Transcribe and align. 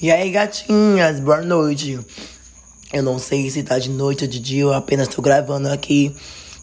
E 0.00 0.12
aí, 0.12 0.30
gatinhas, 0.30 1.18
boa 1.18 1.42
noite. 1.42 1.98
Eu 2.92 3.02
não 3.02 3.18
sei 3.18 3.50
se 3.50 3.64
tá 3.64 3.80
de 3.80 3.90
noite 3.90 4.22
ou 4.22 4.30
de 4.30 4.38
dia, 4.38 4.62
eu 4.62 4.72
apenas 4.72 5.08
tô 5.08 5.20
gravando 5.20 5.68
aqui 5.68 6.14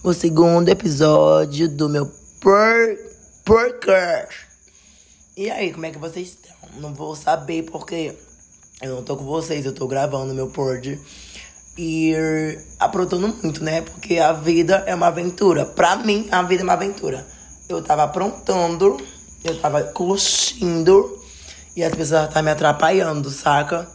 o 0.01 0.14
segundo 0.14 0.69
episódio 0.69 1.67
do 1.67 1.90
meu 1.90 2.09
por 2.40 2.98
podcast. 3.43 4.48
E 5.35 5.51
aí, 5.51 5.74
como 5.74 5.85
é 5.85 5.92
que 5.92 5.98
vocês 5.98 6.29
estão? 6.29 6.56
Não 6.79 6.93
vou 6.93 7.13
saber 7.13 7.63
porque 7.63 8.16
eu 8.82 8.96
não 8.96 9.04
tô 9.04 9.18
com 9.18 9.26
vocês, 9.26 9.66
eu 9.66 9.74
tô 9.74 9.86
gravando 9.86 10.34
meu 10.34 10.48
pod 10.48 10.98
e 11.78 12.14
aprontando 12.80 13.28
muito, 13.28 13.62
né? 13.62 13.82
Porque 13.82 14.18
a 14.18 14.32
vida 14.32 14.82
é 14.88 14.96
uma 14.96 15.08
aventura. 15.08 15.66
Pra 15.66 15.98
mim, 15.98 16.30
a 16.32 16.42
vida 16.42 16.62
é 16.62 16.64
uma 16.64 16.72
aventura. 16.72 17.28
Eu 17.68 17.84
tava 17.84 18.04
aprontando, 18.04 18.96
eu 19.44 19.60
tava 19.60 19.84
curtindo 19.84 21.25
e 21.76 21.84
as 21.84 21.94
pessoas 21.94 22.23
estavam 22.23 22.44
me 22.44 22.52
atrapalhando, 22.52 23.30
saca? 23.30 23.88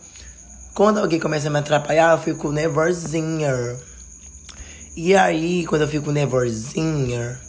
Quando 0.75 0.99
alguém 0.99 1.19
começa 1.19 1.49
a 1.49 1.51
me 1.51 1.59
atrapalhar, 1.59 2.13
eu 2.13 2.19
fico 2.19 2.53
nervosinha. 2.53 3.53
E 4.97 5.15
aí, 5.17 5.67
quando 5.67 5.83
eu 5.83 5.89
fico 5.89 6.13
nervosinha, 6.13 7.41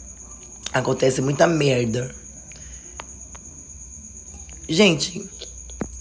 acontece 0.72 1.20
muita 1.20 1.46
merda. 1.46 2.14
Gente, 4.68 5.28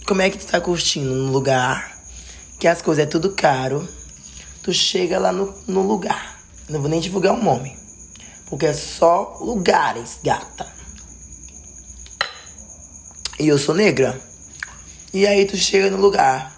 como 0.08 0.22
é 0.22 0.30
que 0.30 0.38
tu 0.38 0.48
tá 0.48 0.62
curtindo 0.62 1.14
num 1.14 1.32
lugar 1.32 2.00
que 2.58 2.68
as 2.68 2.82
coisas 2.82 3.04
é 3.04 3.08
tudo 3.08 3.32
caro? 3.32 3.88
Tu 4.64 4.72
chega 4.72 5.20
lá 5.20 5.32
no, 5.32 5.54
no 5.68 5.82
lugar. 5.82 6.40
Não 6.70 6.80
vou 6.80 6.90
nem 6.90 7.02
divulgar 7.02 7.34
o 7.34 7.44
nome. 7.44 7.76
Porque 8.46 8.68
é 8.68 8.74
só 8.74 9.38
lugares, 9.42 10.20
gata. 10.24 10.81
E 13.42 13.48
eu 13.48 13.58
sou 13.58 13.74
negra. 13.74 14.22
E 15.12 15.26
aí 15.26 15.46
tu 15.46 15.58
chega 15.58 15.90
no 15.90 15.98
lugar. 15.98 16.56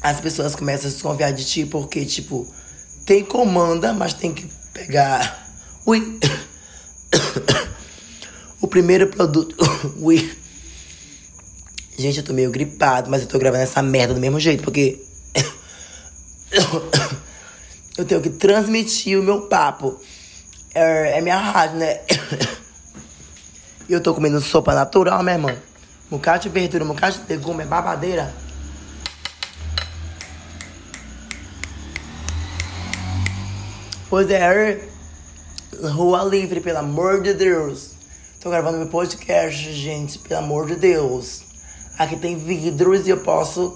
As 0.00 0.18
pessoas 0.18 0.54
começam 0.54 0.88
a 0.88 0.92
desconfiar 0.94 1.30
de 1.30 1.44
ti 1.44 1.66
porque, 1.66 2.06
tipo, 2.06 2.50
tem 3.04 3.22
comanda, 3.22 3.92
mas 3.92 4.14
tem 4.14 4.32
que 4.32 4.50
pegar. 4.72 5.46
Ui. 5.84 6.18
o 8.62 8.66
primeiro 8.66 9.08
produto. 9.08 9.54
Ui. 10.00 10.38
Gente, 11.98 12.16
eu 12.16 12.24
tô 12.24 12.32
meio 12.32 12.50
gripado, 12.50 13.10
mas 13.10 13.20
eu 13.20 13.28
tô 13.28 13.38
gravando 13.38 13.64
essa 13.64 13.82
merda 13.82 14.14
do 14.14 14.20
mesmo 14.20 14.40
jeito, 14.40 14.62
porque. 14.62 15.04
eu 17.98 18.06
tenho 18.06 18.22
que 18.22 18.30
transmitir 18.30 19.20
o 19.20 19.22
meu 19.22 19.42
papo. 19.42 20.00
É, 20.74 21.18
é 21.18 21.20
minha 21.20 21.36
rádio, 21.36 21.76
né? 21.76 22.00
E 23.90 23.92
eu 23.92 24.00
tô 24.00 24.14
comendo 24.14 24.40
sopa 24.40 24.72
natural, 24.72 25.20
meu 25.20 25.34
irmão. 25.34 25.58
Mucate 26.08 26.48
de 26.48 26.54
verdura, 26.54 26.84
mucate 26.84 27.18
de 27.18 27.26
legume, 27.26 27.64
é 27.64 27.66
babadeira. 27.66 28.32
Pois 34.08 34.30
é, 34.30 34.78
Rua 35.92 36.22
Livre, 36.22 36.60
pelo 36.60 36.78
amor 36.78 37.20
de 37.20 37.34
Deus. 37.34 37.90
Tô 38.40 38.48
gravando 38.48 38.78
meu 38.78 38.86
podcast, 38.86 39.72
gente, 39.72 40.20
pelo 40.20 40.38
amor 40.38 40.68
de 40.68 40.76
Deus. 40.76 41.42
Aqui 41.98 42.14
tem 42.14 42.36
vidros 42.36 43.08
e 43.08 43.10
eu 43.10 43.18
posso 43.18 43.74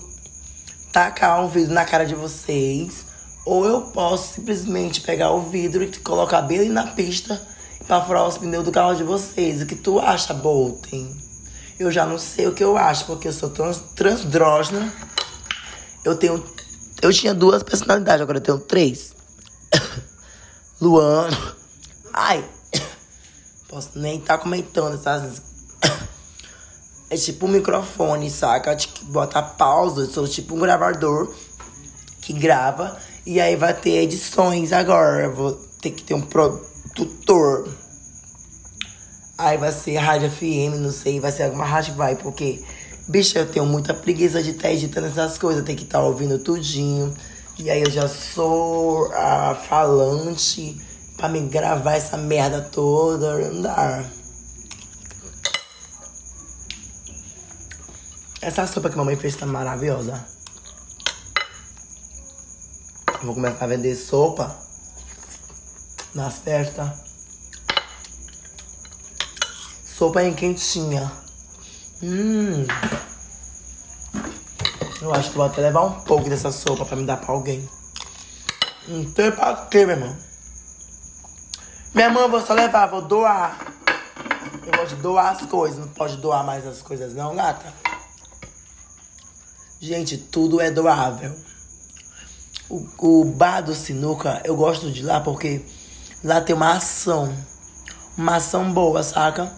tacar 0.93 1.45
um 1.45 1.49
vidro 1.49 1.75
na 1.75 1.85
cara 1.85 2.07
de 2.07 2.15
vocês. 2.15 3.05
Ou 3.45 3.67
eu 3.67 3.81
posso 3.81 4.35
simplesmente 4.35 5.01
pegar 5.01 5.33
o 5.33 5.41
vidro 5.41 5.83
e 5.83 5.91
colocar 5.99 6.41
bem 6.43 6.61
ali 6.61 6.69
na 6.69 6.87
pista 6.87 7.54
pra 7.87 8.01
furar 8.03 8.27
os 8.27 8.39
pneus 8.39 8.65
do 8.65 8.73
carro 8.73 8.95
de 8.95 9.03
vocês. 9.03 9.63
O 9.63 9.67
que 9.67 9.75
tu 9.75 9.99
acha, 9.99 10.33
Bolten? 10.35 11.15
Eu 11.79 11.91
já 11.91 12.07
não 12.07 12.19
sei 12.19 12.47
o 12.47 12.55
que 12.55 12.63
eu 12.63 12.77
acho, 12.77 13.05
porque 13.07 13.29
eu 13.29 13.33
sou 13.33 13.51
trans, 13.51 13.83
transdrógena. 13.95 14.93
Eu 16.05 16.17
tenho. 16.17 16.45
Eu 17.03 17.13
tinha 17.13 17.35
duas 17.35 17.63
personalidades, 17.63 18.23
agora 18.23 18.39
eu 18.39 18.43
tenho 18.43 18.59
três. 18.59 19.13
Luano. 20.81 21.37
Ai. 22.13 22.45
Posso 23.69 23.91
nem 23.97 24.19
estar 24.19 24.39
tá 24.39 24.43
comentando 24.43 24.95
essas. 24.95 25.43
É 27.11 27.17
tipo 27.17 27.47
um 27.47 27.51
microfone, 27.51 28.29
saca? 28.29 28.75
Tipo, 28.75 29.05
bota 29.05 29.41
pausa. 29.41 30.01
Eu 30.01 30.11
sou 30.11 30.27
tipo 30.27 30.57
um 30.57 30.59
gravador 30.59 31.33
que 32.21 32.33
grava. 32.33 32.99
E 33.27 33.41
aí 33.41 33.55
vai 33.55 33.75
ter 33.75 34.03
edições 34.03 34.73
agora. 34.73 35.25
Eu 35.25 35.35
vou 35.35 35.53
ter 35.81 35.91
que 35.91 36.03
ter 36.03 36.15
um 36.15 36.23
produtor. 36.95 37.69
Aí 39.37 39.59
vai 39.59 39.73
ser 39.73 39.97
rádio 39.97 40.31
FM, 40.31 40.79
não 40.81 40.93
sei, 40.93 41.19
vai 41.19 41.33
ser 41.33 41.45
alguma 41.45 41.65
rádio 41.65 41.95
vai, 41.95 42.15
porque, 42.15 42.65
bicho, 43.09 43.37
eu 43.37 43.51
tenho 43.51 43.67
muita 43.67 43.93
preguiça 43.93 44.41
de 44.41 44.51
estar 44.51 44.71
editando 44.71 45.09
essas 45.09 45.37
coisas, 45.37 45.65
tem 45.65 45.75
que 45.75 45.83
estar 45.83 46.01
ouvindo 46.01 46.39
tudinho. 46.39 47.13
E 47.59 47.69
aí 47.69 47.83
eu 47.83 47.91
já 47.91 48.09
sou 48.09 49.13
a 49.13 49.55
falante 49.55 50.81
pra 51.17 51.29
me 51.29 51.41
gravar 51.41 51.95
essa 51.95 52.17
merda 52.17 52.61
toda, 52.61 53.33
andar. 53.33 54.05
Essa 58.41 58.67
sopa 58.67 58.91
que 58.91 58.97
mamãe 58.97 59.17
fez 59.17 59.35
tá 59.37 59.47
maravilhosa. 59.47 60.25
Vou 63.23 63.35
começar 63.35 63.65
a 63.65 63.69
vender 63.69 63.97
sopa 63.97 64.64
nas 66.15 66.39
festas. 66.39 66.89
Sopa 69.85 70.23
em 70.23 70.35
quentinha. 70.35 71.11
Hum. 72.03 72.67
Eu 75.01 75.13
acho 75.13 75.31
que 75.31 75.37
vou 75.37 75.47
até 75.47 75.61
levar 75.61 75.83
um 75.83 76.01
pouco 76.01 76.29
dessa 76.29 76.51
sopa 76.51 76.85
pra 76.85 76.97
me 76.97 77.05
dar 77.05 77.19
pra 77.19 77.33
alguém. 77.33 77.69
Não 78.89 79.05
tem 79.13 79.31
pra 79.31 79.67
quê, 79.67 79.85
meu 79.87 79.97
irmão? 79.97 80.17
Minha 81.95 82.11
mãe, 82.11 82.23
eu 82.23 82.31
vou 82.31 82.45
só 82.45 82.55
levar, 82.55 82.87
vou 82.87 83.03
doar. 83.03 83.73
Eu 84.67 84.73
vou 84.77 84.87
te 84.87 84.95
doar 84.97 85.33
as 85.33 85.47
coisas. 85.47 85.79
Não 85.79 85.89
pode 85.89 86.17
doar 86.17 86.45
mais 86.45 86.67
as 86.67 86.83
coisas, 86.83 87.15
não, 87.15 87.35
gata? 87.35 87.73
Gente, 89.81 90.17
tudo 90.17 90.61
é 90.61 90.71
doável. 90.71 91.35
O, 92.69 93.21
o 93.21 93.25
bar 93.25 93.61
do 93.61 93.75
Sinuca, 93.75 94.41
eu 94.45 94.57
gosto 94.57 94.91
de 94.91 95.03
lá 95.03 95.21
porque 95.21 95.65
lá 96.25 96.41
tem 96.41 96.57
uma 96.57 96.73
ação. 96.73 97.37
Uma 98.17 98.37
ação 98.37 98.73
boa, 98.73 99.03
saca? 99.03 99.53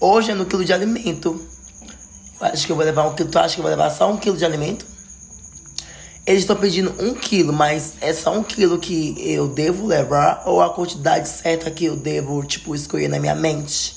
Hoje 0.00 0.30
é 0.30 0.34
no 0.34 0.46
quilo 0.46 0.64
de 0.64 0.72
alimento. 0.72 1.40
Eu 2.40 2.46
acho 2.46 2.64
que 2.64 2.72
eu 2.72 2.76
vou 2.76 2.84
levar 2.84 3.06
um 3.06 3.14
quilo. 3.14 3.28
Tu 3.28 3.38
acha 3.38 3.54
que 3.54 3.60
eu 3.60 3.64
vou 3.64 3.70
levar 3.70 3.90
só 3.90 4.10
um 4.10 4.16
quilo 4.16 4.36
de 4.36 4.44
alimento? 4.44 4.86
Eles 6.26 6.42
estão 6.42 6.56
pedindo 6.56 6.94
um 6.98 7.14
quilo, 7.14 7.52
mas 7.52 7.94
é 8.00 8.12
só 8.12 8.32
um 8.32 8.42
quilo 8.42 8.78
que 8.78 9.14
eu 9.18 9.48
devo 9.48 9.86
levar 9.86 10.42
ou 10.46 10.62
a 10.62 10.72
quantidade 10.72 11.28
certa 11.28 11.70
que 11.70 11.86
eu 11.86 11.96
devo, 11.96 12.42
tipo, 12.44 12.74
escolher 12.74 13.08
na 13.08 13.18
minha 13.18 13.34
mente? 13.34 13.96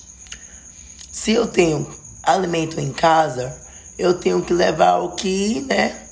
Se 1.12 1.32
eu 1.32 1.46
tenho 1.46 1.88
alimento 2.24 2.80
em 2.80 2.92
casa, 2.92 3.56
eu 3.98 4.14
tenho 4.14 4.42
que 4.42 4.54
levar 4.54 5.00
o 5.00 5.12
que, 5.12 5.62
né? 5.62 6.08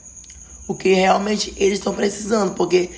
O 0.68 0.76
que 0.76 0.94
realmente 0.94 1.54
eles 1.58 1.80
estão 1.80 1.94
precisando, 1.94 2.54
porque 2.54 2.92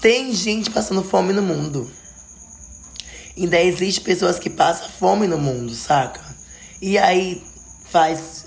tem 0.00 0.32
gente 0.34 0.70
passando 0.70 1.02
fome 1.02 1.32
no 1.32 1.42
mundo. 1.42 1.90
Ainda 3.36 3.60
existe 3.60 4.00
pessoas 4.00 4.38
que 4.38 4.48
passam 4.48 4.88
fome 4.88 5.26
no 5.26 5.36
mundo, 5.36 5.74
saca? 5.74 6.20
E 6.80 6.96
aí 6.96 7.42
faz 7.90 8.46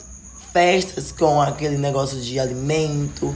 festas 0.53 1.11
com 1.11 1.41
aquele 1.41 1.77
negócio 1.77 2.21
de 2.21 2.39
alimento, 2.39 3.35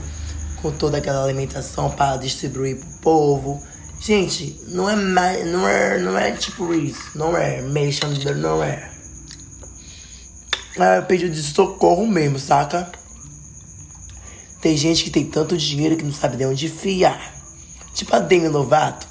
com 0.62 0.70
toda 0.70 0.98
aquela 0.98 1.22
alimentação 1.22 1.90
para 1.90 2.16
distribuir 2.16 2.78
pro 2.78 2.88
povo. 3.00 3.62
Gente, 4.00 4.60
não 4.68 4.88
é 4.88 4.96
não 5.44 5.68
é 5.68 5.98
não 5.98 6.18
é 6.18 6.32
tipo 6.32 6.72
isso, 6.72 7.10
não 7.14 7.36
é, 7.36 7.60
mexam, 7.60 8.10
não 8.36 8.62
é. 8.62 8.90
É 10.78 11.02
pedido 11.02 11.34
de 11.34 11.42
socorro 11.42 12.06
mesmo, 12.06 12.38
saca? 12.38 12.90
Tem 14.62 14.74
gente 14.76 15.04
que 15.04 15.10
tem 15.10 15.26
tanto 15.26 15.56
dinheiro 15.56 15.96
que 15.96 16.04
não 16.04 16.12
sabe 16.14 16.38
de 16.38 16.46
onde 16.46 16.68
fiar. 16.68 17.34
Tipo 17.92 18.16
a 18.16 18.20
Demi 18.20 18.48
Lovato. 18.48 19.06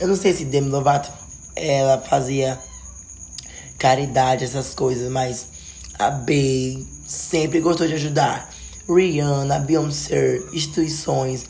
Eu 0.00 0.08
não 0.08 0.16
sei 0.16 0.32
se 0.32 0.44
Demi 0.46 0.70
Lovato 0.70 1.25
ela 1.56 1.98
fazia 1.98 2.58
caridade, 3.78 4.44
essas 4.44 4.74
coisas, 4.74 5.10
mas 5.10 5.48
a 5.98 6.10
Bey 6.10 6.86
sempre 7.06 7.60
gostou 7.60 7.86
de 7.86 7.94
ajudar. 7.94 8.50
Rihanna, 8.88 9.58
Beyoncé, 9.58 10.42
instituições. 10.52 11.46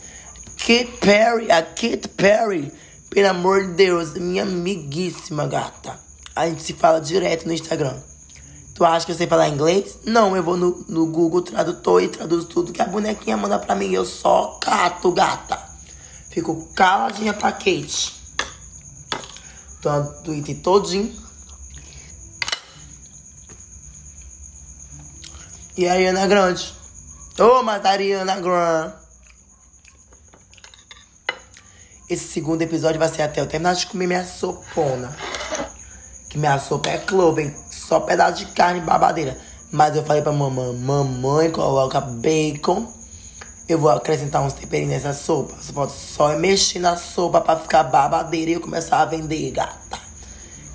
Kate 0.57 0.97
Perry, 0.99 1.51
a 1.51 1.61
Kate 1.61 2.07
Perry, 2.15 2.71
pelo 3.09 3.29
amor 3.29 3.67
de 3.67 3.73
Deus, 3.73 4.13
minha 4.13 4.43
amiguíssima 4.43 5.45
gata. 5.45 5.99
A 6.35 6.47
gente 6.47 6.63
se 6.63 6.73
fala 6.73 6.99
direto 6.99 7.45
no 7.45 7.53
Instagram. 7.53 7.95
Tu 8.73 8.85
acha 8.85 9.05
que 9.05 9.11
eu 9.11 9.15
sei 9.15 9.27
falar 9.27 9.49
inglês? 9.49 9.97
Não, 10.05 10.35
eu 10.35 10.43
vou 10.43 10.55
no, 10.55 10.85
no 10.87 11.07
Google 11.07 11.41
Tradutor 11.41 12.03
e 12.03 12.09
traduzo 12.09 12.47
tudo 12.47 12.71
que 12.71 12.81
a 12.81 12.85
bonequinha 12.85 13.35
manda 13.35 13.57
pra 13.57 13.75
mim. 13.75 13.91
Eu 13.91 14.05
só 14.05 14.59
cato, 14.61 15.11
gata. 15.11 15.59
Fico 16.29 16.67
caladinha 16.75 17.33
pra 17.33 17.51
Kate. 17.51 18.16
No 19.87 20.21
Twitter 20.23 20.61
todinho. 20.61 21.13
E 25.77 25.87
aí, 25.87 26.07
Ana 26.07 26.27
Grande? 26.27 26.73
Ô, 27.39 27.63
Matariana 27.63 28.39
Grant. 28.39 28.93
Esse 32.09 32.27
segundo 32.27 32.61
episódio 32.61 32.99
vai 32.99 33.09
ser 33.09 33.21
até 33.21 33.41
eu 33.41 33.47
terminar 33.47 33.75
de 33.75 33.85
comer 33.85 34.07
minha 34.07 34.25
sopona. 34.25 35.15
Que 36.29 36.37
minha 36.37 36.57
sopa 36.59 36.89
é 36.89 36.97
clover, 36.97 37.55
só 37.69 37.99
pedaço 37.99 38.45
de 38.45 38.51
carne 38.53 38.81
babadeira. 38.81 39.37
Mas 39.71 39.95
eu 39.95 40.03
falei 40.03 40.21
pra 40.21 40.31
mamãe, 40.31 40.73
mamãe 40.73 41.51
coloca 41.51 42.01
bacon. 42.01 42.91
Eu 43.67 43.77
vou 43.77 43.89
acrescentar 43.89 44.41
uns 44.41 44.53
temperinhos 44.53 44.91
nessa 44.91 45.13
sopa. 45.13 45.55
Você 45.55 45.73
pode 45.73 45.91
só 45.91 46.37
mexer 46.37 46.79
na 46.79 46.95
sopa 46.95 47.41
pra 47.41 47.59
ficar 47.59 47.83
babadeira 47.83 48.51
e 48.51 48.53
eu 48.53 48.61
começar 48.61 49.01
a 49.01 49.05
vender, 49.05 49.51
gata. 49.51 49.99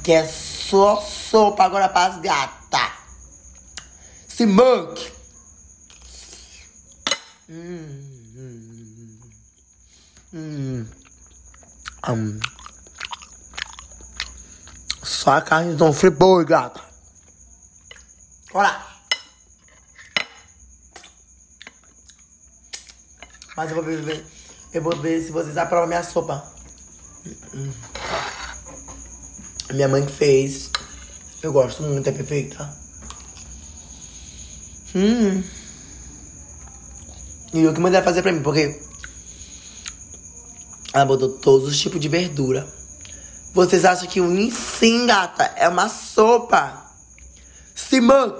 Que 0.02 0.12
é 0.12 0.26
só 0.26 1.00
sopa 1.00 1.64
agora 1.64 1.88
pras 1.88 2.18
gata. 2.20 2.92
Se 4.28 4.44
manque. 4.44 5.10
Hum, 7.48 8.02
hum, 8.36 9.18
hum. 10.34 10.86
Hum. 12.08 12.40
Só 15.02 15.32
a 15.32 15.40
carne 15.40 15.76
de 15.76 15.82
um 15.82 16.44
gata. 16.44 16.80
Olha. 18.52 18.91
Mas 23.56 23.70
eu 23.70 23.76
vou 23.76 23.84
ver, 23.84 24.24
eu 24.72 24.82
vou 24.82 24.96
ver 24.96 25.22
se 25.22 25.30
vocês 25.30 25.56
aprovam 25.56 25.86
minha 25.86 26.02
sopa. 26.02 26.42
Minha 29.72 29.88
mãe 29.88 30.04
que 30.04 30.12
fez. 30.12 30.70
Eu 31.42 31.52
gosto 31.52 31.82
muito, 31.82 32.08
é 32.08 32.12
perfeita. 32.12 32.82
Hum. 34.94 35.42
E 37.52 37.66
o 37.66 37.74
que 37.74 37.80
mandei 37.80 38.00
fazer 38.02 38.22
pra 38.22 38.32
mim, 38.32 38.42
porque 38.42 38.80
ela 40.92 41.04
botou 41.04 41.28
todos 41.28 41.68
os 41.68 41.78
tipos 41.78 42.00
de 42.00 42.08
verdura. 42.08 42.66
Vocês 43.52 43.84
acham 43.84 44.08
que 44.08 44.20
o 44.20 44.50
sim, 44.50 45.06
gata, 45.06 45.44
é 45.56 45.68
uma 45.68 45.88
sopa? 45.88 46.90
Simão! 47.74 48.38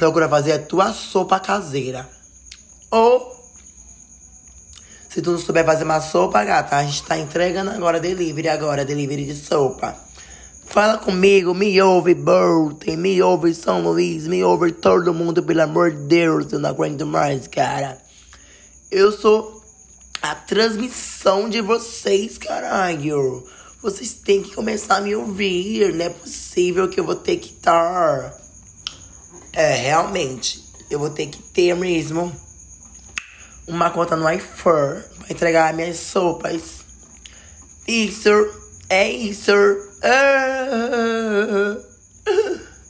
Procura 0.00 0.26
fazer 0.30 0.52
a 0.52 0.58
tua 0.58 0.94
sopa 0.94 1.38
caseira. 1.38 2.08
Ou, 2.90 3.36
se 5.10 5.20
tu 5.20 5.32
não 5.32 5.38
souber 5.38 5.62
fazer 5.62 5.84
uma 5.84 6.00
sopa, 6.00 6.42
gata, 6.42 6.76
a 6.76 6.82
gente 6.82 7.02
tá 7.02 7.18
entregando 7.18 7.70
agora 7.70 8.00
delivery, 8.00 8.48
agora, 8.48 8.82
delivery 8.82 9.26
de 9.26 9.36
sopa. 9.36 9.94
Fala 10.64 10.96
comigo, 10.96 11.52
me 11.52 11.82
ouve, 11.82 12.14
Burton, 12.14 12.96
me 12.96 13.20
ouve, 13.20 13.52
São 13.52 13.82
Luís, 13.82 14.26
me 14.26 14.42
ouve 14.42 14.72
todo 14.72 15.12
mundo, 15.12 15.42
pelo 15.42 15.60
amor 15.60 15.90
de 15.90 15.98
Deus, 15.98 16.50
eu 16.50 16.58
não 16.58 16.70
aguento 16.70 17.04
mais, 17.04 17.46
cara. 17.46 17.98
Eu 18.90 19.12
sou 19.12 19.62
a 20.22 20.34
transmissão 20.34 21.46
de 21.46 21.60
vocês, 21.60 22.38
caralho. 22.38 23.46
Vocês 23.82 24.14
têm 24.14 24.42
que 24.42 24.54
começar 24.54 24.96
a 24.96 25.00
me 25.02 25.14
ouvir, 25.14 25.92
não 25.92 26.06
é 26.06 26.08
possível 26.08 26.88
que 26.88 26.98
eu 26.98 27.04
vou 27.04 27.16
ter 27.16 27.36
que 27.36 27.52
estar. 27.52 28.40
É, 29.52 29.74
realmente, 29.74 30.64
eu 30.90 30.98
vou 30.98 31.10
ter 31.10 31.26
que 31.26 31.42
ter 31.42 31.74
mesmo 31.74 32.34
uma 33.66 33.90
conta 33.90 34.16
no 34.16 34.30
iFur 34.30 35.02
pra 35.18 35.30
entregar 35.30 35.74
minhas 35.74 35.98
sopas. 35.98 36.80
Isso, 37.86 38.30
é 38.88 39.10
isso. 39.10 39.52
Ah, 40.02 41.76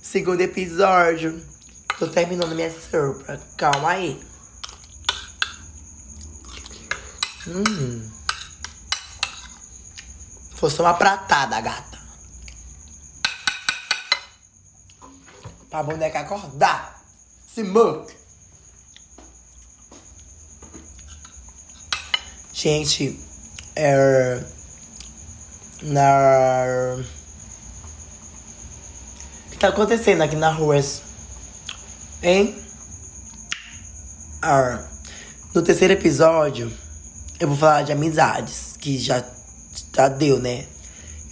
segundo 0.03 0.41
episódio. 0.41 1.41
Tô 1.99 2.07
terminando 2.07 2.55
minha 2.55 2.71
sopa. 2.71 3.39
Calma 3.57 3.91
aí. 3.91 4.21
Hum. 7.47 8.11
Foi 10.57 10.71
só 10.71 10.83
uma 10.83 10.95
pratada, 10.95 11.61
gata. 11.61 11.90
Pra 15.71 15.83
boneca 15.83 16.21
acordar. 16.21 17.01
Se 17.55 17.63
muque. 17.63 18.15
Gente, 22.53 23.19
é 23.75 24.45
na. 25.83 26.99
O 29.47 29.51
que 29.51 29.57
tá 29.57 29.69
acontecendo 29.69 30.23
aqui 30.23 30.37
na 30.37 30.51
rua? 30.51 30.77
Hein? 32.23 32.63
Ah, 34.43 34.83
no 35.55 35.63
terceiro 35.63 35.95
episódio, 35.95 36.73
eu 37.39 37.49
vou 37.49 37.57
falar 37.57 37.83
de 37.83 37.93
amizades, 37.93 38.77
que 38.79 38.99
já, 38.99 39.25
já 39.95 40.09
deu, 40.09 40.39
né? 40.39 40.67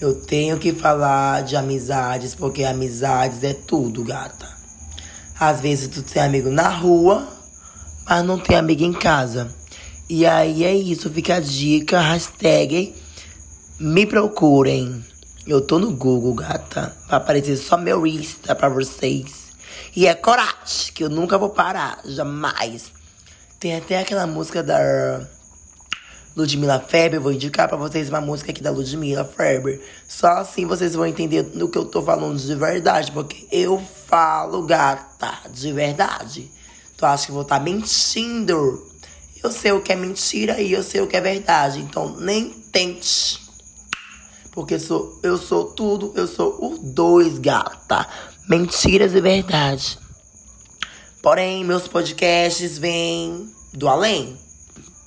Eu 0.00 0.14
tenho 0.14 0.58
que 0.58 0.72
falar 0.72 1.42
de 1.42 1.56
amizades, 1.56 2.32
porque 2.32 2.62
amizades 2.62 3.42
é 3.42 3.52
tudo, 3.52 4.04
gata. 4.04 4.46
Às 5.40 5.60
vezes 5.60 5.88
tu 5.88 6.02
tem 6.02 6.22
amigo 6.22 6.50
na 6.50 6.68
rua, 6.68 7.26
mas 8.08 8.24
não 8.24 8.38
tem 8.38 8.56
amigo 8.56 8.84
em 8.84 8.92
casa. 8.92 9.52
E 10.08 10.24
aí 10.24 10.62
é 10.62 10.72
isso, 10.72 11.10
fica 11.10 11.36
a 11.36 11.40
dica, 11.40 11.98
hashtag 11.98 12.94
me 13.80 14.06
procurem. 14.06 15.04
Eu 15.44 15.60
tô 15.60 15.80
no 15.80 15.90
Google, 15.90 16.34
gata. 16.34 16.94
Vai 17.08 17.16
aparecer 17.16 17.56
só 17.56 17.76
meu 17.76 18.06
Insta 18.06 18.54
pra 18.54 18.68
vocês. 18.68 19.48
E 19.96 20.06
é 20.06 20.14
coragem, 20.14 20.92
que 20.94 21.02
eu 21.02 21.10
nunca 21.10 21.36
vou 21.36 21.50
parar. 21.50 22.00
Jamais. 22.04 22.92
Tem 23.58 23.76
até 23.76 23.98
aquela 23.98 24.28
música 24.28 24.62
da 24.62 25.26
Ludmilla 26.38 26.79
Feber. 26.79 27.20
Vou 27.20 27.32
indicar 27.32 27.67
pra 27.69 27.76
vocês 27.76 28.08
uma 28.08 28.20
música 28.20 28.52
aqui 28.52 28.62
da 28.62 28.70
Ludmilla 28.70 29.25
Feber. 29.25 29.82
Só 30.06 30.29
assim 30.38 30.64
vocês 30.67 30.94
vão 30.94 31.05
entender 31.05 31.43
do 31.43 31.69
que 31.69 31.76
eu 31.76 31.85
tô 31.85 32.00
falando 32.00 32.38
de 32.38 32.55
verdade. 32.55 33.11
Porque 33.11 33.49
eu 33.50 33.82
falo, 34.06 34.62
gata, 34.62 35.50
de 35.50 35.73
verdade. 35.73 36.49
Tu 36.96 37.05
acha 37.05 37.26
que 37.26 37.32
vou 37.32 37.43
estar 37.43 37.58
tá 37.58 37.64
mentindo? 37.64 38.87
Eu 39.43 39.50
sei 39.50 39.73
o 39.73 39.82
que 39.82 39.93
é 39.93 39.96
mentira 39.96 40.61
e 40.61 40.73
eu 40.73 40.82
sei 40.85 41.00
o 41.00 41.08
que 41.08 41.17
é 41.17 41.20
verdade. 41.20 41.81
Então 41.81 42.17
nem 42.17 42.50
tente. 42.50 43.41
Porque 44.52 44.79
sou, 44.79 45.19
eu 45.25 45.37
sou 45.37 45.64
tudo, 45.73 46.12
eu 46.14 46.29
sou 46.29 46.56
os 46.61 46.79
dois, 46.79 47.38
gata. 47.38 48.06
Mentiras 48.49 49.12
e 49.12 49.20
verdade. 49.20 49.98
Porém, 51.20 51.65
meus 51.65 51.89
podcasts 51.89 52.79
vêm 52.79 53.53
do 53.72 53.89
além. 53.89 54.39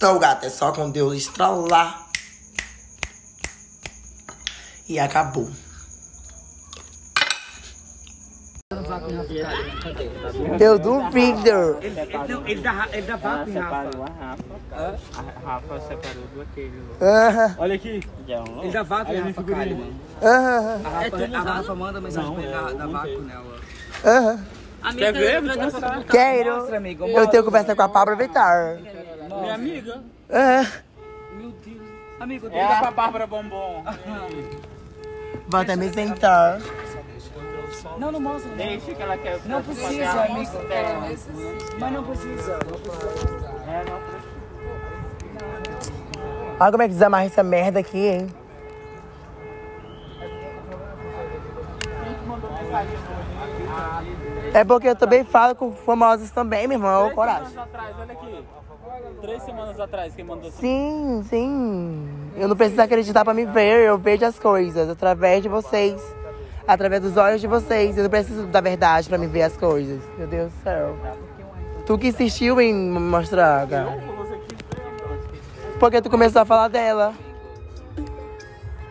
Então, 0.01 0.17
gata, 0.17 0.47
é 0.47 0.49
só 0.49 0.71
com 0.71 0.89
Deus 0.89 1.13
estralar. 1.13 2.07
E 4.89 4.99
acabou. 4.99 5.47
Eu 10.59 10.79
duvido. 10.79 11.77
Ele, 11.81 11.99
ele, 11.99 12.51
ele, 12.51 12.61
dá, 12.61 12.87
ele 12.91 13.01
dá 13.03 13.15
vapo 13.15 13.49
em 13.51 13.53
Rafa. 13.59 13.89
Rafa. 14.71 15.03
A 15.19 15.45
Rafa 15.45 15.79
separou 15.81 16.23
do 16.33 16.41
aquele. 16.41 16.81
Aham. 16.99 17.55
Olha 17.59 17.75
aqui. 17.75 18.01
Ele 18.27 18.71
dá 18.71 18.81
vapo 18.81 19.13
em 19.13 19.19
Rafa, 19.19 19.43
cara, 19.43 19.69
mano. 19.69 19.99
Aham. 20.23 20.81
A 20.83 20.89
Rafa, 20.89 21.37
a 21.37 21.41
Rafa 21.41 21.75
manda 21.75 22.01
mensagem 22.01 22.33
pra 22.33 22.43
ele 22.43 22.51
dar, 22.51 22.73
dar 22.73 22.87
vapo 22.87 23.19
nela. 23.19 23.59
Aham. 24.03 24.45
Quer 24.97 25.13
ver? 25.13 25.41
Quero. 26.09 26.55
Mostra, 26.55 26.77
amigo. 26.77 27.05
Eu 27.05 27.27
tenho 27.27 27.43
conversa 27.43 27.75
com 27.75 27.83
a 27.83 27.89
Pablo 27.89 28.17
Vittar. 28.17 28.79
Minha 29.39 29.53
amiga. 29.55 30.03
Aham. 30.29 30.67
Meu 31.37 31.51
Deus. 31.51 31.91
Amigo, 32.19 32.47
É 32.51 32.63
a 32.63 32.79
pra 32.79 32.91
Bárbara 32.91 33.25
Bombom. 33.25 33.83
Vou 35.47 35.59
até 35.59 35.75
me 35.75 35.91
sentar. 35.91 36.59
Não, 37.97 38.11
não 38.11 38.19
mostra. 38.19 38.49
Não, 38.49 38.57
Deixa 38.57 38.93
que 38.93 39.01
ela 39.01 39.17
quer. 39.17 39.39
não 39.45 39.63
precisa, 39.63 40.23
amigo. 40.23 40.51
Mas 41.79 41.93
não 41.93 42.03
precisa. 42.03 42.59
Não 42.69 42.79
precisa. 42.79 43.47
É, 43.67 43.83
não 43.89 43.99
precisa. 44.01 44.31
Olha 46.59 46.71
como 46.71 46.83
é 46.83 46.87
que 46.87 46.93
desamarra 46.93 47.25
essa 47.25 47.41
merda 47.41 47.79
aqui, 47.79 47.97
hein? 47.97 48.27
É 54.53 54.63
porque 54.63 54.87
eu 54.89 54.95
também 54.95 55.23
falo 55.23 55.55
com 55.55 55.71
famosos 55.71 56.29
também, 56.31 56.67
meu 56.67 56.77
irmão. 56.77 57.09
Coragem. 57.11 57.57
atrás, 57.57 57.95
olha 57.99 58.11
aqui. 58.13 58.43
Três 59.21 59.43
semanas 59.43 59.79
atrás, 59.79 60.15
quem 60.15 60.25
mandou 60.25 60.49
assim. 60.49 60.59
Sim, 60.59 61.23
sim. 61.29 62.09
Eu 62.35 62.47
não 62.47 62.55
preciso 62.55 62.81
acreditar 62.81 63.23
pra 63.23 63.33
me 63.33 63.45
ver. 63.45 63.85
Eu 63.85 63.97
vejo 63.97 64.25
as 64.25 64.39
coisas 64.39 64.89
através 64.89 65.43
de 65.43 65.49
vocês. 65.49 66.01
Através 66.67 67.01
dos 67.01 67.17
olhos 67.17 67.39
de 67.39 67.47
vocês. 67.47 67.97
Eu 67.97 68.03
não 68.03 68.09
preciso 68.09 68.47
da 68.47 68.61
verdade 68.61 69.07
pra 69.07 69.17
me 69.17 69.27
ver 69.27 69.43
as 69.43 69.55
coisas. 69.55 70.01
Meu 70.17 70.27
Deus 70.27 70.51
do 70.51 70.63
céu. 70.63 70.97
Tu 71.85 71.97
que 71.97 72.07
insistiu 72.07 72.59
em 72.59 72.73
me 72.73 72.99
mostrar, 72.99 73.67
cara. 73.67 74.03
Porque 75.79 76.01
tu 76.01 76.09
começou 76.09 76.41
a 76.41 76.45
falar 76.45 76.67
dela. 76.67 77.13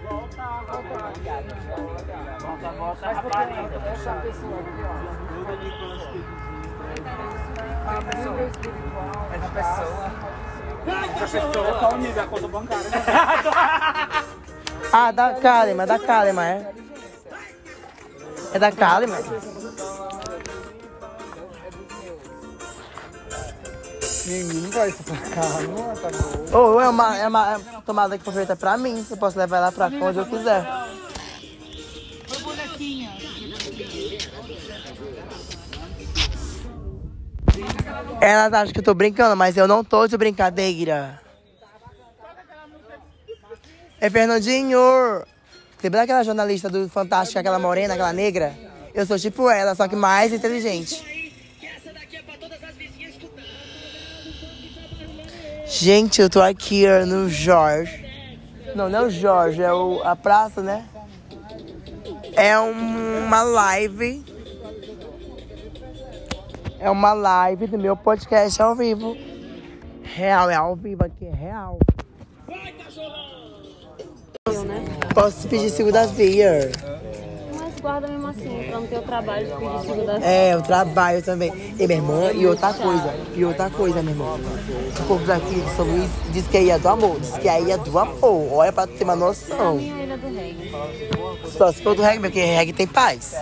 Volta, 0.09 0.43
volta. 0.69 0.91
Bota 2.79 3.07
a 3.07 3.13
rapariga. 3.13 3.83
Essa 3.93 4.13
pessoa 4.13 4.59
aqui, 4.61 4.83
ó. 4.85 5.21
A 7.87 8.03
pessoa. 8.03 8.51
Essa 9.35 9.49
pessoa. 9.55 10.31
Essa 11.15 11.27
pessoa 11.27 11.79
qual 11.79 11.93
o 11.93 11.97
nível 11.99 12.15
da 12.15 12.27
conta 12.27 12.49
bancária? 12.49 12.91
Ah, 14.93 15.13
da 15.13 15.35
Kalema, 15.35 15.87
da 15.87 15.99
Kalema, 15.99 16.47
é? 16.47 16.73
É 18.53 18.59
da 18.59 18.73
Kalema? 18.73 19.17
Menino, 24.27 24.71
vai 24.71 24.89
isso 24.89 25.03
pra 25.03 25.17
cá. 25.17 25.43
Não, 25.63 25.97
tá 25.97 26.09
bom. 26.51 26.81
É 26.81 26.89
uma, 26.89 27.19
é 27.19 27.29
uma 27.29 27.53
é 27.53 27.57
uma 27.57 27.83
tomada 27.83 28.19
que 28.19 28.25
foi 28.25 28.35
feita 28.35 28.55
pra 28.57 28.77
mim. 28.77 29.05
Eu 29.11 29.17
posso 29.17 29.39
levar 29.39 29.57
ela 29.59 29.73
pra 29.73 29.87
onde 29.87 30.19
eu 30.19 30.27
quiser. 30.27 30.65
Elas 38.21 38.53
acham 38.53 38.73
que 38.73 38.81
eu 38.81 38.85
tô 38.85 38.95
brincando, 38.95 39.37
mas 39.37 39.57
eu 39.57 39.67
não 39.67 39.83
tô 39.83 40.07
de 40.07 40.17
brincadeira. 40.17 41.21
É 44.01 44.09
Fernandinho! 44.11 44.79
Lembra 45.83 46.01
daquela 46.01 46.23
jornalista 46.23 46.69
do 46.69 46.89
Fantástico, 46.89 47.39
aquela 47.39 47.59
morena, 47.59 47.95
aquela 47.95 48.13
negra? 48.13 48.55
Eu 48.95 49.07
sou 49.07 49.19
tipo 49.19 49.49
ela, 49.49 49.75
só 49.75 49.89
que 49.89 49.97
mais 49.97 50.33
inteligente. 50.33 51.03
Gente, 55.67 56.21
eu 56.21 56.29
tô 56.29 56.43
aqui 56.43 56.87
no 57.07 57.29
Jorge. 57.31 58.05
Não, 58.75 58.89
não 58.89 58.99
é 59.01 59.03
o 59.03 59.11
Jorge, 59.11 59.63
é 59.63 59.73
o, 59.73 60.03
a 60.05 60.15
praça, 60.15 60.61
né? 60.61 60.85
É 62.37 62.59
um- 62.59 63.25
uma 63.27 63.43
live. 63.43 64.25
É 66.81 66.89
uma 66.89 67.13
live 67.13 67.67
do 67.67 67.79
meu 67.79 67.95
podcast 67.95 68.61
ao 68.63 68.75
vivo. 68.75 69.15
Real, 70.03 70.49
é 70.49 70.55
ao 70.55 70.75
vivo 70.75 71.05
aqui, 71.05 71.27
é 71.27 71.31
real. 71.31 71.79
Posso 75.13 75.47
pedir 75.47 75.69
segunda-feira. 75.69 76.73
Mas 77.55 77.81
guarda 77.83 78.09
mesmo 78.09 78.27
assim, 78.29 78.65
pra 78.67 78.81
não 78.81 78.87
ter 78.87 78.99
o 78.99 79.03
trabalho 79.03 79.47
de 79.47 79.53
pedir 79.53 79.81
segunda 79.81 80.19
É, 80.23 80.55
eu 80.55 80.63
trabalho 80.63 81.23
também. 81.23 81.53
E 81.79 81.87
minha 81.87 81.99
irmã, 81.99 82.33
e 82.33 82.47
outra 82.47 82.73
coisa, 82.73 83.15
e 83.37 83.45
outra 83.45 83.69
coisa, 83.69 84.03
meu 84.03 84.15
irmão. 84.15 84.41
O 85.01 85.07
povo 85.07 85.27
daqui 85.27 85.61
de 85.61 85.71
São 85.77 85.85
Luís 85.85 86.11
diz 86.33 86.49
que 86.49 86.57
é 86.57 86.61
a 86.61 86.63
ilha 86.63 86.79
do 86.79 86.89
amor, 86.89 87.21
diz 87.21 87.37
que 87.37 87.47
é 87.47 87.53
a 87.53 87.61
ilha 87.61 87.77
do 87.77 87.99
amor. 87.99 88.53
Olha 88.55 88.73
pra 88.73 88.87
ter 88.87 89.05
uma 89.05 89.15
noção. 89.15 89.77
minha 89.77 90.17
reggae. 90.17 90.73
Só 91.45 91.71
se 91.73 91.83
for 91.83 91.95
do 91.95 92.01
reggae, 92.01 92.21
porque 92.21 92.43
reggae 92.43 92.73
tem 92.73 92.87
paz. 92.87 93.37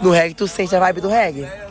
No 0.00 0.12
reggae 0.12 0.34
tu 0.34 0.46
sente 0.46 0.76
a 0.76 0.78
vibe 0.78 1.00
do 1.00 1.08
reggae. 1.08 1.67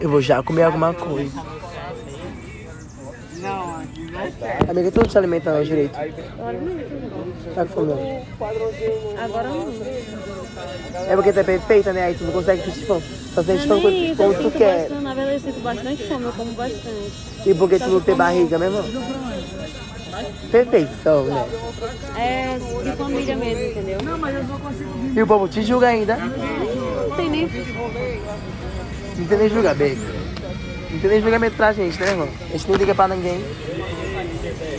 Eu 0.00 0.08
vou 0.08 0.20
já 0.20 0.42
comer 0.42 0.62
alguma 0.64 0.92
coisa. 0.94 1.42
Não, 3.40 3.78
não. 3.78 4.70
Amiga, 4.70 4.90
tu 4.90 5.00
não 5.00 5.06
te 5.08 5.16
alimenta 5.16 5.52
não 5.52 5.62
direito. 5.64 5.98
Eu. 5.98 7.54
Tá 7.54 7.64
com 7.64 7.72
fome 7.72 7.88
não? 7.88 9.24
Agora 9.24 9.48
não. 9.48 9.72
É 11.08 11.16
porque 11.16 11.32
tu 11.32 11.40
é 11.40 11.44
perfeita, 11.44 11.92
né? 11.92 12.04
Aí 12.04 12.14
tu 12.14 12.24
não 12.24 12.32
consegue 12.32 12.62
sentir 12.62 12.86
fome. 12.86 13.02
Só 13.34 13.42
sente 13.42 13.66
Não 13.66 13.80
fome 13.80 14.14
quando, 14.16 14.32
eu 14.34 14.50
tu 14.50 14.58
quer. 14.58 14.80
bastante, 14.82 15.02
na 15.02 15.14
verdade 15.14 15.36
eu 15.36 15.40
sinto 15.40 15.60
bastante 15.62 16.08
fome, 16.08 16.24
eu 16.24 16.32
como 16.32 16.52
bastante. 16.52 17.12
E 17.46 17.54
porque 17.54 17.78
Só 17.78 17.84
tu 17.86 17.90
não 17.92 18.00
tem 18.00 18.14
barriga, 18.14 18.58
meu 18.58 18.68
irmão? 18.68 18.84
Perfeição, 20.50 21.24
né? 21.24 21.46
É 22.18 22.58
de 22.82 22.96
família 22.96 23.36
mesmo, 23.36 23.64
entendeu? 23.64 23.98
E 25.14 25.22
o 25.22 25.26
povo 25.26 25.48
te 25.48 25.62
julga 25.62 25.86
ainda. 25.88 26.16
Não 26.16 27.16
tem 27.16 27.30
nem. 27.30 27.48
Não 29.20 29.26
tem 29.26 29.36
nem 29.36 29.48
julgamento. 29.50 30.00
Não 30.90 30.98
tem 30.98 31.10
nem 31.10 31.20
julgamento 31.20 31.54
pra 31.54 31.72
gente, 31.74 32.00
né, 32.00 32.08
irmão? 32.08 32.28
A 32.48 32.52
gente 32.52 32.70
não 32.70 32.76
liga 32.76 32.94
pra 32.94 33.06
ninguém. 33.06 33.44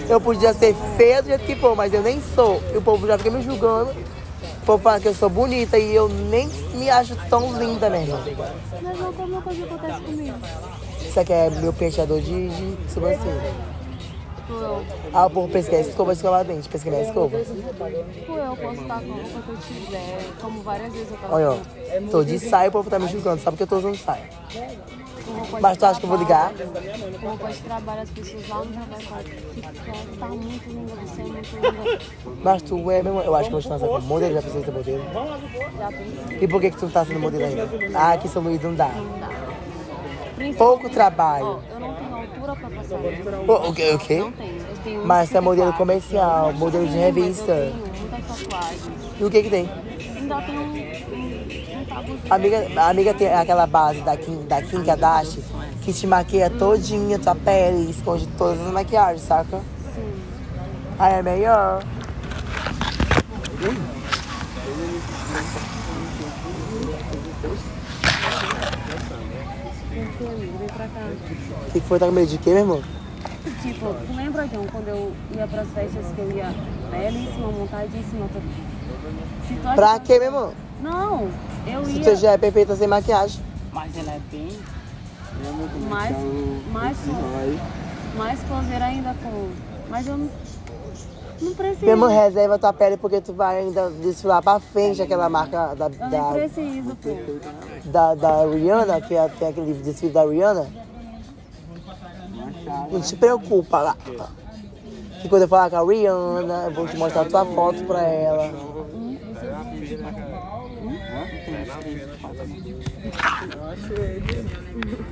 Eu 0.10 0.20
podia 0.20 0.52
ser 0.52 0.76
feia 0.98 1.22
do 1.22 1.28
jeito 1.28 1.46
que 1.46 1.56
for, 1.56 1.76
mas 1.76 1.94
eu 1.94 2.02
nem 2.02 2.20
sou. 2.34 2.62
E 2.74 2.78
o 2.78 2.82
povo 2.82 3.06
já 3.06 3.20
fica 3.20 3.30
me 3.30 3.44
julgando. 3.44 3.92
O 3.92 4.66
povo 4.66 4.82
fala 4.82 5.00
que 5.00 5.08
eu 5.08 5.14
sou 5.14 5.30
bonita 5.30 5.78
e 5.78 5.96
eu 5.96 6.10
nem 6.10 6.50
me 6.74 6.90
acho 6.90 7.16
tão 7.30 7.56
linda, 7.58 7.88
né, 7.88 8.02
irmão? 8.02 8.20
Mas 8.82 9.00
não 9.00 9.14
como 9.14 9.34
uma 9.34 9.42
coisa 9.44 9.64
acontece 9.64 10.02
comigo. 10.02 10.38
Isso 11.08 11.20
aqui 11.20 11.34
é 11.34 11.50
meu 11.52 11.74
penteador 11.74 12.20
de, 12.20 12.50
de 12.50 12.92
sobrancelha. 12.92 13.54
Tipo, 14.52 14.64
eu, 14.64 14.86
Ah, 15.14 15.26
o 15.28 15.48
que 15.48 15.76
é 15.76 15.82
escova, 15.82 16.14
escova 16.14 16.44
dente. 16.44 16.68
Pensa 16.68 16.84
que 16.84 16.92
não 16.92 16.98
é 16.98 17.04
escova. 17.04 17.38
tipo, 17.40 18.34
eu 18.34 18.56
posso 18.58 18.82
estar 18.82 19.02
com 19.02 19.12
roupa 19.12 19.42
que 19.42 19.50
eu 19.50 19.58
quiser, 19.58 20.20
como 20.42 20.62
várias 20.62 20.94
vezes 20.94 21.12
eu 21.12 21.18
tava 21.18 21.36
Olha, 21.36 21.52
ó. 21.52 21.58
Tô 22.12 22.24
de 22.24 22.40
saia, 22.40 22.70
o 22.70 22.72
povo 22.72 22.90
tá 22.90 23.00
me 23.00 23.08
julgando. 23.08 23.42
Sabe 23.42 23.58
que 23.58 23.64
eu 23.64 23.68
tô 23.68 23.78
usando 23.78 23.98
saia. 23.98 24.30
Mas 25.62 25.78
tu 25.78 25.86
acha 25.86 26.00
que 26.00 26.06
eu 26.06 26.10
vou 26.10 26.18
ligar? 26.18 26.52
Com 27.22 27.28
roupa 27.28 27.48
de 27.48 27.60
trabalho, 27.60 28.02
as 28.02 28.10
pessoas 28.10 28.50
lá 28.50 28.58
no 28.58 28.72
trabalho 28.74 29.02
falam 29.04 30.08
tá 30.20 30.28
muito 30.28 30.70
linda, 30.70 30.94
você 30.96 31.22
é 31.22 31.26
muito 31.26 31.56
linda. 31.56 32.00
Mas 32.44 32.62
tu 32.64 32.92
é 32.92 33.04
mesmo. 33.04 33.22
Eu 33.22 33.36
acho 33.36 33.50
que 33.50 33.56
eu 33.56 33.62
vou 33.62 33.62
te 33.62 33.70
lançar 33.70 33.88
como 33.88 34.02
modelo, 34.02 34.34
já 34.34 34.42
precisa 34.42 34.66
ser 34.66 34.72
modelo. 34.72 35.04
Já 35.78 35.88
pensei. 35.88 36.38
E 36.42 36.48
por 36.48 36.60
que, 36.60 36.72
que 36.72 36.78
tu 36.78 36.86
não 36.86 36.92
tá 36.92 37.06
sendo 37.06 37.20
modelo 37.20 37.46
ainda? 37.46 37.70
Ah, 37.96 38.14
aqui 38.14 38.28
em 38.28 38.32
São 38.32 38.42
Luís 38.42 38.62
não 38.62 38.76
dá. 38.76 38.90
Não 38.90 39.20
dá. 39.20 39.30
Pouco 40.58 40.90
trabalho. 40.90 41.46
Ó, 41.46 41.60
eu 41.74 41.80
não 41.80 41.94
tenho 41.94 42.11
altura 42.52 42.70
pra 42.70 42.70
passar. 42.70 43.70
o 43.70 43.74
quê? 43.74 43.92
O 43.94 44.00
quê? 44.00 44.18
Não 44.20 44.32
tenho. 44.32 44.58
Eu 44.62 44.78
tenho 44.84 45.06
Mas 45.06 45.30
você 45.30 45.38
é 45.38 45.42
modelo 45.42 45.72
1,54. 45.72 45.78
comercial, 45.78 46.54
modelo 46.54 46.86
de 46.86 46.92
mas 46.92 47.00
eu 47.00 47.06
revista. 47.06 47.46
tenho 47.54 47.76
muitas 47.76 48.40
tatuagens. 48.40 48.92
E 49.20 49.24
o 49.24 49.30
que 49.30 49.44
que 49.44 49.50
tem? 49.50 49.70
Ainda 50.18 50.42
tem 50.42 50.58
um, 50.58 50.62
um, 50.64 51.82
um 51.82 51.86
tabuzinho. 51.86 52.22
A 52.30 52.36
amiga, 52.36 52.68
a 52.78 52.90
amiga 52.90 53.14
tem 53.14 53.34
aquela 53.34 53.68
base 53.68 54.02
da 54.02 54.18
Kim, 54.18 54.46
da 54.48 54.62
Kim 54.62 54.84
Kardashian 54.84 55.42
que 55.82 55.92
te 55.92 56.06
maquia 56.06 56.50
todinha, 56.50 57.18
tua 57.18 57.36
pele, 57.36 57.90
esconde 57.90 58.28
todas 58.38 58.62
as 58.62 58.72
maquiagens, 58.72 59.22
saca? 59.24 59.62
Sim. 59.96 60.14
Aí 61.00 61.16
é 61.16 61.24
melhor. 61.24 61.84
Vem 69.90 70.04
aqui, 70.04 70.26
amigo, 70.26 70.58
vem 70.60 70.68
pra 70.68 70.81
cá. 70.81 70.81
O 71.68 71.72
que 71.72 71.80
foi? 71.82 72.00
Tá 72.00 72.06
com 72.06 72.12
medo 72.12 72.28
de 72.28 72.38
quê, 72.38 72.50
meu 72.52 72.60
irmão? 72.60 72.82
Tipo, 73.62 73.94
tu 74.08 74.16
lembra, 74.16 74.48
John, 74.48 74.66
quando 74.72 74.88
eu 74.88 75.12
ia 75.36 75.48
pras 75.48 75.68
festas 75.70 76.06
que 76.14 76.22
eu 76.22 76.32
ia 76.32 76.54
belíssima, 76.92 77.48
montadíssima? 77.48 78.28
tu- 78.32 78.42
Se 79.48 79.56
tu 79.56 79.68
acha 79.68 79.76
Pra 79.76 80.00
que- 80.00 80.06
quê, 80.08 80.20
meu 80.20 80.28
irmão? 80.28 80.54
Não, 80.82 81.30
eu 81.68 81.86
Se 81.86 81.92
ia 81.98 82.04
você 82.04 82.16
já 82.16 82.32
é 82.32 82.38
perfeita 82.38 82.76
sem 82.76 82.88
maquiagem. 82.88 83.42
Mas 83.72 83.98
ela 83.98 84.12
é 84.12 84.20
bem. 84.32 84.60
mais, 85.90 86.16
mais, 86.72 86.98
mais 88.18 88.40
closeira 88.44 88.86
ainda 88.86 89.16
com... 89.24 89.50
Mas 89.90 90.08
eu 90.08 90.18
não, 90.18 90.30
não 91.42 91.54
preciso. 91.56 91.82
Meu 91.86 91.92
irmão, 91.92 92.10
reserva 92.10 92.60
tua 92.60 92.74
pele 92.74 92.98
porque 92.98 93.22
tu 93.22 93.34
vai 93.34 93.60
ainda 93.60 93.90
desfilar 93.90 94.42
pra 94.44 94.60
frente 94.60 95.02
aquela 95.02 95.30
marca 95.30 95.74
da, 95.76 95.86
Eu 95.86 95.92
nem 96.00 96.10
da, 96.10 96.32
preciso, 96.32 96.96
pô. 96.98 97.10
Da, 97.86 98.16
da 98.16 98.46
Rihanna, 98.46 99.02
que 99.02 99.14
é- 99.16 99.28
tem 99.30 99.48
aquele 99.50 99.74
desfile 99.74 100.12
da 100.12 100.24
Rihanna. 100.26 100.68
Não 102.92 103.02
te 103.02 103.16
preocupa 103.16 103.82
lá. 103.82 103.98
Que 105.22 105.30
quando 105.30 105.44
eu 105.44 105.48
falar 105.48 105.70
com 105.70 105.76
a 105.78 105.86
Rihanna, 105.86 106.64
eu 106.66 106.74
vou 106.74 106.88
te 106.88 106.98
mostrar 106.98 107.26
tua 107.26 107.46
foto 107.46 107.84
pra 107.86 108.02
ela. 108.02 108.52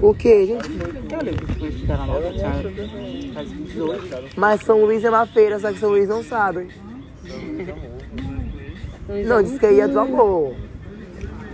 O 0.01 0.13
que, 0.13 0.45
gente? 0.45 0.69
Eu 1.11 1.21
lembro 1.23 1.45
que 1.47 1.59
foi 1.59 1.71
ficar 1.71 1.97
na 1.97 2.05
nova 2.05 2.31
Thiago. 2.31 2.69
Faz 3.33 3.49
18. 3.51 4.29
Mas 4.37 4.61
São 4.61 4.81
Luís 4.85 5.03
é 5.03 5.09
uma 5.09 5.25
feira, 5.25 5.59
só 5.59 5.71
que 5.71 5.79
São 5.79 5.89
Luís 5.89 6.07
não 6.07 6.23
sabe. 6.23 6.69
Não, 9.25 9.43
diz 9.43 9.59
que 9.59 9.65
aí 9.65 9.79
é 9.81 9.87
do 9.87 9.99
amor. 9.99 10.55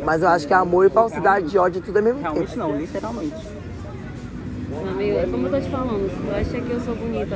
Mas 0.03 0.21
eu 0.21 0.27
acho 0.27 0.47
que 0.47 0.53
amor 0.53 0.85
e 0.85 0.89
falsidade 0.89 1.49
de 1.49 1.57
ódio 1.57 1.81
tudo 1.81 1.97
é 1.97 2.01
mesmo 2.01 2.19
tempo. 2.19 2.33
Realmente 2.33 2.57
não, 2.57 2.77
literalmente. 2.77 3.35
É 4.99 5.27
como 5.31 5.47
eu 5.47 5.51
tô 5.51 5.59
te 5.61 5.69
falando, 5.69 6.09
se 6.09 6.15
tu 6.17 6.31
acha 6.35 6.65
que 6.65 6.71
eu 6.71 6.79
sou 6.81 6.95
bonita 6.95 7.35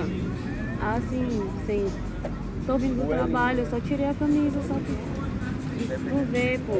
assim, 0.81 1.49
sem. 1.65 1.85
Tô 2.65 2.77
vindo 2.77 3.01
do 3.01 3.07
trabalho, 3.07 3.59
eu 3.61 3.65
só 3.67 3.79
tirei 3.79 4.05
a 4.07 4.13
camisa, 4.13 4.59
só 4.67 4.73
que. 4.75 5.09
Tu 5.87 6.25
vê, 6.31 6.59
pô. 6.67 6.73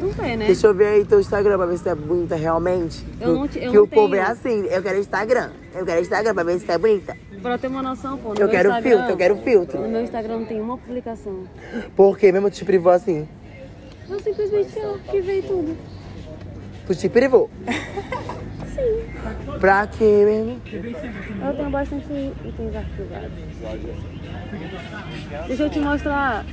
Tu 0.00 0.08
vê, 0.20 0.36
né? 0.36 0.46
Deixa 0.46 0.66
eu 0.66 0.74
ver 0.74 0.86
aí 0.86 1.04
teu 1.04 1.20
Instagram 1.20 1.56
pra 1.58 1.66
ver 1.66 1.76
se 1.78 1.84
tu 1.84 1.88
é 1.90 1.94
bonita 1.94 2.34
realmente. 2.34 3.04
Eu 3.20 3.34
não 3.34 3.46
te- 3.48 3.58
eu 3.58 3.70
que 3.70 3.76
não 3.76 3.84
o 3.84 3.88
povo 3.88 4.14
é 4.14 4.18
tenho. 4.24 4.30
assim, 4.32 4.66
eu 4.66 4.82
quero 4.82 4.98
Instagram. 4.98 5.50
Eu 5.74 5.84
quero 5.84 6.00
Instagram 6.00 6.34
pra 6.34 6.42
ver 6.42 6.58
se 6.58 6.64
tu 6.66 6.72
é 6.72 6.78
bonita. 6.78 7.16
Pra 7.42 7.58
ter 7.58 7.68
uma 7.68 7.82
noção, 7.82 8.16
pô. 8.18 8.30
No 8.30 8.34
Eu 8.34 8.38
meu 8.40 8.48
quero 8.48 8.68
Instagram- 8.70 8.90
filtro, 8.90 9.12
eu 9.12 9.16
quero 9.16 9.36
filtro. 9.36 9.80
No 9.80 9.88
meu 9.88 10.02
Instagram 10.02 10.38
não 10.38 10.44
tem 10.46 10.60
uma 10.60 10.76
publicação. 10.78 11.44
Por 11.94 12.18
que 12.18 12.32
mesmo 12.32 12.50
tu 12.50 12.54
te 12.56 12.64
privou 12.64 12.90
assim? 12.92 13.28
Eu 14.08 14.20
simplesmente 14.20 14.78
arquivei 14.78 15.42
tudo. 15.42 15.76
Tu 16.86 16.94
te 16.94 17.08
privou. 17.08 17.50
sim. 18.74 19.58
Pra 19.58 19.86
quê 19.86 20.22
mesmo? 20.24 20.60
Eu 21.44 21.56
tenho 21.56 21.70
bastante 21.70 22.12
itens 22.44 22.76
arquivados. 22.76 23.30
Deixa 25.48 25.62
eu 25.64 25.70
te 25.70 25.78
mostrar 25.80 26.44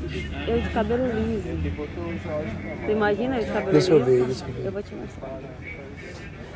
eu 0.48 0.62
de 0.62 0.70
cabelo 0.70 1.06
liso. 1.06 1.48
Tu 2.86 2.92
imagina 2.92 3.38
eu 3.38 3.46
de 3.46 3.52
cabelo 3.52 3.72
Deixa 3.72 3.92
eu 3.92 4.00
liso? 4.00 4.10
ver, 4.10 4.26
deixa 4.26 4.46
eu 4.46 4.54
ver. 4.54 4.66
Eu 4.66 4.72
vou 4.72 4.84
te 4.84 4.96
mostrar. 4.96 5.40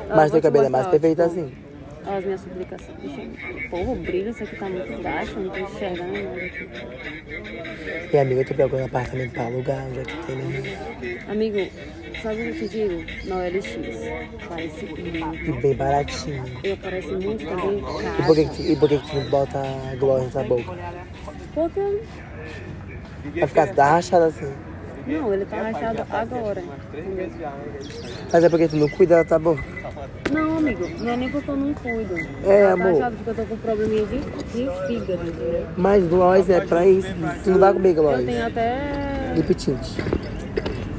Eu 0.08 0.16
Mas 0.16 0.30
vou 0.30 0.30
teu 0.30 0.40
te 0.40 0.42
cabelo 0.42 0.66
é 0.66 0.68
mais 0.68 0.86
perfeito 0.88 1.22
tipo, 1.22 1.30
assim. 1.40 1.52
As 2.08 2.24
minhas 2.24 2.40
publicações. 2.40 2.98
Deixa. 3.02 3.68
Pô, 3.68 3.76
o 3.82 3.94
brilho, 3.96 4.30
isso 4.30 4.42
aqui 4.42 4.56
tá 4.56 4.66
muito 4.68 5.02
baixo, 5.02 5.38
não 5.38 5.50
tô 5.50 5.58
enxergando 5.58 6.12
nada. 6.12 6.50
E 8.12 8.18
amiga, 8.18 8.40
eu 8.40 8.44
tô 8.46 8.54
procurando 8.54 8.86
apartamento 8.86 9.32
pra 9.32 9.44
alugar, 9.44 9.84
onde 9.86 9.98
é 10.00 10.04
que 10.04 10.16
tem 10.26 10.36
mesmo? 10.36 11.30
Amigo, 11.30 11.70
sabe 12.22 12.34
o 12.40 12.44
que 12.44 12.48
eu 12.48 12.54
te 12.54 12.68
digo? 12.68 13.28
Na 13.28 13.36
OLX. 13.36 13.76
Parece 14.48 14.84
muito. 14.86 15.36
E 15.36 15.52
bem 15.60 15.74
baratinho. 15.74 16.44
E 16.64 16.76
parece 16.76 17.08
muito 17.12 17.46
também 17.46 17.78
E 17.78 18.22
por 18.22 18.34
que, 18.34 18.44
caro. 18.44 18.54
que, 18.54 18.56
tu- 18.56 18.62
e 18.72 18.76
por 18.76 18.88
que, 18.88 18.98
que 18.98 19.10
tu 19.10 19.16
não 19.16 19.30
bota 19.30 19.62
gloss 19.98 20.34
na 20.34 20.42
boca? 20.44 20.74
Porque... 21.54 22.00
Vai 23.38 23.48
ficar 23.48 23.66
da 23.74 23.84
rachada 23.92 24.26
assim. 24.26 24.50
Não, 25.06 25.32
ele 25.34 25.44
tá 25.44 25.56
rachado 25.62 26.04
agora. 26.10 26.62
Entendeu? 26.94 27.30
Mas 28.32 28.44
é 28.44 28.48
porque 28.48 28.68
tu 28.68 28.76
não 28.76 28.88
cuida 28.88 29.16
da 29.16 29.24
tua 29.24 29.38
boca. 29.38 29.77
Não, 30.32 30.58
amigo, 30.58 30.86
não 31.00 31.08
é 31.12 31.16
nem 31.16 31.30
porque 31.30 31.50
eu 31.50 31.56
não 31.56 31.74
cuido. 31.74 32.14
É, 32.44 32.66
Tá 32.66 32.72
amor. 32.72 33.10
porque 33.16 33.30
eu 33.30 33.34
tô 33.34 33.42
com 33.44 33.56
probleminha 33.56 34.04
de, 34.06 34.18
de 34.18 34.86
fígado, 34.86 35.26
entendeu? 35.28 35.66
Mas 35.76 36.04
gloss 36.06 36.48
é 36.50 36.60
pra 36.60 36.86
isso. 36.86 37.08
Tu 37.44 37.50
não 37.50 37.58
vai 37.58 37.72
comer 37.72 37.94
gloss. 37.94 38.20
Eu 38.20 38.26
tenho 38.26 38.46
até 38.46 39.34
E 39.36 39.42
petite. 39.42 40.02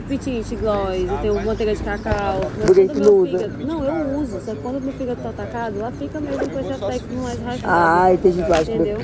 petite, 0.07 0.55
gloss, 0.55 0.95
eu 1.07 1.17
tenho 1.21 1.45
manteiga 1.45 1.75
de 1.75 1.83
cacau. 1.83 2.41
mas 2.57 2.65
Por 2.65 2.75
que 2.75 2.87
tu 2.87 2.95
meu 2.95 3.03
não 3.05 3.13
usa? 3.19 3.37
fígado- 3.39 3.65
Não, 3.65 3.83
eu 3.85 4.19
uso, 4.19 4.39
só 4.43 4.51
que 4.55 4.61
quando 4.61 4.81
meu 4.83 4.93
fígado 4.93 5.21
tá 5.21 5.29
atacado, 5.29 5.79
lá 5.79 5.91
fica 5.91 6.19
mesmo 6.19 6.49
com 6.49 6.59
esse 6.59 6.71
aspecto 6.73 7.13
mais 7.13 7.39
rachado. 7.39 7.63
Ah, 7.65 8.13
entendi. 8.13 8.43
Tu 8.43 8.53
acha 8.53 8.71
Entendeu? 8.71 8.97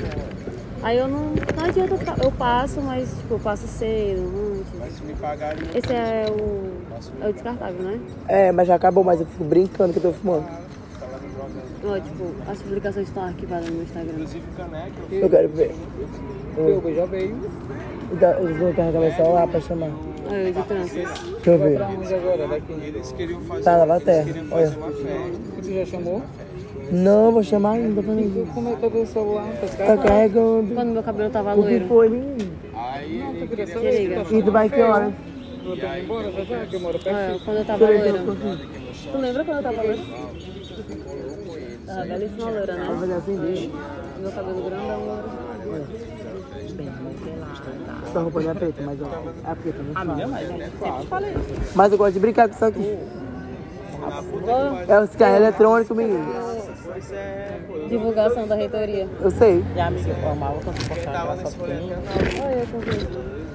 Aí 0.82 0.98
eu 0.98 1.08
não. 1.08 1.32
Não 1.56 1.64
adianta 1.64 1.94
eu 1.94 1.98
ficar. 1.98 2.16
Eu 2.22 2.30
passo, 2.32 2.80
mas 2.80 3.08
tipo, 3.08 3.34
eu 3.34 3.38
passo 3.40 3.66
cedo, 3.66 4.22
antes. 4.52 5.74
Esse 5.74 5.92
é 5.92 6.26
o. 6.30 6.75
É 7.20 7.28
o 7.28 7.32
descartável, 7.32 7.82
né? 7.82 8.00
É, 8.28 8.52
mas 8.52 8.68
já 8.68 8.74
acabou, 8.74 9.04
mas 9.04 9.20
eu 9.20 9.26
fico 9.26 9.44
brincando 9.44 9.92
que 9.92 9.98
eu 9.98 10.10
tô 10.10 10.12
fumando. 10.12 10.46
Ó, 11.84 12.00
tipo, 12.00 12.24
as 12.50 12.62
publicações 12.62 13.06
estão 13.08 13.22
arquivadas 13.24 13.66
no 13.68 13.74
meu 13.74 13.82
Instagram. 13.84 14.14
Eu 15.12 15.30
quero 15.30 15.48
ver. 15.50 15.74
Eu 16.56 16.94
já 16.94 17.04
veio. 17.06 17.36
Então, 18.12 18.38
eles 18.40 18.56
vão 18.58 18.72
carregar 18.72 19.00
meu 19.00 19.12
celular 19.12 19.48
pra 19.48 19.60
chamar. 19.60 19.90
Aí, 20.30 20.52
de 20.52 20.62
tranças. 20.62 20.92
Deixa 20.92 21.50
eu 21.50 21.58
ver. 21.58 21.76
Pra 21.76 21.88
onde 21.88 22.14
agora? 22.14 22.48
Daqui. 22.48 23.62
Tá, 23.62 23.76
lava 23.76 23.96
a 23.96 24.00
terra. 24.00 24.28
Olha. 24.50 24.70
Você 25.60 25.74
já 25.74 25.86
chamou? 25.86 26.22
Não, 26.90 27.32
vou 27.32 27.42
chamar 27.42 27.72
ainda. 27.72 28.02
Falei. 28.02 28.46
Como 28.54 28.68
é 28.68 28.74
que 28.74 28.80
tá 28.80 28.90
com 28.90 29.02
o 29.02 29.06
celular? 29.06 29.48
Tá 29.60 29.86
Tá 29.86 29.96
carregando. 29.98 30.74
Quando 30.74 30.88
meu 30.92 31.02
cabelo 31.02 31.30
tava 31.30 31.52
O 31.54 31.62
que 31.62 31.68
loiro. 31.70 31.86
foi, 31.86 32.08
menino? 32.08 32.36
Não, 32.72 33.34
tu 33.34 33.48
queria 33.48 33.66
Se 33.66 33.72
saber. 33.72 34.26
E 34.32 34.42
tu 34.42 34.52
vai 34.52 34.68
que 34.68 34.80
horas? 34.80 35.12
Eu 35.66 35.76
tô 35.76 35.86
indo 35.86 35.98
embora 35.98 36.30
já 36.30 36.44
já, 36.44 36.66
que 36.66 36.74
eu 36.74 36.80
moro 36.80 36.98
perto. 36.98 37.16
Olha, 37.16 37.40
quando 37.44 37.56
eu 37.56 37.64
tava 37.64 37.86
loira. 37.86 38.18
Tu 39.12 39.18
lembra 39.18 39.44
quando 39.44 39.56
eu 39.56 39.62
tava 39.64 39.82
loira? 39.82 40.02
Tava 41.86 42.04
belíssima 42.04 42.50
loira, 42.50 42.66
Vai 42.66 42.78
né? 42.78 42.96
fazer 43.00 43.12
assim 43.14 43.36
dele. 43.36 43.74
Meu 44.20 44.30
cabelo 44.30 44.62
grandão 44.62 45.04
loiro. 45.04 45.46
Essa 48.06 48.20
roupa 48.20 48.40
não 48.40 48.50
é 48.50 48.54
preta, 48.54 48.82
mas 48.82 48.98
ó. 49.02 49.50
É 49.50 49.54
preta, 49.56 49.82
não 49.82 49.92
Mas 51.74 51.92
eu 51.92 51.98
gosto 51.98 52.14
de 52.14 52.20
brincar 52.20 52.48
com 52.48 52.54
isso 52.54 52.64
aqui. 52.64 52.98
É 54.86 55.00
os 55.00 55.16
carros 55.16 55.36
eletrônicos, 55.36 55.96
menino. 55.96 56.24
Divulgação 57.88 58.46
da 58.46 58.54
reitoria. 58.54 59.08
Eu 59.20 59.30
sei. 59.32 59.64
E 59.74 59.80
a 59.80 59.88
amiga 59.88 60.14
formava 60.14 60.60
quando 60.62 60.76
você 60.76 60.88
postava 60.88 61.32
aquela 61.32 61.36
foto 61.36 61.56
pequenininha. 61.56 61.98
Olha 62.40 62.54
eu 62.54 62.66
com 62.68 63.45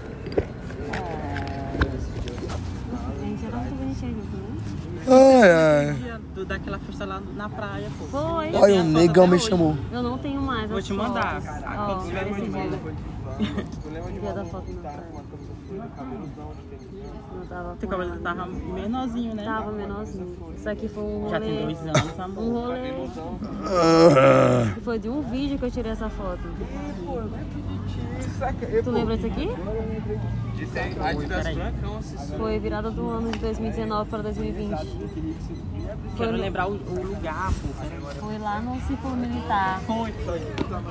Ai, 5.12 5.52
ai. 5.52 5.94
Dia 5.94 6.20
do- 6.36 6.46
Daquela 6.46 6.80
festa 6.80 7.06
lá 7.06 7.22
na 7.36 7.50
praia, 7.50 7.88
pô. 8.00 8.06
Foi. 8.06 8.56
Olha, 8.56 8.82
o 8.82 8.84
negão 8.86 9.28
me 9.28 9.38
chamou. 9.40 9.76
Eu 9.92 10.02
não 10.02 10.18
tenho 10.18 10.42
mais. 10.42 10.70
Vou 10.70 10.82
te 10.82 10.94
mandar. 10.94 11.42
Ah, 11.66 11.98
Ó, 11.98 12.02
esse 12.04 12.14
mais 12.14 12.26
dia, 12.36 12.46
de 12.46 12.50
dia 14.20 14.34
da 14.34 14.46
foto 14.46 14.72
na 14.74 14.82
praia. 14.82 15.04
Não 17.34 17.46
tava 17.48 17.76
Teu 17.80 17.90
cabelo 17.90 18.16
tava 18.18 18.46
menorzinho, 18.46 19.36
né? 19.36 19.44
Tava 19.44 19.72
menorzinho. 19.72 20.38
Isso 20.58 20.70
aqui 20.70 20.88
foi 20.88 21.04
um 21.04 21.30
Já 21.30 21.40
tem 21.40 21.54
rolê. 21.62 21.64
dois 21.74 21.88
anos, 21.88 22.20
amor. 22.20 22.44
Um 22.44 22.52
rolê. 22.54 22.92
que 24.76 24.82
Foi 24.82 25.00
de 25.00 25.10
um 25.10 25.22
vídeo 25.22 25.58
que 25.58 25.66
eu 25.66 25.72
tirei 25.72 25.92
essa 25.92 26.10
foto. 26.10 26.40
Tu 28.84 28.92
lembra 28.92 29.18
disso 29.18 29.28
aqui? 29.28 29.50
Foi 32.38 32.60
virada 32.60 32.92
do 32.92 33.10
ano 33.10 33.32
de 33.32 33.40
2019 33.40 34.10
para 34.10 34.24
2020. 34.24 34.78
Quero 36.18 36.32
lembrar 36.38 36.68
o, 36.68 36.74
o 36.74 37.04
lugar, 37.04 37.52
pô. 37.52 38.20
Foi 38.20 38.38
lá 38.38 38.62
no 38.62 38.80
Círculo 38.82 39.16
Militar. 39.16 39.82
Foi, 39.86 40.12
foi. 40.12 40.40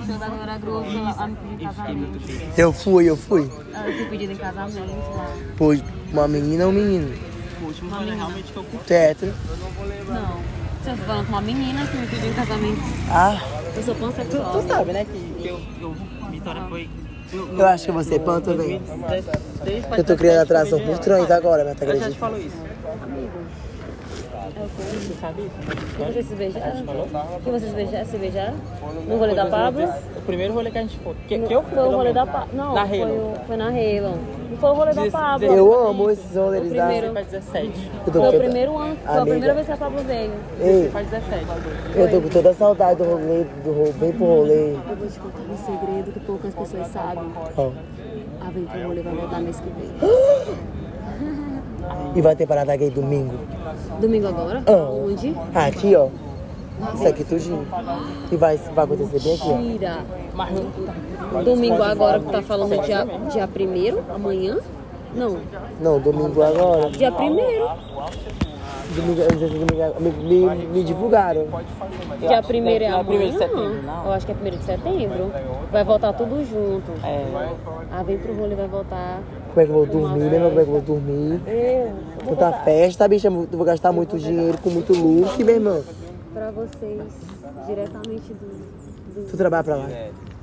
Show 0.06 0.18
da 0.18 0.28
Glória 0.28 0.58
Groove, 0.58 0.96
ela 0.96 1.26
me 1.26 1.36
pediu 1.36 1.58
em 1.58 1.64
Eu 1.64 1.72
fiquei 1.72 1.94
muito 1.94 2.18
casamento. 2.18 2.60
Eu 2.60 2.72
fui, 2.72 3.10
eu 3.10 3.16
fui. 3.16 3.50
Ela 3.72 3.84
foi 3.84 4.04
pedida 4.06 4.32
em 4.32 4.36
casamento 4.36 5.10
lá. 5.16 5.36
Foi 5.56 5.82
uma 6.12 6.28
menina 6.28 6.64
ou 6.64 6.70
um 6.70 6.74
menino? 6.74 7.14
O 7.62 7.66
último 7.66 7.90
rolê 7.90 8.14
realmente 8.14 8.52
que 8.52 8.56
eu 8.56 8.64
curti. 8.64 8.86
Teto. 8.86 9.26
Não. 9.26 10.60
Eu 10.86 10.96
tô 10.96 11.02
falando 11.04 11.26
com 11.26 11.32
uma 11.32 11.42
menina 11.42 11.86
que 11.86 11.96
me 11.96 12.06
pediu 12.06 12.30
em 12.30 12.34
casamento. 12.34 12.80
Ah, 13.10 13.38
Eu 13.76 13.82
sou 13.82 13.94
pansexual. 13.94 14.52
Tu 14.52 14.68
sabe, 14.68 14.92
né, 14.92 15.04
que 15.04 15.46
eu, 15.46 15.60
eu 15.80 15.94
Vitória 16.30 16.62
foi... 16.68 16.88
eu 17.32 17.66
acho 17.66 17.86
que 17.86 17.92
você 17.92 18.14
é 18.14 18.18
pan 18.18 18.40
também. 18.40 18.78
2016 18.80 19.84
pra 19.86 19.98
Eu 19.98 20.04
tô 20.04 20.16
criando 20.16 20.46
2017 20.46 20.52
atração 20.52 20.80
por 20.80 20.94
de- 20.94 21.00
trans 21.00 21.30
agora, 21.30 21.64
mas 21.64 21.78
tá 21.78 21.84
Eu 21.84 21.88
já 21.88 21.94
te 21.94 21.98
acredita? 21.98 22.20
falo 22.20 22.38
isso. 22.38 22.56
Tu 24.60 25.20
sabe 25.20 25.42
isso? 25.42 25.96
Que 25.96 26.04
vocês 26.04 26.26
se 26.26 26.34
beijaram? 26.34 26.84
Que 27.42 27.50
vocês 27.50 27.72
beijaram, 27.72 28.04
se 28.04 28.16
beijaram? 28.18 28.54
No 29.08 29.16
rolê 29.16 29.34
da 29.34 29.46
Pablo? 29.46 29.88
O 30.16 30.20
primeiro 30.22 30.52
rolê 30.52 30.70
que 30.70 30.78
a 30.78 30.82
gente 30.82 30.98
foi. 30.98 31.14
Que, 31.26 31.38
que 31.38 31.52
eu 31.52 31.62
fui, 31.62 31.74
Foi 31.74 31.88
o 31.88 31.96
rolê 31.96 32.12
da. 32.12 32.26
Pablo. 32.26 32.48
Não, 32.52 32.74
Na 32.74 32.86
foi, 32.86 33.02
o, 33.02 33.34
foi 33.46 33.56
na 33.56 33.68
Halo. 33.68 34.18
Não 34.50 34.56
foi 34.58 34.70
o 34.70 34.74
rolê 34.74 34.92
da 34.92 35.10
Pablo. 35.10 35.46
Eu 35.46 35.88
amo 35.88 36.10
esses 36.10 36.36
rolês 36.36 36.70
da... 36.72 36.86
primeiro. 36.86 37.12
Pra 37.12 37.22
17. 37.22 37.90
Eu 38.06 38.12
tô 38.12 38.20
Foi 38.20 38.36
o 38.36 38.40
primeiro 38.40 38.78
ano, 38.78 38.96
foi 38.96 39.16
a 39.16 39.22
primeira 39.22 39.54
vez 39.54 39.66
que 39.66 39.72
a 39.72 39.76
Pablo 39.76 40.02
veio. 40.04 40.32
Ei, 40.60 40.88
Pra 40.90 41.02
17. 41.02 41.46
eu 41.94 42.10
tô 42.10 42.20
com 42.20 42.28
toda 42.28 42.50
a 42.50 42.54
saudade 42.54 42.98
do 43.02 43.04
rolê, 43.04 43.44
do 43.64 43.72
rolê, 43.72 43.92
vem 43.92 44.12
pro 44.12 44.24
rolê. 44.26 44.72
Eu 44.72 44.96
vou 44.96 45.08
te 45.08 45.20
contar 45.20 45.40
um 45.40 45.56
segredo 45.56 46.12
que 46.12 46.20
poucas 46.20 46.54
pessoas 46.54 46.86
sabem. 46.88 47.24
Ó. 47.56 47.70
A 48.40 48.50
Vem 48.50 48.64
pro 48.64 48.82
rolê 48.82 49.00
vai 49.02 49.14
voltar 49.14 49.40
mês 49.40 49.60
que 49.60 49.68
vem. 49.70 50.70
E 52.14 52.20
vai 52.20 52.34
ter 52.36 52.46
parada 52.46 52.76
gay 52.76 52.90
domingo. 52.90 53.34
Domingo 54.00 54.28
agora? 54.28 54.62
Ah. 54.66 54.90
Onde? 54.90 55.34
Ah, 55.54 55.66
aqui, 55.66 55.94
ó. 55.94 56.08
Isso 56.94 57.06
aqui 57.06 57.24
tudinho. 57.24 57.66
E 58.32 58.36
vai, 58.36 58.56
vai 58.56 58.84
acontecer 58.84 59.20
bem 59.20 59.34
aqui, 59.34 59.48
ó. 59.50 59.58
Tira. 59.58 59.98
Mas 60.34 60.50
não. 60.52 61.44
Domingo 61.44 61.82
agora 61.82 62.20
que 62.20 62.30
tá 62.32 62.42
falando 62.42 62.82
dia, 62.82 63.06
dia 63.30 63.46
primeiro, 63.46 64.02
amanhã? 64.12 64.58
Não, 65.14 65.38
Não, 65.80 65.98
domingo 65.98 66.42
agora. 66.42 66.88
dia 66.90 67.10
primeiro. 67.10 67.68
Eu 68.96 69.84
agora. 69.84 70.00
Me, 70.00 70.10
me, 70.10 70.66
me 70.66 70.84
divulgaram. 70.84 71.46
Dia 72.18 72.42
primeiro 72.42 72.84
é 72.84 72.90
Não 72.90 72.98
é 72.98 73.00
amanhã? 73.00 73.18
primeiro 73.18 73.32
de 73.32 73.38
setembro, 73.38 73.82
não. 73.82 74.04
Eu 74.06 74.12
acho 74.12 74.26
que 74.26 74.32
é 74.32 74.34
primeiro 74.34 74.58
de 74.58 74.64
setembro. 74.64 75.32
Vai 75.70 75.84
voltar 75.84 76.12
tudo 76.12 76.44
junto. 76.44 76.90
É, 77.04 77.26
A 77.92 78.02
Vem 78.02 78.18
pro 78.18 78.34
rolê 78.34 78.54
vai 78.54 78.66
voltar. 78.68 79.20
Como 79.48 79.60
é 79.60 79.64
que 79.64 79.70
eu 79.70 79.74
vou 79.74 79.86
dormir, 79.86 80.30
mesmo 80.30 80.48
como 80.48 80.60
é 80.60 80.64
que 80.64 80.70
eu 80.70 80.72
vou 80.72 80.80
dormir. 80.80 81.40
Eu 81.46 81.88
vou 82.24 82.36
Tanta 82.36 82.46
botar 82.46 82.64
festa, 82.64 83.08
bicha, 83.08 83.28
eu 83.28 83.46
vou 83.50 83.64
gastar 83.64 83.92
muito 83.92 84.18
dinheiro 84.18 84.58
com 84.58 84.70
muito 84.70 84.92
look, 84.92 85.42
meu 85.42 85.54
irmão. 85.54 85.82
pra 86.32 86.50
vocês 86.50 87.02
diretamente 87.66 88.32
do, 88.32 89.14
do 89.14 89.28
Tu 89.30 89.36
trabalha 89.36 89.64
pra 89.64 89.76
lá. 89.76 89.88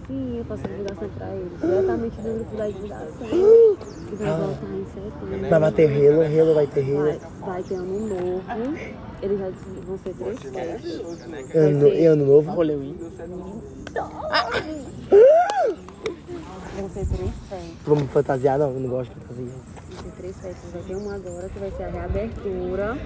Sim, 0.07 0.37
eu 0.37 0.45
faço 0.45 0.63
divulgação 0.63 1.09
pra 1.17 1.27
eles. 1.35 1.51
Diretamente 1.59 2.15
do 2.21 2.33
grupo 2.35 2.55
da 2.55 2.67
divulgação. 2.67 3.27
Que 3.27 4.15
vai 4.15 4.39
voltar 4.39 4.65
em 4.73 4.85
setembro. 4.85 5.59
Vai 5.59 5.71
ter 5.73 5.85
relo, 5.87 6.21
relo 6.21 6.53
vai 6.53 6.67
ter 6.67 6.81
Vai, 6.81 6.93
relo. 7.11 7.19
vai 7.41 7.63
ter 7.63 7.75
ano 7.75 8.07
novo. 8.07 8.43
Eles 9.21 9.39
já 9.39 9.49
vão 9.85 9.97
ser 9.97 10.13
três. 10.13 11.55
Ano, 11.55 11.87
e 11.89 12.05
ano 12.05 12.25
novo. 12.25 12.61
Wii. 12.61 12.95
Vão 16.77 16.89
ser 16.89 17.05
três 17.07 17.31
festas. 17.49 17.71
Vamos 17.85 18.11
fantasiar? 18.11 18.59
Não, 18.59 18.71
eu 18.71 18.79
não 18.79 18.89
gosto 18.89 19.13
de 19.13 19.19
fantasia. 19.19 19.45
Vão 19.45 20.03
ser 20.03 20.11
três 20.17 20.37
festas. 20.37 20.71
Vai 20.71 20.81
ter 20.83 20.95
uma 20.95 21.15
agora 21.15 21.49
que 21.49 21.59
vai 21.59 21.71
ser 21.71 21.83
a 21.83 21.89
reabertura, 21.89 22.97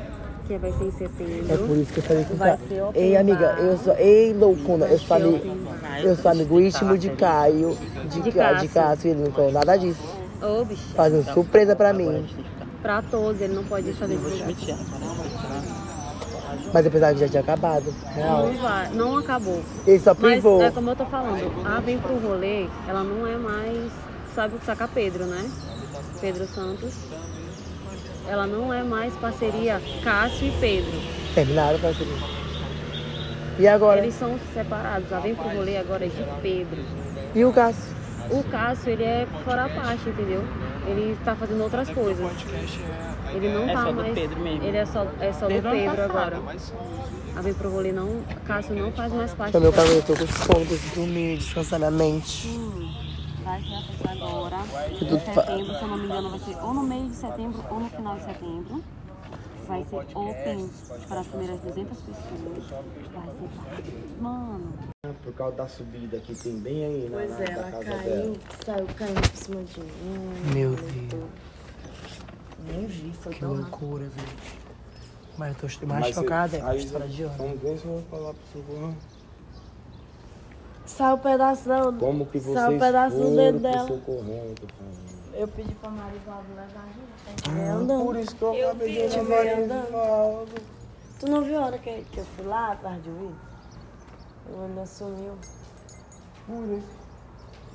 que 0.54 0.58
vai 0.60 0.72
ser 0.74 0.84
em 0.84 0.88
É 0.88 0.92
setembro. 0.92 1.68
por 1.68 1.78
isso 1.78 1.94
que 1.94 2.00
eu 2.00 2.04
falei 2.04 2.24
com 2.26 2.34
o 2.34 2.38
Vai 2.38 2.58
ser 2.68 2.82
open 2.84 3.02
Ei, 3.04 3.18
amiga, 3.18 3.48
bar. 3.54 3.60
eu 3.60 3.78
sou. 3.78 3.96
Ei, 3.96 4.34
loucona, 4.34 4.86
eu 4.88 5.00
sou 5.00 5.18
amigo. 5.18 5.42
Eu 6.04 6.16
sou 6.16 6.32
amigo 6.32 6.60
íntimo 6.60 6.98
de 6.98 7.10
Caio, 7.12 7.78
de, 8.10 8.22
De 8.22 8.32
Ca- 8.32 8.54
de 8.54 8.68
Cássio. 8.68 8.70
Cássio, 8.70 9.12
ele 9.12 9.24
não 9.24 9.32
falou 9.32 9.52
nada 9.52 9.78
disso. 9.78 10.00
Ô, 10.42 10.66
bicho, 10.66 10.82
Fazendo 10.96 11.24
surpresa 11.34 11.76
pra 11.76 11.94
mim. 11.94 12.26
pra 12.82 13.02
todos, 13.04 13.40
ele 13.40 13.54
não 13.54 13.64
pode 13.64 13.84
deixar 13.86 14.08
de 14.08 14.16
divulgar. 14.18 14.48
Mas 16.74 16.86
apesar 16.86 17.14
que 17.14 17.20
já 17.20 17.28
tinha 17.30 17.42
acabado. 17.42 17.94
Real. 18.14 18.48
Não 18.48 18.62
vai, 18.62 18.90
não 18.94 19.18
acabou. 19.18 19.62
Ele 19.86 20.00
só 20.00 20.14
Mas 20.14 20.32
privou. 20.32 20.62
é 20.64 20.72
como 20.72 20.90
eu 20.90 20.96
tô 20.96 21.06
falando, 21.06 21.66
a 21.66 21.80
Vem 21.80 21.98
Pro 22.00 22.18
Rolê, 22.18 22.68
ela 22.88 23.04
não 23.04 23.28
é 23.28 23.36
mais, 23.38 23.92
sabe 24.36 24.56
o 24.56 24.60
que 24.60 24.66
saca 24.66 24.88
Pedro, 24.88 25.26
né? 25.26 25.50
Pedro 26.20 26.46
Santos. 26.48 26.94
Ela 28.28 28.48
não 28.48 28.74
é 28.74 28.84
mais 28.84 29.14
parceria 29.16 29.82
Cássio 30.04 30.48
e 30.48 30.52
Pedro. 30.60 30.92
Terminaram, 31.34 31.80
parceria. 31.80 32.14
E 33.60 33.68
agora? 33.68 34.00
Eles 34.02 34.16
são 34.16 34.40
separados. 34.54 35.12
A 35.12 35.20
Vem 35.20 35.36
Pro 35.36 35.50
Rolê 35.50 35.78
agora 35.78 36.06
é 36.06 36.08
de 36.08 36.24
Pedro. 36.42 36.82
E 37.36 37.44
o 37.46 37.52
Cássio? 37.52 37.94
O 38.30 38.44
Cássio, 38.44 38.92
ele 38.92 39.04
é 39.04 39.28
fora 39.44 39.66
a 39.66 39.70
parte, 39.70 40.08
entendeu? 40.08 40.44
Ele 40.88 41.18
tá 41.26 41.36
fazendo 41.36 41.62
outras 41.64 41.90
coisas. 41.90 42.26
Ele 43.34 43.50
não 43.54 43.70
É 43.70 43.74
tá 43.74 43.84
só 43.84 43.90
do 43.92 43.96
mais. 43.98 44.14
Pedro 44.14 44.40
mesmo. 44.40 44.64
Ele 44.66 44.78
é 44.78 44.86
só, 44.86 45.06
é 45.20 45.34
só 45.34 45.42
do 45.42 45.48
Desde 45.50 45.70
Pedro 45.70 45.96
passado, 45.96 46.10
agora. 46.12 46.40
A 47.36 47.42
Vem 47.42 47.54
Pro 47.54 47.70
Rolê 47.70 47.92
não. 47.92 48.22
Cássio 48.48 48.76
não 48.76 48.92
faz 48.94 49.12
mais 49.14 49.34
parte. 49.34 49.58
Meu 49.58 49.72
da- 49.72 49.78
cabelo, 49.78 49.96
eu 49.98 50.04
tô 50.04 50.14
com 50.16 50.28
sono, 50.28 50.66
preciso 50.66 50.96
dormir, 50.96 51.38
descansar 51.38 51.80
minha 51.80 51.92
mente. 51.92 52.48
Hum, 52.48 52.81
Vai 53.52 53.62
ser 53.64 53.76
a 53.76 53.82
festa 53.82 54.10
agora. 54.12 54.56
Em 54.94 55.20
setembro, 55.20 55.76
se 55.76 55.82
eu 55.82 55.88
não 55.90 55.98
me 55.98 56.06
engano, 56.06 56.30
vai 56.30 56.40
ser 56.40 56.56
ou 56.64 56.74
no 56.74 56.84
meio 56.84 57.10
de 57.10 57.16
setembro 57.16 57.62
ou 57.70 57.80
no 57.82 57.90
final 57.90 58.16
de 58.18 58.24
setembro. 58.24 58.84
Vai 59.68 59.84
ser 59.84 60.06
open 60.16 60.70
para 61.10 61.20
as 61.20 61.28
primeiras 61.28 61.60
200 61.60 61.98
pessoas. 62.00 62.70
Vai 63.12 63.26
ser. 63.26 64.22
Mano. 64.22 64.72
Por 65.22 65.34
causa 65.34 65.56
da 65.58 65.68
subida 65.68 66.18
que 66.20 66.34
tem 66.34 66.60
bem 66.60 66.86
aí 66.86 67.10
na, 67.10 67.18
Pois 67.18 67.30
na- 67.32 67.44
é, 67.44 67.52
ela 67.52 67.72
casa 67.72 67.84
caiu, 67.84 68.04
dela. 68.04 68.38
saiu 68.66 68.88
caindo 68.98 69.22
por 69.30 69.36
cima 69.38 69.64
de 69.64 69.80
mim. 69.82 70.54
Meu 70.54 70.72
Deus, 70.72 71.30
Nem 72.70 72.86
vi, 72.88 73.12
foi 73.20 73.34
que 73.34 73.44
loucura, 73.44 74.06
velho. 74.06 74.38
Mas 75.38 75.62
eu 75.62 75.70
tô 75.80 75.86
mais 75.88 76.02
Mas 76.06 76.16
chocada 76.16 76.56
é 76.56 76.60
com 76.62 76.66
a 76.68 76.70
aí, 76.70 76.78
história 76.80 77.08
de 77.10 77.26
ontem. 77.26 77.38
Vamos 77.38 77.62
ver 77.62 77.78
se 77.78 77.86
eu 77.86 77.92
vou 77.92 78.04
falar 78.04 78.34
pro 78.34 78.44
socorro. 78.62 78.96
Saiu 80.86 81.16
um 81.16 81.20
pedaço 81.20 81.70
da... 81.70 81.92
Como 81.94 82.26
que 82.26 82.40
vocês 82.40 82.54
Saiu 82.54 82.76
um 82.76 82.80
pedaço 82.80 83.16
do 83.16 83.22
foram 83.24 83.36
dedo 83.36 83.60
pro 83.60 83.72
dela. 83.72 83.90
eu. 84.08 84.56
Eu 85.34 85.48
pedi 85.48 85.74
pra 85.76 85.90
Marivaldo 85.90 86.48
levar 86.50 86.84
a 86.84 87.32
gente, 87.32 87.62
Ah, 87.70 87.74
andando. 87.74 88.04
por 88.06 88.16
isso 88.18 88.36
que 88.36 88.44
eu 88.44 88.66
acabei 88.70 89.08
de 89.08 89.18
olhar 89.20 89.24
veio 89.26 89.68
Marivaldo. 89.70 90.52
Tu 91.20 91.30
não 91.32 91.42
viu 91.44 91.60
a 91.60 91.66
hora 91.68 91.78
que, 91.78 92.04
que 92.12 92.18
eu 92.20 92.26
fui 92.26 92.46
lá 92.46 92.72
atrás 92.74 93.02
de 93.04 93.10
mim? 93.10 93.34
O 94.54 94.60
Ana 94.60 94.86
sumiu. 94.86 95.34
Por 96.48 96.64
isso. 96.78 96.88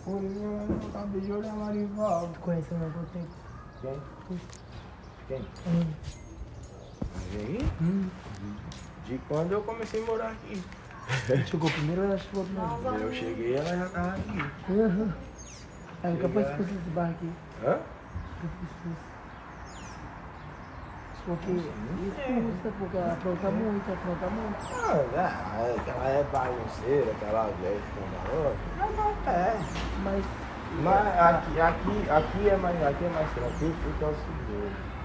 Por 0.05 0.23
isso 0.23 0.39
eu 0.43 0.89
acabei 0.91 1.21
de 1.23 1.33
olhar 1.33 1.55
Marivaldo. 1.55 2.33
Tu 2.35 2.41
conhece 2.41 2.75
o 2.75 2.79
meu 2.79 2.91
tempo? 3.13 3.27
Quem? 3.81 4.39
Quem? 5.29 5.39
Hum. 5.67 5.93
Mas 7.15 7.41
aí? 7.41 7.59
De 9.07 9.19
quando 9.29 9.53
eu 9.53 9.63
comecei 9.63 10.03
a 10.03 10.07
morar 10.07 10.31
aqui. 10.33 10.63
Chegou 11.47 11.71
primeiro 11.71 12.03
ou 12.03 12.09
ela 12.09 12.19
chegou 12.19 12.45
primeiro? 12.45 13.03
Eu 13.03 13.13
cheguei 13.13 13.55
ela 13.55 13.77
já 13.77 13.89
tava 13.89 14.15
aqui. 14.15 14.73
Uhum. 14.73 15.13
Ela 16.03 16.15
nunca 16.15 16.29
foi 16.29 16.43
expulsa 16.43 16.73
desse 16.73 16.91
bar 16.91 17.11
aqui. 17.11 17.33
Hã? 17.65 17.79
Porque 21.25 21.51
expulsa, 21.51 22.73
porque 22.79 22.97
ela 22.97 23.13
apronta 23.13 23.51
muito, 23.51 23.93
apronta 23.93 24.31
muito. 24.31 24.57
Ah, 24.89 25.63
é, 25.63 25.79
que 25.83 25.91
ela 25.91 26.09
é 26.09 26.25
bagunceira, 26.25 27.11
aquela 27.13 27.49
velha. 27.49 27.81
Mas 28.77 28.97
não 28.97 29.33
é. 29.33 29.59
Mas 30.05 30.25
Mas 30.83 31.07
aqui, 31.19 31.61
aqui, 31.61 32.11
aqui, 32.11 32.49
é 32.49 32.57
mais, 32.57 32.83
aqui 32.83 33.05
é 33.05 33.09
mais 33.09 33.31
tranquilo 33.33 33.75
porque 33.83 34.05
é 34.05 34.07
o 34.07 34.15
seguinte. 34.15 34.96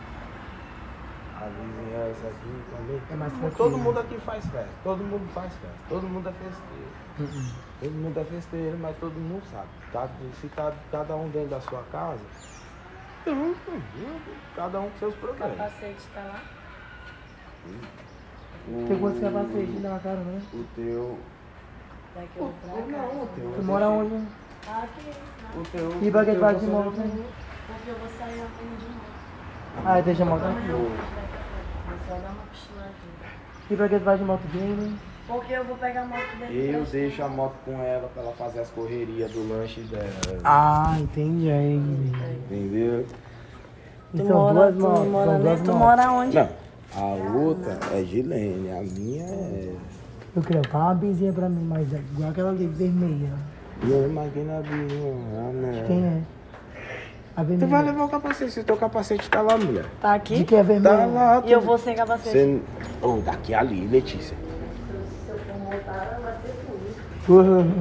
A 1.41 1.45
vizinhança 1.45 2.27
aqui 2.27 2.63
também. 2.75 3.01
É 3.10 3.15
mais 3.15 3.32
todo, 3.34 3.41
tranquilo. 3.41 3.69
todo 3.71 3.77
mundo 3.80 3.99
aqui 3.99 4.17
faz 4.19 4.45
festa. 4.45 4.69
Todo 4.84 5.04
mundo 5.04 5.27
faz 5.34 5.51
festa. 5.56 5.77
Todo 5.89 6.08
mundo 6.08 6.30
é 6.30 6.34
festeiro. 6.34 6.91
Todo 7.80 7.91
mundo 7.93 8.19
é 8.19 8.23
festeiro, 8.25 8.77
mas 8.80 8.97
todo 8.97 9.13
mundo 9.13 9.43
sabe. 9.51 9.67
Cada, 9.91 10.12
se 10.39 10.47
cada, 10.49 10.75
cada 10.91 11.15
um 11.15 11.30
dentro 11.30 11.49
da 11.49 11.62
sua 11.62 11.82
casa, 11.91 12.19
cada 14.56 14.80
um 14.80 14.89
com 14.89 14.97
seus 14.99 15.13
O 15.15 15.17
problemas. 15.17 15.58
capacete 15.58 16.08
tá 16.13 16.21
lá. 16.21 16.41
O, 18.67 18.88
pegou 18.88 19.10
esse 19.12 19.21
capacete 19.21 19.80
na 19.80 19.99
cara, 19.99 20.15
né? 20.17 20.41
o 20.54 20.63
teu. 20.75 21.19
Daqui 22.15 22.30
eu 22.38 22.43
vou 22.43 22.54
pra 22.62 22.82
cá. 22.84 22.97
Não, 23.01 23.23
o 23.23 23.27
teu. 23.36 23.54
Tu 23.56 23.63
mora 23.63 23.89
onde? 23.89 24.15
Aqui, 24.67 25.12
O 25.58 25.63
teu. 25.71 25.97
E 26.01 26.12
pra 26.12 26.25
que 26.25 26.32
o 26.32 26.34
tu 26.34 26.39
teu 26.39 26.41
vai 26.41 26.56
de 26.56 26.65
não 26.67 26.91
tem. 26.91 27.01
porque 27.10 27.89
eu 27.89 27.95
vou 27.95 28.10
sair 28.19 28.38
na 28.38 28.45
frente 28.45 28.75
de 28.77 28.89
moto. 28.89 29.11
Ah, 29.86 30.01
deixa 30.01 30.23
a 30.23 30.25
moto 30.25 30.43
aqui. 30.45 30.67
Vou 30.71 30.89
só 32.07 32.13
dar 32.15 32.29
uma 32.29 32.43
cochiladinha. 32.49 33.31
E 33.69 33.75
pra 33.75 33.89
que 33.89 33.99
tu 33.99 34.03
vai 34.05 34.17
de 34.17 34.23
moto 34.23 34.41
game? 34.53 34.95
Porque 35.27 35.53
eu 35.53 35.63
vou 35.63 35.77
pegar 35.77 36.01
a 36.01 36.05
moto 36.05 36.21
dentro 36.39 36.53
Eu 36.55 36.84
deixo 36.84 37.23
a 37.23 37.27
moto 37.29 37.53
com 37.63 37.71
ela 37.81 38.10
pra 38.13 38.21
ela 38.23 38.34
fazer 38.34 38.60
as 38.60 38.69
correrias 38.69 39.31
do 39.31 39.47
lanche 39.47 39.81
dela. 39.81 40.41
Ah, 40.43 40.95
entendi. 40.99 41.49
Entendeu? 41.49 43.05
E 44.13 44.17
Tu 44.17 44.27
são 44.27 44.38
mora, 44.53 44.53
duas 44.71 44.75
tu 44.75 44.81
motos. 44.81 45.07
mora, 45.07 45.31
são 45.31 45.39
duas 45.41 45.60
tu 45.62 45.65
motos. 45.67 45.79
mora 45.79 46.12
onde? 46.12 46.36
Não. 46.36 46.49
A 46.93 47.38
outra 47.38 47.79
é 47.93 48.03
Gilene, 48.03 48.69
a 48.71 48.81
minha 48.81 49.23
é. 49.23 49.73
Eu 50.36 50.41
queria 50.41 50.62
botar 50.62 50.77
uma 50.79 50.93
benzinha 50.95 51.31
pra 51.31 51.47
mim, 51.47 51.63
mas 51.65 51.93
é 51.93 51.97
igual 51.97 52.29
aquela 52.31 52.49
ali, 52.49 52.67
vermelha. 52.67 53.29
Não 53.84 54.05
imagina 54.10 54.57
a 54.57 54.62
minha, 54.62 55.51
né? 55.53 55.84
Quem 55.88 56.05
é? 56.05 56.21
Tu 57.36 57.65
vai 57.67 57.84
levar 57.84 58.04
o 58.06 58.10
capacete, 58.10 58.52
se 58.52 58.60
o 58.60 58.63
teu 58.63 58.76
capacete 58.78 59.30
tá 59.30 59.41
lá, 59.41 59.58
mulher. 59.58 59.86
Tá 60.02 60.12
De 60.12 60.15
aqui? 60.17 60.44
quem 60.44 60.58
é 60.60 60.63
vermelha? 60.63 60.98
Tá 60.98 61.06
lá. 61.06 61.44
E 61.46 61.52
eu 61.52 61.62
vou 61.62 61.78
sem 61.78 61.96
capacete. 61.96 62.30
Você... 62.30 62.60
Oh, 63.02 63.17
daqui 63.22 63.54
ali, 63.54 63.88
Letícia. 63.88 64.36
Uhum. 67.28 67.72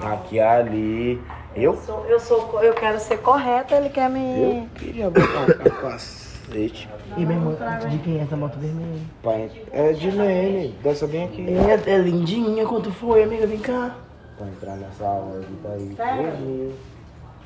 Daqui 0.00 0.38
ali. 0.40 1.20
Eu? 1.56 1.74
Sou- 1.76 2.04
Eu, 2.06 2.20
sou, 2.20 2.62
eu 2.62 2.74
quero 2.74 3.00
ser 3.00 3.18
correta, 3.18 3.74
ele 3.74 3.88
quer 3.88 4.08
me... 4.10 4.18
Eu 4.62 4.68
queria 4.74 5.10
botar 5.10 5.42
o 5.48 5.70
capacete. 5.70 6.88
E 7.16 7.24
mesmo, 7.26 7.56
de 7.90 7.98
quem 7.98 8.18
é 8.20 8.22
essa 8.22 8.36
moto 8.36 8.58
vermelha? 8.58 9.00
En- 9.24 9.50
É 9.72 9.92
de 9.92 10.10
Lene, 10.10 10.74
dessa 10.82 11.06
bem 11.06 11.24
aqui. 11.24 11.46
É, 11.48 11.90
é 11.94 11.98
lindinha. 11.98 12.64
Quanto 12.66 12.90
foi, 12.92 13.22
amiga? 13.24 13.46
Vem 13.46 13.58
cá. 13.58 13.96
Pra 14.36 14.46
entrar 14.46 14.76
nessa 14.76 15.04
órbita 15.04 15.68
aí. 15.70 15.96
todinha. 15.96 16.70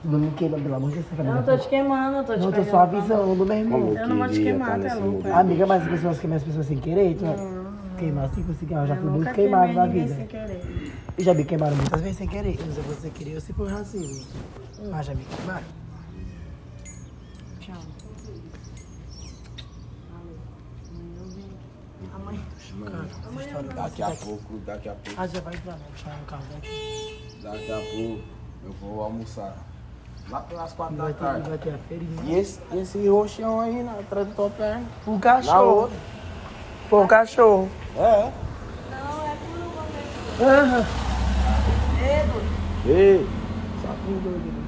Não 0.04 0.18
me 0.18 0.30
queima, 0.32 0.58
pelo 0.58 0.74
amor 0.74 0.90
de 0.90 0.96
Deus. 0.96 1.06
essa 1.12 1.22
Eu 1.22 1.34
não 1.34 1.42
tô 1.44 1.56
te 1.58 1.68
queimando, 1.68 2.16
eu 2.16 2.24
tô 2.24 2.34
te 2.34 2.40
Não, 2.40 2.52
tô 2.52 2.64
só 2.64 2.78
avisando, 2.80 3.46
meu 3.46 3.56
irmão. 3.56 3.92
Eu 3.96 4.08
não 4.08 4.16
vou 4.16 4.26
te 4.26 4.32
queria 4.34 4.44
queimar, 4.50 4.68
tá 4.70 4.74
é 4.74 4.78
nesse 4.78 4.96
louco. 4.96 5.28
Amiga, 5.32 5.66
mas 5.66 5.82
as 5.82 5.88
pessoas 5.88 6.18
queimam 6.18 6.36
as 6.36 6.42
pessoas 6.42 6.66
sem 6.66 6.78
querer, 6.78 7.14
tu 7.16 7.24
não. 7.24 7.72
Queimar 7.98 8.24
assim, 8.24 8.42
conseguir. 8.42 8.74
Eu 8.74 8.86
já 8.86 8.96
fui 8.96 9.04
Eu 9.04 9.10
muito 9.10 9.24
nunca 9.24 9.34
queimado 9.34 9.64
queimei 9.66 9.76
na 9.80 9.86
ninguém 9.86 10.02
vida. 10.06 10.16
sem 10.16 10.26
querer. 10.26 10.92
Eu 11.18 11.24
já 11.24 11.34
me 11.34 11.44
queimaram 11.44 11.76
muitas 11.76 12.00
vezes 12.00 12.16
sem 12.16 12.26
querer. 12.28 12.58
Eu 12.58 12.66
não 12.66 12.72
sei 12.74 12.82
se 12.82 12.88
você 12.88 13.10
queria 13.10 13.34
ou 13.36 13.40
se 13.40 13.52
foi 13.52 13.70
racismo. 13.70 14.26
Mas 14.90 15.06
já 15.06 15.14
me 15.14 15.24
queimaram. 15.24 15.64
Tchau. 17.60 17.76
Cara, 22.84 23.04
essa 23.04 23.42
história 23.44 23.68
Daqui 23.74 24.02
a 24.02 24.10
pouco, 24.10 24.58
daqui 24.66 24.88
a 24.88 24.92
pouco, 24.94 25.20
Ah, 25.20 25.26
já 25.26 25.40
vai 25.40 25.54
entrar, 25.54 25.72
não. 25.78 25.86
Deixa 25.94 26.16
no 26.16 26.24
carro 26.26 26.42
daqui. 26.52 27.38
daqui 27.42 27.72
a 27.72 27.76
pouco 27.76 28.22
eu 28.64 28.72
vou 28.80 29.02
almoçar. 29.02 29.71
Lá 30.30 30.40
pelas 30.40 30.72
quatro 30.72 30.96
da 30.96 31.04
Vai 31.04 31.12
ter, 31.12 31.18
tarde. 31.20 31.48
vai 31.48 31.58
ter 31.58 31.70
a 31.74 31.78
feirinha. 31.88 32.22
E 32.24 32.38
esse, 32.38 32.60
esse 32.74 33.08
roxão 33.08 33.60
aí 33.60 33.82
na, 33.82 33.92
atrás 33.92 34.26
da 34.28 34.34
tua 34.34 34.50
perna? 34.50 34.84
O 35.06 35.18
cachorro. 35.18 35.90
Foi 36.88 37.00
um 37.00 37.06
cachorro. 37.06 37.68
É. 37.96 38.30
Aham. 40.40 40.86
Ei, 42.86 43.26
sapinho 43.82 44.20
doido. 44.20 44.62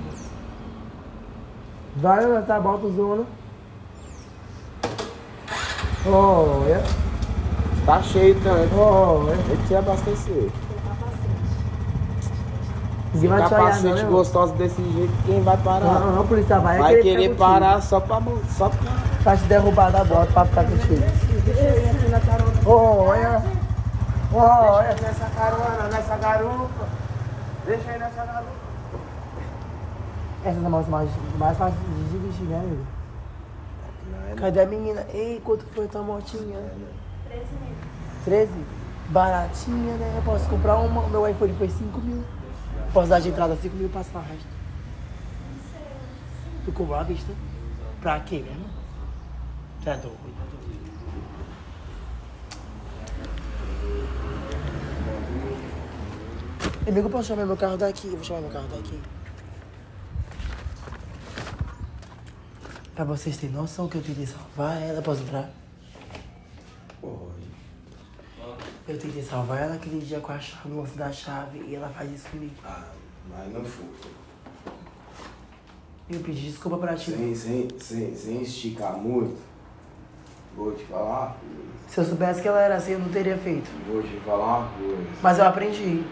Vai, 1.97 2.25
Ana, 2.25 2.43
tá, 2.43 2.61
bota 2.61 2.87
o 2.87 2.93
zona. 2.93 3.25
Olha, 6.07 6.83
Tá 7.87 8.03
cheio 8.03 8.38
tanto. 8.43 8.75
olha. 8.79 9.37
Tem 9.49 9.57
que 9.57 9.67
se 9.69 9.75
abastecer. 9.77 10.51
Ninguém 13.14 13.31
vai 13.31 13.38
te 13.48 13.55
olhar, 13.55 13.61
Capacete 13.64 13.85
não, 13.87 13.94
né? 13.94 14.11
gostoso 14.11 14.53
desse 14.55 14.83
jeito, 14.92 15.12
quem 15.24 15.40
vai 15.42 15.57
parar? 15.59 15.85
Não, 15.85 16.12
não, 16.16 16.27
polícia 16.27 16.59
vai, 16.59 16.79
Vai 16.79 16.96
querer 16.96 17.29
contigo. 17.29 17.37
parar 17.37 17.81
só 17.81 18.00
pra, 18.00 18.20
só 18.50 18.68
pra... 18.68 18.79
Pra 19.22 19.37
te 19.37 19.44
derrubar 19.44 19.90
da 19.90 20.05
bota 20.05 20.31
pra 20.33 20.44
ficar 20.44 20.64
contigo. 20.64 21.03
Olha. 22.66 23.42
Olha. 24.33 24.96
Nessa 25.00 25.27
carona, 25.37 25.88
nessa 25.90 26.16
garupa. 26.16 26.87
Deixa 27.66 27.90
aí 27.90 27.98
nessa 27.98 28.24
garupa. 28.24 28.64
Essas 30.44 30.61
são 30.61 30.70
mais, 30.70 30.88
mais, 30.88 31.09
mais 31.38 31.57
fáceis 31.57 31.79
de 32.11 32.18
vestir, 32.18 32.44
né, 32.46 32.59
amigo? 32.59 32.85
Cadê 34.37 34.61
a 34.61 34.66
menina? 34.66 35.07
Ei, 35.14 35.40
quanto 35.42 35.64
foi 35.74 35.87
a 35.87 35.88
tua 35.88 36.03
motinha? 36.03 36.59
13 37.29 37.44
mil. 37.61 37.74
13? 38.24 38.50
Baratinha, 39.09 39.94
né? 39.94 40.12
Eu 40.16 40.22
posso 40.22 40.46
comprar 40.48 40.77
uma, 40.77 41.09
meu 41.09 41.27
iPhone 41.29 41.55
foi 41.57 41.68
5 41.68 41.98
mil. 42.00 42.22
Posso 42.95 43.09
dar 43.09 43.21
de 43.21 43.29
entrada 43.29 43.57
5 43.57 43.75
mil 43.75 43.87
e 43.89 43.91
passar 43.91 44.21
o 44.21 44.23
resto. 44.23 44.47
Tu 46.65 46.71
cobrou 46.71 46.97
a 46.97 47.03
vista? 47.03 47.33
Pra 48.01 48.21
quê 48.21 48.37
mesmo? 48.37 48.67
Tu 49.83 49.91
é 49.91 49.97
doido. 49.97 50.19
Amigo, 56.87 57.11
posso 57.11 57.29
chamar 57.29 57.47
meu 57.47 57.57
carro 57.57 57.77
daqui? 57.77 58.07
Eu 58.07 58.15
vou 58.15 58.23
chamar 58.23 58.43
meu 58.43 58.51
carro 58.51 58.69
daqui. 58.69 59.01
Pra 62.95 63.05
vocês 63.05 63.37
terem 63.37 63.57
noção 63.57 63.89
que 63.89 63.97
eu 63.97 64.03
tirei 64.03 64.25
salvar 64.25 64.81
é, 64.81 64.91
ela, 64.91 65.03
posso 65.03 65.23
entrar? 65.23 65.51
Oi. 67.03 67.44
Eu 68.87 68.99
tentei 68.99 69.23
salvar 69.23 69.62
ela 69.62 69.75
aquele 69.77 69.99
dia 70.05 70.20
com 70.20 70.31
a 70.31 70.38
chave, 70.38 70.68
no 70.68 70.81
lance 70.83 70.97
da 70.97 71.11
chave, 71.11 71.64
e 71.66 71.75
ela 71.75 71.88
faz 71.88 72.12
isso 72.12 72.29
comigo. 72.29 72.53
Ah, 72.62 72.85
mas 73.31 73.51
não 73.51 73.64
foi. 73.64 73.87
Eu 76.11 76.20
pedi 76.20 76.51
desculpa 76.51 76.77
pra 76.77 76.94
ti. 76.94 77.12
Sem, 77.12 77.35
sem, 77.35 77.68
sem, 77.81 78.14
sem 78.14 78.42
esticar 78.42 78.99
muito, 78.99 79.38
vou 80.55 80.73
te 80.73 80.85
falar 80.85 81.05
uma 81.05 81.27
coisa. 81.29 81.64
Se 81.88 81.99
eu 81.99 82.05
soubesse 82.05 82.42
que 82.42 82.49
ela 82.49 82.61
era 82.61 82.77
assim, 82.77 82.92
eu 82.92 82.99
não 82.99 83.09
teria 83.09 83.38
feito. 83.38 83.70
Vou 83.90 84.03
te 84.03 84.20
falar 84.20 84.59
uma 84.59 84.68
coisa. 84.73 85.03
Mas 85.23 85.38
eu 85.38 85.47
aprendi. 85.47 86.05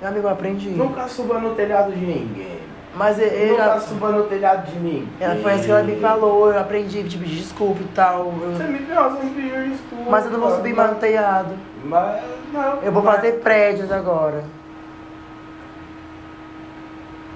Meu 0.00 0.08
amigo, 0.08 0.26
eu 0.26 0.30
aprendi. 0.30 0.70
Nunca 0.70 1.06
suba 1.08 1.38
no 1.40 1.54
telhado 1.54 1.92
de 1.92 2.00
ninguém. 2.00 2.59
Mas 2.94 3.18
ele, 3.20 3.52
Nunca 3.52 3.62
ela, 3.62 3.80
suba 3.80 4.10
no 4.10 4.24
telhado 4.24 4.66
de 4.70 4.78
ninguém. 4.78 5.08
ela 5.20 5.36
foi 5.36 5.54
isso 5.54 5.64
que 5.64 5.70
ela 5.70 5.82
me 5.84 5.96
falou, 6.00 6.50
eu 6.52 6.58
aprendi, 6.58 7.04
tipo, 7.04 7.24
desculpa 7.24 7.80
e 7.82 7.88
tal. 7.94 8.26
eu- 8.42 8.52
Você 8.52 8.64
me 8.64 8.78
deu, 8.80 9.10
você 9.10 9.22
me 9.24 9.30
pediu 9.30 9.68
desculpa. 9.70 10.10
Mas 10.10 10.24
eu 10.24 10.30
não 10.32 10.40
vou 10.40 10.56
subir 10.56 10.74
mais 10.74 10.90
no 10.90 10.96
telhado. 10.96 11.54
Mas, 11.84 12.20
não. 12.52 12.82
Eu 12.82 12.90
vou 12.92 13.02
mas- 13.02 13.16
fazer 13.16 13.32
prédios 13.40 13.92
agora. 13.92 14.42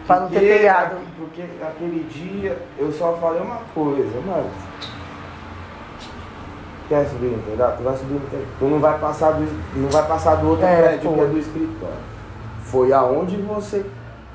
Pra 0.06 0.20
não 0.20 0.28
ter 0.28 0.34
Porque- 0.40 0.58
telhado. 0.58 0.96
Porque 1.16 1.42
aquele 1.62 2.04
dia 2.10 2.58
eu 2.78 2.92
só 2.92 3.14
falei 3.14 3.40
uma 3.40 3.60
coisa, 3.74 4.20
mano. 4.26 4.50
Quer 6.88 7.06
subir 7.06 7.28
no 7.28 7.38
telhado? 7.42 7.78
Tu 7.78 7.82
vai 7.82 7.96
subir 7.96 8.14
no 8.14 8.20
telhado. 8.28 8.48
Tu 8.58 8.64
não 8.66 8.78
vai 8.80 8.98
passar 8.98 9.30
do, 9.32 9.78
não 9.80 9.88
vai 9.88 10.06
passar 10.06 10.34
do 10.34 10.48
outro 10.50 10.66
É, 10.66 10.82
prédio 10.82 11.12
que 11.14 11.20
é 11.20 11.24
do 11.26 11.38
escritório. 11.38 11.96
Foi 12.64 12.92
aonde 12.92 13.36
você 13.38 13.86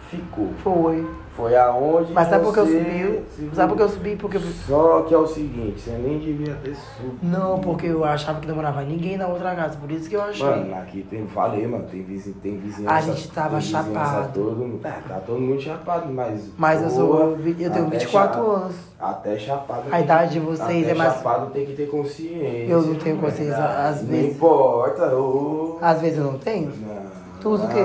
ficou. 0.09 0.49
Foi. 0.63 1.07
Foi 1.35 1.55
aonde 1.55 2.11
Mas 2.11 2.27
sabe 2.27 2.43
por 2.43 2.53
que 2.53 2.59
eu 2.59 2.65
subi? 2.65 3.23
Sabe 3.53 3.69
por 3.69 3.77
que 3.77 3.83
eu 3.83 3.89
subi? 3.89 4.15
Porque. 4.17 4.39
Só 4.39 5.03
que 5.03 5.13
é 5.13 5.17
o 5.17 5.25
seguinte, 5.25 5.79
você 5.79 5.91
nem 5.91 6.19
devia 6.19 6.53
ter 6.55 6.75
subido. 6.75 7.17
Não, 7.23 7.59
porque 7.59 7.85
eu 7.87 8.03
achava 8.03 8.41
que 8.41 8.47
não 8.47 8.55
morava 8.55 8.81
ninguém 8.81 9.15
na 9.15 9.25
outra 9.27 9.55
casa, 9.55 9.77
por 9.77 9.89
isso 9.89 10.09
que 10.09 10.17
eu 10.17 10.21
achei. 10.21 10.45
Mano, 10.45 10.75
aqui 10.75 11.01
tem, 11.09 11.25
falei, 11.27 11.65
mano, 11.65 11.85
tem 11.89 12.03
vizinho, 12.03 12.35
tem 12.43 12.57
vizinhança. 12.57 12.93
A 12.93 12.99
gente 13.01 13.31
tava 13.31 13.61
chapado. 13.61 14.33
Todo, 14.33 14.79
é, 14.83 14.89
tá 15.07 15.21
todo 15.25 15.39
mundo 15.39 15.61
chapado, 15.61 16.11
mas. 16.11 16.49
Mas 16.57 16.81
eu 16.83 16.89
sou. 16.89 17.37
Eu 17.37 17.55
tenho 17.55 17.69
até 17.69 17.81
24 17.83 18.41
cha- 18.43 18.49
anos. 18.51 18.75
Até 18.99 19.37
chapado. 19.37 19.83
A 19.91 20.01
idade 20.01 20.31
de 20.33 20.39
vocês 20.41 20.87
é 20.89 20.93
mais- 20.93 21.13
chapado 21.13 21.51
tem 21.51 21.65
que 21.65 21.73
ter 21.73 21.87
consciência. 21.89 22.67
Eu 22.69 22.81
não 22.81 22.95
tenho 22.95 23.17
consciência, 23.17 23.55
verdade. 23.55 23.87
às 23.95 24.01
Não 24.01 24.09
vezes. 24.09 24.35
importa, 24.35 25.15
ô. 25.15 25.77
Às 25.81 26.01
vezes 26.01 26.17
eu 26.17 26.25
não 26.25 26.37
tenho. 26.37 26.67
Não. 26.67 26.99
Tu 27.39 27.49
usa 27.49 27.63
o 27.63 27.69
quê? 27.69 27.79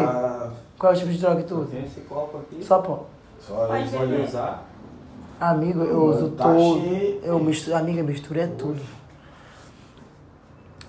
Qual 0.84 0.92
é 0.92 0.96
o 0.96 0.98
tipo 0.98 1.12
de 1.12 1.18
droga 1.18 1.36
que 1.40 1.48
tu 1.48 1.54
usa? 1.60 1.70
Tem 1.70 1.82
esse 1.86 2.00
copo 2.02 2.36
aqui. 2.36 2.62
Só 2.62 2.78
pó. 2.80 3.06
Só 3.40 3.54
Pode 3.66 3.88
pode 3.88 4.12
usar. 4.20 4.68
Amigo, 5.40 5.82
eu 5.82 6.04
uso 6.04 6.28
Tá 6.32 6.44
tudo. 6.44 6.82
cheio. 6.82 7.20
Eu 7.24 7.38
misturo, 7.38 7.76
amiga, 7.78 8.02
mistura 8.02 8.42
é 8.42 8.46
tudo. 8.48 8.82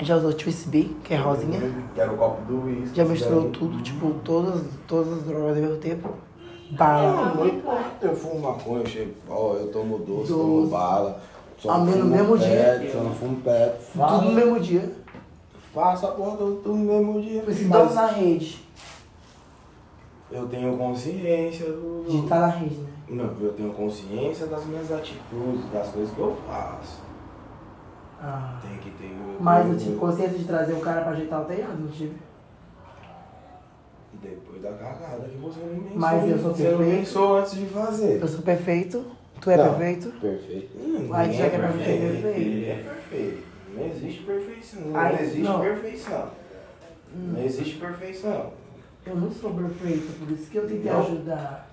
Já 0.02 0.18
usou 0.18 0.34
Twist 0.34 0.68
B, 0.68 0.90
que 1.02 1.14
é 1.14 1.18
rosinha? 1.18 1.62
Quero 1.96 2.14
o 2.16 2.18
copo 2.18 2.42
do 2.42 2.66
uísque. 2.66 2.94
Já 2.98 3.06
misturou 3.06 3.44
daí. 3.44 3.52
tudo, 3.54 3.82
tipo, 3.82 4.12
todas, 4.26 4.64
todas 4.86 5.14
as 5.14 5.24
drogas 5.24 5.56
ao 5.56 5.64
mesmo 5.64 5.78
tempo. 5.78 6.10
Bala. 6.72 7.28
Não, 7.28 7.36
não 7.36 7.48
importa. 7.48 8.06
Eu 8.06 8.16
fumo 8.18 8.42
maconha, 8.42 8.82
eu 8.82 8.86
chego, 8.88 9.14
ó, 9.30 9.54
eu 9.54 9.68
tomo 9.72 10.00
doce, 10.00 10.28
Doce. 10.28 10.34
tomo 10.34 10.68
bala. 10.68 11.22
Só 11.58 11.78
não 11.78 11.86
no 11.86 12.06
mesmo 12.08 12.38
dia? 12.38 12.50
pet, 12.80 12.92
Só 12.92 12.98
não 13.02 13.14
fumo 13.16 13.38
pet. 13.38 13.76
Tudo 13.94 14.22
no 14.24 14.32
mesmo 14.34 14.60
dia. 14.60 14.92
Faço 15.74 16.06
a 16.06 16.12
porra 16.12 16.36
do- 16.36 16.56
tudo 16.58 16.76
no 16.76 16.84
mesmo 16.84 17.22
dia. 17.22 17.42
Que 17.44 17.64
na 17.64 18.08
rede. 18.08 18.65
Eu 20.32 20.48
tenho 20.48 20.78
consciência 20.78 21.68
do. 21.72 22.06
De 22.10 22.18
estar 22.24 22.40
na 22.40 22.48
rede, 22.48 22.76
né? 22.76 22.90
Não, 23.10 23.36
eu 23.40 23.54
tenho 23.54 23.72
consciência 23.74 24.48
das 24.48 24.66
minhas 24.66 24.92
atitudes, 24.92 25.66
das 25.72 25.90
coisas 25.90 26.14
que 26.14 26.20
eu 26.20 26.36
faço. 26.48 27.02
Ah. 28.22 28.60
Tem 28.62 28.78
que 28.80 28.90
ter. 28.98 29.16
Mas 29.40 29.68
eu 29.70 29.78
tive 29.78 29.96
consciência 29.98 30.38
de 30.40 30.46
trazer 30.46 30.74
um 30.74 30.80
cara 30.80 31.02
pra 31.02 31.12
ajeitar 31.12 31.42
o 31.42 31.46
telhado, 31.46 31.78
não 31.80 31.90
tive. 31.90 32.16
Depois 34.14 34.62
da 34.62 34.72
cagada 34.72 35.28
que 35.28 35.38
você 35.38 35.60
não 35.60 35.80
pensou. 35.84 36.00
Mas 36.00 36.30
eu 36.32 36.40
sou 36.40 36.54
Você 36.56 36.64
não 36.72 36.78
perfeito. 36.78 37.00
pensou 37.00 37.38
antes 37.38 37.54
de 37.56 37.66
fazer. 37.68 38.22
Eu 38.22 38.28
sou 38.28 38.42
perfeito, 38.42 39.06
tu 39.42 39.52
é 39.52 39.58
Não, 39.58 39.66
perfeito. 39.76 40.10
Perfeito. 40.20 40.78
Hum, 40.78 41.10
Aí 41.14 41.34
já 41.34 41.50
que 41.50 41.56
é 41.56 41.60
você 41.60 41.78
ser 41.84 42.00
perfeito. 42.00 42.28
Ele 42.40 42.66
é 42.70 42.76
perfeito. 42.76 43.44
Não 43.76 43.86
existe 43.88 44.24
perfeição. 44.24 44.82
Não 44.82 45.00
Aí, 45.00 45.16
existe 45.22 45.42
não. 45.42 45.58
Hum. 45.58 45.62
perfeição. 45.62 46.30
Não 47.14 47.44
existe 47.44 47.76
perfeição. 47.76 48.54
Eu 49.06 49.16
não 49.16 49.32
sou 49.32 49.54
perfeito, 49.54 50.18
por 50.20 50.32
isso 50.32 50.50
que 50.50 50.58
eu 50.58 50.68
tentei 50.68 50.92
Não. 50.92 51.00
ajudar. 51.02 51.70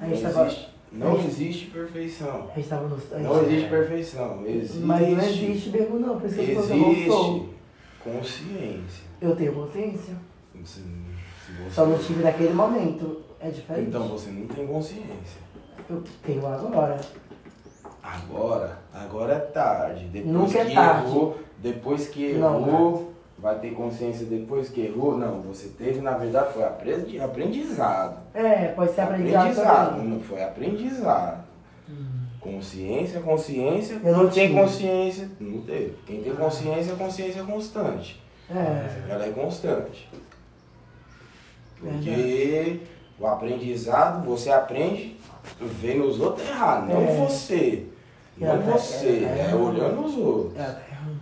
Não 0.00 0.20
tava. 0.20 0.46
existe, 0.46 0.68
não 0.92 1.16
existe 1.18 1.66
perfeição. 1.66 2.50
A 2.52 2.56
gente 2.56 2.68
tava 2.68 2.88
no. 2.88 2.96
Não 3.22 3.42
existe 3.42 3.68
perfeição. 3.68 4.46
Existe. 4.46 4.78
Mas 4.78 5.00
não 5.08 5.22
existe 5.24 5.70
mesmo, 5.70 5.98
não. 5.98 6.20
Por 6.20 6.26
isso 6.26 6.34
que 6.36 6.50
eu 6.52 6.60
eu 6.62 6.76
não 6.76 6.94
sou. 7.06 7.36
Existe 7.36 7.48
consciência. 8.04 9.04
Eu 9.20 9.36
tenho 9.36 9.52
consciência. 9.54 10.14
Você- 10.54 10.80
Só 11.70 11.86
não 11.86 11.98
tive 11.98 12.22
naquele 12.22 12.52
momento. 12.54 13.22
É 13.40 13.50
diferente. 13.50 13.88
Então 13.88 14.08
você 14.08 14.30
não 14.30 14.46
tem 14.46 14.66
consciência. 14.66 15.40
Eu 15.88 16.02
tenho 16.24 16.46
agora. 16.46 16.98
Agora, 18.02 18.78
agora 18.92 19.32
é 19.34 19.38
tarde. 19.38 20.06
Depois 20.06 20.32
Nunca 20.32 20.58
é 20.58 20.64
que 20.66 20.74
tarde. 20.74 21.06
errou, 21.10 21.38
depois 21.58 22.08
que 22.08 22.34
Não, 22.34 22.60
errou, 22.68 23.12
vai 23.38 23.58
ter 23.58 23.72
consciência 23.72 24.24
depois 24.26 24.68
que 24.68 24.80
errou. 24.82 25.16
Não, 25.16 25.40
você 25.42 25.68
teve, 25.68 26.00
na 26.00 26.12
verdade, 26.16 26.52
foi 26.54 26.64
aprendi- 26.64 27.20
aprendizado. 27.20 28.18
É, 28.34 28.68
pode 28.68 28.92
ser 28.92 29.02
aprendizado 29.02 29.40
Aprendizado. 29.42 30.00
Hum. 30.00 30.04
não 30.04 30.20
foi 30.20 30.42
aprendizado. 30.42 31.44
Consciência, 32.40 33.20
consciência. 33.20 34.00
Eu 34.04 34.16
não 34.16 34.30
tem 34.30 34.54
consciência, 34.54 35.28
não 35.40 35.60
teve. 35.62 35.94
Quem 36.06 36.22
tem 36.22 36.34
consciência, 36.34 36.94
consciência 36.94 37.40
é 37.40 37.42
constante. 37.44 38.22
É. 38.48 39.10
Ela 39.12 39.26
é 39.26 39.30
constante. 39.30 40.08
Porque 41.80 42.10
Verdade. 42.10 42.80
o 43.18 43.26
aprendizado, 43.26 44.24
você 44.24 44.50
aprende, 44.50 45.16
vê 45.60 45.94
nos 45.94 46.20
outros 46.20 46.48
errado, 46.48 46.86
não 46.88 47.02
É. 47.02 47.16
você. 47.16 47.86
Não 48.38 48.58
você, 48.60 49.24
é 49.24 49.38
errando. 49.48 49.64
olhando 49.64 50.04
os 50.04 50.16
outros. 50.16 50.56
Ela 50.58 50.82
errando. 50.90 51.16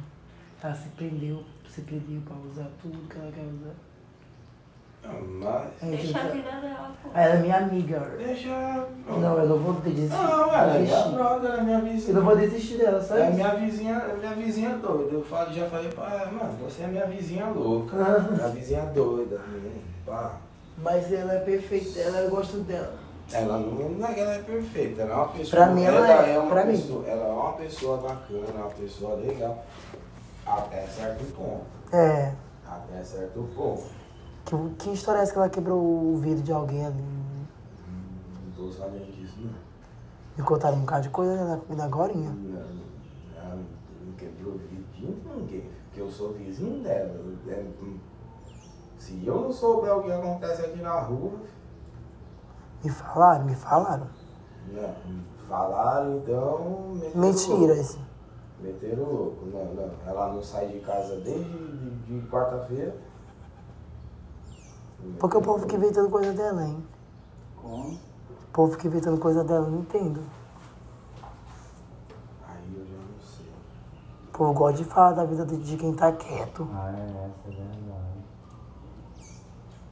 Ela 0.63 0.75
se 0.75 0.89
prendeu, 0.91 1.43
se 1.75 1.81
prendeu 1.83 2.21
pra 2.23 2.37
usar 2.49 2.71
tudo 2.81 3.09
que 3.09 3.17
ela 3.19 3.33
quer 3.33 3.43
usar. 3.43 3.75
Não, 5.03 5.21
Mas. 5.41 5.69
Aí, 5.83 5.91
Deixa 5.97 6.19
a 6.19 6.23
vida 6.29 6.51
dela, 6.51 6.95
pô. 7.03 7.11
Ela 7.13 7.35
é 7.35 7.39
minha 7.41 7.57
amiga. 7.59 8.01
Deixa. 8.17 8.87
Não, 9.09 9.39
eu 9.39 9.49
não 9.49 9.59
vou 9.59 9.75
desistir. 9.75 10.15
Não, 10.17 10.55
ela 10.55 10.77
é 10.77 10.79
minha 10.79 11.03
brother, 11.09 11.51
ela 11.51 11.61
é 11.61 11.65
minha 11.65 11.81
vizinha. 11.81 12.11
Eu 12.11 12.15
não 12.15 12.25
vou 12.25 12.37
desistir 12.37 12.79
dela, 12.79 13.03
só 13.03 13.17
É 13.17 13.31
minha 13.31 13.55
vizinha, 13.57 13.93
é 13.97 14.15
minha 14.17 14.35
vizinha 14.35 14.71
doida. 14.79 15.13
Eu 15.13 15.23
falo, 15.25 15.53
já 15.53 15.67
falei 15.69 15.91
pra 15.91 16.05
ela, 16.15 16.33
mano, 16.33 16.55
você 16.63 16.85
é 16.85 16.87
minha 16.87 17.07
vizinha 17.07 17.47
louca. 17.47 17.97
Ah. 17.99 18.33
Minha 18.33 18.49
vizinha 18.49 18.83
doida. 18.87 19.41
hum, 19.49 19.71
Pá. 20.07 20.37
Mas 20.79 21.13
ela 21.13 21.35
é 21.35 21.41
perfeita, 21.41 22.01
ela 22.01 22.19
eu 22.21 22.31
gosto 22.31 22.59
dela. 22.59 22.95
Ela 23.33 23.59
não, 23.59 23.89
não 23.91 24.09
é 24.09 24.13
que 24.15 24.21
ela 24.21 24.35
é 24.35 24.43
perfeita, 24.43 25.03
ela 25.03 25.13
é 25.13 25.17
uma 25.17 25.29
pessoa. 25.29 25.65
Pra 25.65 25.75
mim, 25.75 25.83
ela 25.85 26.27
é, 26.27 26.39
uma 26.39 26.51
pra 26.51 26.65
mim. 26.65 26.73
pessoa, 26.73 27.05
Ela 27.07 27.25
é 27.25 27.33
uma 27.33 27.53
pessoa 27.53 27.97
bacana, 27.99 28.47
uma 28.55 28.71
pessoa 28.71 29.15
legal. 29.17 29.65
Até 30.47 30.87
certo 30.87 31.25
ponto. 31.35 31.65
É. 31.93 32.35
Até 32.67 33.03
certo 33.03 33.49
ponto. 33.55 33.85
Que, 34.45 34.57
que 34.79 34.91
história 34.93 35.21
é 35.21 35.23
essa 35.23 35.33
que 35.33 35.39
ela 35.39 35.49
quebrou 35.49 35.81
o 35.81 36.17
vidro 36.19 36.43
de 36.43 36.53
alguém 36.53 36.85
ali? 36.85 37.03
Não 37.03 38.53
tô 38.55 38.71
sabendo 38.71 39.11
disso, 39.13 39.35
não. 39.41 39.53
Me 40.37 40.43
contaram 40.43 40.77
um 40.77 40.81
bocado 40.81 41.03
de 41.05 41.09
coisa 41.11 41.33
né, 41.45 41.61
na 41.71 41.85
agorinha. 41.85 42.31
Não, 42.31 42.61
ela 43.37 43.57
não 44.05 44.13
quebrou 44.13 44.55
o 44.55 44.59
vidinho 44.59 45.17
com 45.23 45.41
ninguém. 45.41 45.71
Porque 45.87 46.01
eu 46.01 46.11
sou 46.11 46.33
vizinho 46.33 46.83
dela. 46.83 47.15
É, 47.49 47.65
hum, 47.83 47.97
se 48.99 49.25
eu 49.27 49.41
não 49.43 49.53
souber 49.53 49.97
o 49.97 50.03
que 50.03 50.13
acontece 50.13 50.63
aqui 50.63 50.83
na 50.83 51.01
rua, 51.01 51.33
Me 52.83 52.91
falaram, 52.91 53.45
me 53.47 53.55
falaram. 53.55 54.07
não, 54.73 54.95
falaram 55.49 56.17
então. 56.19 56.91
meteram 56.97 57.21
Mentira 57.21 57.57
louco. 57.57 57.81
isso. 57.81 57.99
Meteram 58.65 59.03
o 59.03 59.13
louco. 59.17 59.47
Não, 59.47 59.75
não. 59.75 59.91
Ela 60.07 60.33
não 60.33 60.43
sai 60.43 60.69
de 60.69 60.81
casa 60.81 61.17
desde 61.21 61.45
de, 61.45 62.21
de 62.21 62.27
quarta-feira. 62.29 62.97
Porque 65.19 65.37
o 65.37 65.43
povo 65.43 65.59
fica 65.61 65.77
inventando 65.77 66.09
coisa 66.09 66.33
dela, 66.33 66.65
hein? 66.65 66.83
Como? 67.61 67.91
O 67.93 68.53
povo 68.55 68.73
fica 68.73 68.87
inventando 68.87 69.19
coisa 69.21 69.45
dela, 69.45 69.67
eu 69.67 69.71
não 69.71 69.81
entendo. 69.81 70.23
Aí 72.49 72.75
eu 72.75 72.87
já 72.87 72.93
não 72.97 73.21
sei. 73.21 73.47
O 74.29 74.33
povo 74.33 74.53
gosta 74.55 74.79
de 74.79 74.85
falar 74.85 75.13
da 75.13 75.25
vida 75.27 75.45
de- 75.45 75.77
quem 75.77 75.95
tá 75.95 76.11
quieto. 76.13 76.67
Ah, 76.73 76.91
é, 76.97 77.27
essa 77.27 77.49
é 77.49 77.51
verdade. 77.51 78.25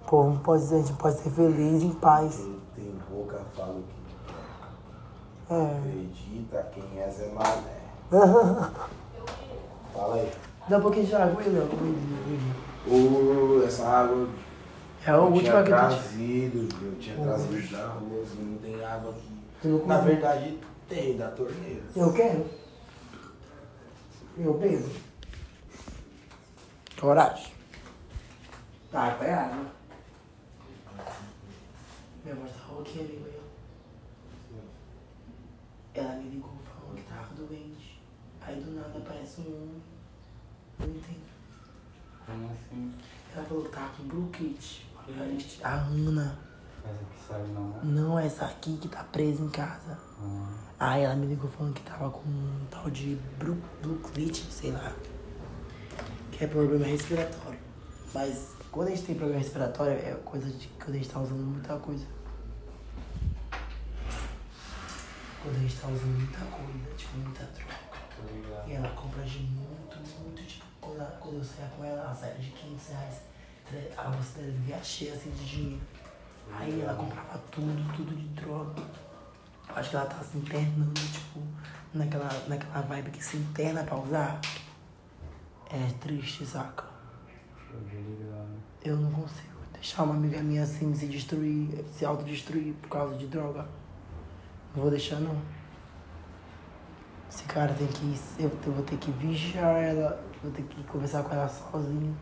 O 0.03 0.09
povo 0.09 0.31
não 0.31 0.39
pode 0.39 0.63
dizer, 0.63 0.77
a 0.77 0.79
gente 0.79 0.93
pode 0.95 1.17
ser 1.19 1.31
feliz, 1.31 1.83
em 1.83 1.93
paz. 1.93 2.37
Quem 2.37 2.59
tem 2.75 2.95
boca 3.11 3.39
fala 3.55 3.73
o 3.75 3.83
que 3.83 5.53
É. 5.55 5.77
acredita, 5.79 6.63
quem 6.73 6.99
é 7.01 7.11
Zé 7.11 7.29
Mané. 7.33 7.82
Fala 9.95 10.17
aí. 10.17 10.31
Dá 10.69 10.77
um 10.77 10.83
pouquinho 10.83 11.07
de 11.07 11.15
água 11.15 11.41
aí, 11.41 11.49
Léo. 11.49 11.69
Ô, 12.87 13.65
essa 13.65 13.89
água 13.89 14.29
É 15.07 15.11
a 15.11 15.15
Eu 15.15 15.23
última 15.25 15.63
que 15.63 15.71
tu 15.71 15.77
trazido, 15.77 16.69
eu 16.85 16.99
tinha 16.99 17.17
trazido 17.17 17.73
da 17.73 17.87
rua, 17.87 18.25
não 18.39 18.59
tem 18.59 18.85
água 18.85 19.13
aqui. 19.13 19.33
Não 19.65 19.87
Na 19.87 19.99
verdade, 19.99 20.59
tem, 20.89 21.17
da 21.17 21.31
torneira. 21.31 21.83
Eu 21.97 22.13
quero. 22.13 22.45
Eu 24.37 24.55
bebo. 24.55 24.91
Coragem. 27.01 27.53
Tá, 28.91 29.17
é 29.23 29.33
água. 29.33 29.67
Minha 32.25 32.35
voz 32.37 32.53
tá 32.53 32.59
roquinha 32.69 33.05
ali, 33.05 33.25
ó. 33.27 33.41
Ela 35.95 36.15
me 36.17 36.29
ligou 36.29 36.51
falando 36.63 36.97
que 36.97 37.03
tava 37.05 37.35
doente. 37.35 37.72
Aí 38.47 38.61
do 38.61 38.73
nada 38.73 38.99
aparece 38.99 39.41
um 39.43 39.81
entendo. 40.81 41.33
Como 42.27 42.51
assim? 42.51 42.95
Ela 43.35 43.45
falou 43.45 43.65
que 43.65 43.71
tava 43.71 43.89
com 43.97 44.05
bronquite. 44.05 44.87
A 45.63 45.69
A 45.69 45.75
Ana. 45.75 46.39
Essa 46.85 47.05
que 47.05 47.29
saiu 47.29 47.47
não, 47.49 47.69
né? 47.69 47.81
Não, 47.85 48.19
essa 48.19 48.45
aqui 48.47 48.77
que 48.77 48.89
tá 48.89 49.05
presa 49.05 49.43
em 49.43 49.49
casa. 49.49 49.99
Ah, 50.21 50.49
Aí 50.79 51.03
ela 51.03 51.15
me 51.15 51.27
ligou 51.27 51.49
falando 51.49 51.75
que 51.75 51.83
tava 51.83 52.11
com 52.11 52.29
um 52.29 52.67
tal 52.71 52.91
de 52.91 53.17
bronquite, 53.39 54.45
sei 54.51 54.73
lá. 54.73 54.93
Que 56.33 56.45
é 56.45 56.47
problema 56.49 56.85
respiratório. 56.85 57.59
Mas 58.13 58.57
quando 58.71 58.89
a 58.89 58.91
gente 58.91 59.05
tem 59.05 59.15
problema 59.15 59.41
respiratório 59.41 59.93
é 59.93 60.15
coisa 60.25 60.51
de 60.51 60.67
quando 60.69 60.95
a 60.95 60.99
gente 60.99 61.09
tá 61.09 61.21
usando 61.21 61.45
muita 61.45 61.77
coisa. 61.79 62.05
Quando 65.43 65.57
a 65.57 65.59
gente 65.61 65.77
tá 65.77 65.89
usando 65.89 66.19
muita 66.19 66.39
coisa, 66.39 66.97
tipo 66.97 67.17
muita 67.19 67.45
droga. 67.45 67.82
E 68.67 68.73
ela 68.73 68.89
compra 68.91 69.23
de 69.23 69.41
muito, 69.41 69.97
muito, 70.21 70.43
tipo, 70.47 70.65
quando, 70.81 71.19
quando 71.19 71.37
eu 71.37 71.45
saia 71.45 71.69
com 71.77 71.85
ela, 71.85 72.03
ela 72.03 72.15
saia 72.15 72.35
de 72.35 72.51
500 72.51 72.89
reais. 72.89 73.21
A 73.97 74.03
bolsa 74.11 74.39
dela 74.39 74.53
vivia 74.53 74.83
cheia 74.83 75.15
assim 75.15 75.31
de 75.31 75.45
dinheiro. 75.45 75.83
Aí 76.53 76.81
ela 76.81 76.95
comprava 76.95 77.39
tudo, 77.51 77.97
tudo 77.97 78.15
de 78.15 78.29
droga. 78.29 78.83
Eu 79.69 79.77
acho 79.77 79.91
que 79.91 79.97
ela 79.97 80.07
tava 80.07 80.25
se 80.25 80.39
internando, 80.39 80.93
tipo, 80.93 81.41
naquela, 81.95 82.29
naquela 82.49 82.81
vibe 82.83 83.11
que 83.11 83.25
se 83.25 83.37
interna 83.37 83.83
pra 83.85 83.97
usar. 83.97 84.41
É 85.71 85.91
triste, 86.01 86.45
saca? 86.45 86.85
Eu 88.85 88.97
não 88.97 89.11
consigo 89.11 89.53
deixar 89.73 90.03
uma 90.03 90.15
amiga 90.15 90.43
minha 90.43 90.63
assim 90.65 90.95
se 90.95 91.07
destruir, 91.07 91.85
se 91.93 92.05
autodestruir 92.05 92.75
por 92.75 92.89
causa 92.89 93.17
de 93.17 93.27
droga. 93.27 93.67
Não 94.75 94.83
vou 94.83 94.91
deixar 94.91 95.21
não. 95.21 95.37
Esse 97.33 97.45
cara 97.45 97.73
tem 97.73 97.87
que. 97.87 98.15
Eu, 98.39 98.51
vou 98.67 98.83
ter 98.85 98.97
que 98.99 99.11
vigiar 99.11 99.77
ela, 99.77 100.23
vou 100.43 100.53
ter 100.53 100.63
que 100.65 100.83
conversar 100.85 101.23
com 101.23 101.35
ela 101.35 101.49
sozinho. 101.49 102.15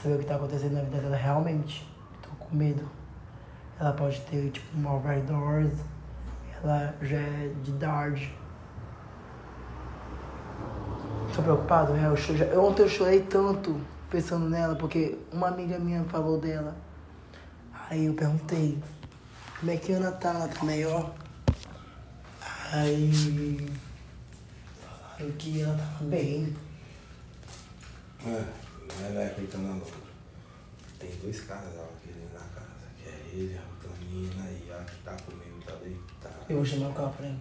Saber 0.00 0.14
o 0.14 0.18
que 0.20 0.26
tá 0.26 0.36
acontecendo 0.36 0.74
na 0.74 0.82
vida 0.82 0.98
dela 0.98 1.16
realmente. 1.16 1.84
Tô 2.22 2.28
com 2.44 2.54
medo. 2.54 2.88
Ela 3.80 3.92
pode 3.92 4.20
ter 4.22 4.50
tipo 4.52 4.76
uma 4.76 4.94
overdose. 4.94 5.82
Ela 6.62 6.94
já 7.02 7.16
é 7.16 7.52
de 7.64 7.70
idade. 7.70 8.32
Tô 11.34 11.42
preocupado, 11.42 11.94
é, 11.96 12.06
eu 12.06 12.16
cho- 12.16 12.36
já- 12.36 12.46
eu- 12.46 12.64
Ontem 12.64 12.82
eu 12.82 12.88
chorei 12.88 13.20
tanto 13.22 13.80
pensando 14.10 14.48
nela, 14.48 14.74
porque 14.76 15.18
uma 15.32 15.48
amiga 15.48 15.78
minha 15.78 16.02
falou 16.04 16.38
dela. 16.40 16.76
Aí 17.90 18.06
eu 18.06 18.14
perguntei, 18.14 18.78
como 19.58 19.70
é 19.72 19.76
que 19.76 19.92
a 19.92 19.96
Ana 19.96 20.12
tá? 20.12 20.30
Ela 20.30 20.48
tá 20.48 20.64
melhor? 20.64 21.12
Aí 22.72 23.10
falaram 25.18 25.36
que 25.36 25.60
ela 25.60 25.76
tava 25.76 26.04
bem. 26.04 26.56
É, 28.24 28.44
não 29.12 29.20
é 29.20 29.26
acreditando 29.26 29.66
na 29.68 29.74
louca. 29.74 30.08
Tem 30.98 31.10
dois 31.22 31.40
caras 31.42 31.74
lá 31.76 31.86
querendo 32.02 32.32
na 32.32 32.40
casa, 32.40 32.86
que 32.96 33.08
é 33.08 33.30
ele, 33.32 33.58
a 33.58 34.04
menina 34.04 34.50
e 34.50 34.70
a 34.72 34.84
que 34.84 34.96
tá 35.02 35.16
comigo, 35.16 35.60
tá 35.64 35.74
deitada. 35.76 36.44
Eu 36.48 36.56
vou 36.56 36.64
chamar 36.64 36.88
o 36.88 36.94
carro 36.94 37.12
pra 37.14 37.26
ele. 37.26 37.38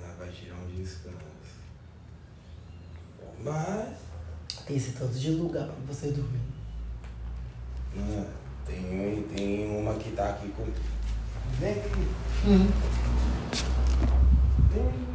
Nós 0.00 0.16
vai 0.18 0.30
tirar 0.30 0.56
um 0.56 0.66
descanso. 0.68 1.16
Mas, 3.42 3.98
Tem 4.66 4.76
esse 4.76 4.92
tanto 4.92 5.14
de 5.14 5.30
lugar 5.32 5.66
pra 5.66 5.74
você 5.86 6.12
dormir. 6.12 6.40
né, 7.94 8.26
tem, 8.64 9.22
tem 9.34 9.76
uma 9.80 9.94
que 9.94 10.12
tá 10.12 10.30
aqui 10.30 10.48
com. 10.50 10.64
Vem 11.58 11.72
aqui. 11.72 12.08
Vem 14.70 14.88
aqui. 14.88 15.11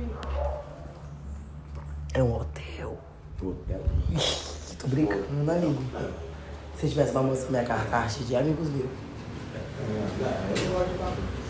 É 2.13 2.23
um 2.23 2.35
hotel. 2.35 2.97
Hotel. 3.41 3.81
Tô 4.79 4.87
brincando, 4.87 5.27
meu 5.31 5.53
amigo. 5.55 5.81
Se 6.75 6.89
tivesse 6.89 7.11
uma 7.11 7.23
moça 7.23 7.49
minha 7.49 7.63
cartaz 7.63 8.27
de 8.27 8.35
amigos 8.35 8.69
meus. 8.69 8.85
Não, 8.89 10.27
eu 10.27 10.65
não 10.65 10.73
gosto 10.73 10.91
de 10.91 10.97
bagunça. 10.97 11.47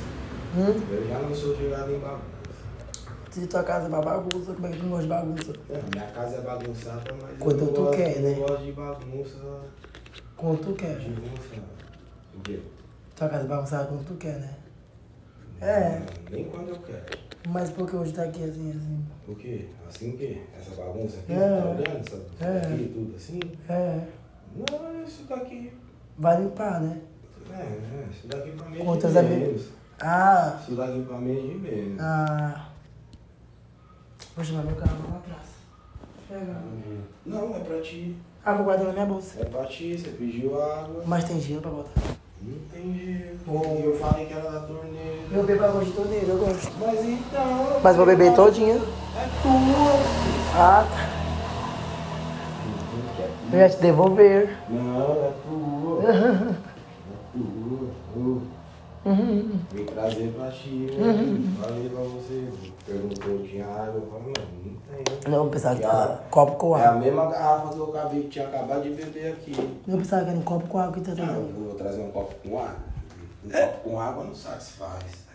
Hum? 0.57 0.81
Eu 0.91 1.07
já 1.07 1.19
não 1.19 1.35
sou 1.35 1.55
jogado 1.55 1.91
em 1.91 1.99
bagunça. 1.99 2.37
Se 3.31 3.45
tua 3.47 3.63
casa 3.63 3.85
é 3.85 3.89
uma 3.89 4.01
bagunça, 4.01 4.53
como 4.53 4.67
é 4.67 4.71
que 4.71 4.77
tu 4.77 4.83
não 4.83 4.89
gosta 4.89 5.03
de 5.03 5.09
bagunça? 5.09 5.53
Não, 5.69 5.81
minha 5.93 6.11
casa 6.11 6.35
é 6.37 6.41
bagunçada, 6.41 7.13
mas 7.21 7.37
Quando 7.37 7.59
eu 7.59 7.73
tu 7.73 7.81
gosto, 7.83 7.97
quer, 7.97 8.15
eu 8.17 8.21
né? 8.23 8.31
não 8.31 8.39
gosto 8.47 8.63
de 8.63 8.71
bagunça. 8.71 9.61
Quando 10.35 10.61
tu 10.65 10.73
quer. 10.73 10.97
De 10.97 11.09
bagunça. 11.09 11.61
O 12.35 12.39
quê? 12.41 12.59
Tua 13.15 13.29
casa 13.29 13.43
é 13.43 13.47
bagunçada 13.47 13.85
quando 13.87 14.07
tu 14.07 14.15
quer, 14.15 14.39
né? 14.39 14.55
É. 15.61 15.99
Não, 15.99 16.31
nem 16.31 16.45
quando 16.45 16.69
eu 16.69 16.79
quero. 16.79 17.26
Mas 17.49 17.69
por 17.69 17.89
que 17.89 17.95
hoje 17.95 18.11
tá 18.13 18.23
aqui 18.23 18.43
assim, 18.43 18.71
assim? 18.71 19.05
O 19.27 19.35
quê? 19.35 19.65
Assim 19.87 20.09
o 20.13 20.17
quê? 20.17 20.41
Essa 20.57 20.75
bagunça 20.81 21.17
aqui? 21.19 21.31
É. 21.33 21.37
Tá 21.61 21.69
olhando? 21.69 21.99
Essa 22.05 22.45
É. 22.45 22.57
aqui, 22.73 22.91
tudo 22.93 23.15
assim? 23.15 23.39
É. 23.69 24.01
Não, 24.55 25.03
isso 25.03 25.23
daqui. 25.23 25.71
Vai 26.17 26.41
limpar, 26.41 26.81
né? 26.81 27.01
É, 27.49 27.53
é, 27.61 28.07
isso 28.11 28.27
daqui 28.27 28.51
pra 28.51 28.69
mim 28.69 28.81
é 28.81 28.83
Quantos 28.83 29.13
de 29.13 29.21
menos. 29.21 29.67
Ah, 30.01 30.59
Isso 30.61 30.75
daqui 30.75 31.01
pra 31.03 31.17
mim 31.19 31.37
é 31.37 31.41
de 31.41 31.57
menos. 31.57 31.99
ah. 32.01 32.69
Vou 34.35 34.43
chamar 34.45 34.63
meu 34.63 34.75
carro 34.75 34.97
lá 35.11 35.19
praça. 35.19 35.57
Pega. 36.27 36.61
Não, 37.25 37.55
é 37.55 37.59
pra 37.59 37.81
ti. 37.81 38.15
Ah, 38.45 38.53
vou 38.53 38.65
guardar 38.65 38.87
na 38.87 38.93
minha 38.93 39.05
bolsa. 39.05 39.39
É 39.41 39.45
pra 39.45 39.65
ti, 39.65 39.97
você 39.97 40.09
pediu 40.09 40.61
água. 40.61 41.03
Mas 41.05 41.23
tem 41.23 41.39
gelo 41.39 41.61
pra 41.61 41.71
botar. 41.71 42.16
Não 42.41 42.57
tem 42.71 42.93
jeito. 42.93 43.39
Oh. 43.47 43.79
E 43.79 43.83
eu 43.85 43.97
falei 43.97 44.25
que 44.25 44.33
era 44.33 44.49
da 44.51 44.59
torneira. 44.61 45.17
Eu 45.31 45.43
bebo 45.43 45.63
água 45.65 45.83
de 45.83 45.91
torneira, 45.91 46.25
eu 46.27 46.37
gosto. 46.37 46.71
Mas 46.79 47.05
então. 47.05 47.79
Mas 47.83 47.95
vou 47.95 48.05
beber 48.05 48.33
todinha. 48.33 48.75
É 48.75 49.27
tua. 49.41 49.99
Ah, 50.55 50.85
tá. 50.89 51.09
Eu 53.53 53.59
ia 53.59 53.69
te 53.69 53.77
devolver. 53.77 54.57
Não, 54.69 55.11
é 55.11 55.31
tua. 55.47 56.57
É 57.35 57.39
tua. 58.13 58.41
Uh. 59.05 59.51
Vim 59.71 59.85
trazer 59.85 60.33
pra 60.35 60.49
ti. 60.51 60.89
né? 60.91 61.39
Falei 61.61 61.89
pra 61.89 62.01
você. 62.01 62.49
Perguntou, 62.87 63.39
tinha 63.45 63.65
água. 63.65 63.95
Eu 64.01 64.07
falei, 64.09 64.33
não, 64.37 64.71
não 64.71 64.79
tem. 65.21 65.31
Não, 65.31 65.43
eu 65.43 65.49
pensava 65.51 65.75
que 65.75 65.83
era 65.85 66.23
copo 66.31 66.51
com 66.55 66.77
É 66.77 66.85
a 66.85 66.89
água. 66.89 67.01
mesma 67.01 67.25
garrafa 67.29 67.69
que 67.73 67.77
eu 67.77 67.89
acabei, 67.89 68.21
que 68.23 68.29
tinha 68.29 68.47
acabado 68.47 68.83
de 68.83 68.89
beber 68.91 69.33
aqui. 69.33 69.79
Eu 69.87 69.97
pensava 69.97 70.23
que 70.23 70.29
era 70.29 70.39
um 70.39 70.43
copo 70.43 70.67
com 70.67 70.77
água 70.79 70.93
que 70.93 71.01
tá 71.01 71.11
Ah, 71.11 71.15
trazendo. 71.15 71.37
eu 71.59 71.65
vou 71.65 71.75
trazer 71.75 72.01
um 72.01 72.11
copo 72.11 72.35
com 72.43 72.57
água. 72.59 72.75
Um 73.45 73.49
copo 73.49 73.89
com 73.89 73.99
água 73.99 74.23
não 74.23 74.33
satisfaz. 74.35 75.27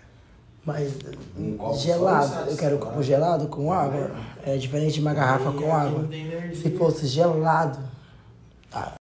Mas 0.64 0.92
Um 1.36 1.56
copo 1.56 1.76
gelado. 1.76 2.34
não 2.34 2.46
Eu 2.46 2.56
quero 2.56 2.76
um 2.76 2.80
copo 2.80 3.02
gelado 3.02 3.48
com 3.48 3.72
água. 3.72 4.10
É 4.46 4.56
diferente 4.56 4.94
de 4.94 5.00
uma 5.00 5.12
garrafa 5.12 5.50
E 5.50 5.54
com 5.54 5.74
água. 5.74 5.98
não. 6.02 6.54
Se 6.54 6.70
fosse 6.78 7.06
gelado. 7.06 7.78
Tá. 8.70 8.94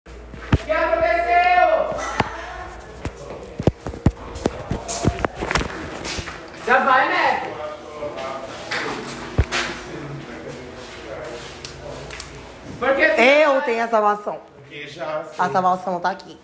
Tenho 13.71 13.85
a 13.85 13.87
salvação. 13.87 14.37
Porque 14.57 14.85
já 14.85 15.23
A 15.39 15.49
salvação 15.49 15.97
tá 16.01 16.09
aqui. 16.11 16.37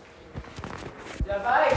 já 1.26 1.38
vai. 1.40 1.76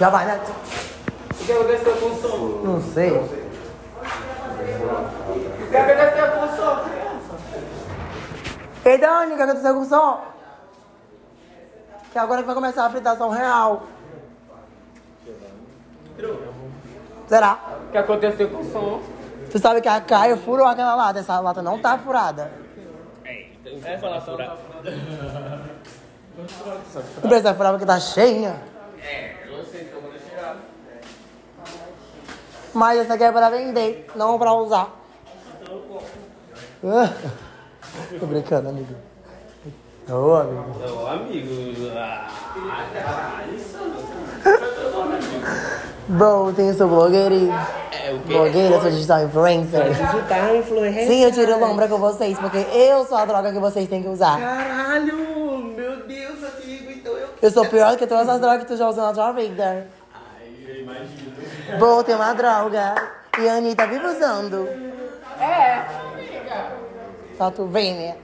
Já 0.00 0.10
vai, 0.10 0.26
né? 0.26 0.40
O 1.30 1.44
que 1.44 1.52
aconteceu 1.52 1.96
com 1.96 2.06
o 2.06 2.20
som? 2.20 2.38
Não 2.64 2.82
sei. 2.92 3.12
O 3.12 3.28
que 5.70 5.76
aconteceu 5.76 6.32
com 6.32 6.44
o 6.44 6.56
som? 6.56 6.84
Ei, 8.84 8.98
Dani, 8.98 9.32
o 9.32 9.36
que 9.36 9.42
aconteceu 9.42 9.74
com 9.74 9.80
o 9.82 9.84
som? 9.84 10.24
Que 12.10 12.18
agora 12.18 12.42
vai 12.42 12.54
começar 12.56 12.84
a 12.84 12.90
fritação 12.90 13.30
real. 13.30 13.84
Será? 17.28 17.58
O 17.86 17.92
que 17.92 17.98
aconteceu 17.98 18.50
com 18.50 18.58
o 18.58 18.64
som? 18.64 19.21
Tu 19.52 19.58
sabe 19.58 19.82
que 19.82 19.88
a 19.88 20.00
Caio 20.00 20.38
furou 20.38 20.66
aquela 20.66 20.94
lata. 20.94 21.18
Essa 21.18 21.38
lata 21.38 21.60
não 21.60 21.78
tá 21.78 21.98
furada. 21.98 22.50
É 23.84 23.98
falar 23.98 24.22
furado. 24.22 24.58
Não 27.22 27.28
precisa 27.28 27.54
furar 27.54 27.72
porque 27.72 27.84
tá 27.84 28.00
cheia. 28.00 28.56
É, 28.98 29.34
eu 29.46 29.62
sei 29.64 29.84
que 29.84 29.92
eu 29.92 30.00
vou 30.00 30.10
tirar. 30.12 30.56
Mas 32.72 33.00
essa 33.00 33.12
aqui 33.12 33.24
é 33.24 33.30
pra 33.30 33.50
vender, 33.50 34.10
não 34.16 34.38
pra 34.38 34.54
usar. 34.54 34.88
Tô 38.18 38.26
brincando, 38.26 38.70
amigo. 38.70 38.94
Ô, 40.08 40.34
amigo. 40.34 40.74
Ô, 40.82 41.06
amigo. 41.08 41.92
Ah, 41.94 42.26
Bom, 46.08 46.52
tem 46.54 46.70
o 46.70 46.74
seu 46.74 46.88
blogueirinho. 46.88 47.52
É 48.12 48.16
o 48.16 48.20
quê? 48.20 48.32
Blogueira, 48.34 48.80
sou 48.80 48.90
digital 48.90 49.24
influencer. 49.24 49.84
Digital 49.84 50.56
influencer. 50.56 51.06
Sim, 51.06 51.24
eu 51.24 51.32
tiro 51.32 51.58
lombra 51.58 51.88
com 51.88 51.98
vocês, 51.98 52.38
porque 52.38 52.58
eu 52.58 53.04
sou 53.06 53.16
a 53.16 53.24
droga 53.24 53.52
que 53.52 53.58
vocês 53.58 53.88
têm 53.88 54.02
que 54.02 54.08
usar. 54.08 54.38
Caralho, 54.38 55.16
meu 55.76 56.06
Deus, 56.06 56.44
amigo, 56.44 56.90
então 56.90 57.12
eu. 57.12 57.28
Eu 57.40 57.50
sou 57.50 57.66
pior 57.66 57.92
do 57.92 57.98
que 57.98 58.06
todas 58.06 58.28
as 58.28 58.40
drogas 58.40 58.60
que 58.60 58.66
tu 58.66 58.76
já 58.76 58.88
usou 58.88 59.04
na 59.04 59.12
tua 59.12 59.32
vida. 59.32 59.86
Ai, 60.14 60.52
eu 60.66 60.82
imagino. 60.82 61.78
Vou 61.78 62.04
ter 62.04 62.14
uma 62.14 62.32
droga. 62.34 62.94
E 63.38 63.48
a 63.48 63.54
Anitta 63.54 63.86
vive 63.86 64.06
usando. 64.06 64.68
É. 65.40 65.84
Só 67.38 67.50
tu 67.50 67.66
vem, 67.66 67.94
né? 67.94 68.16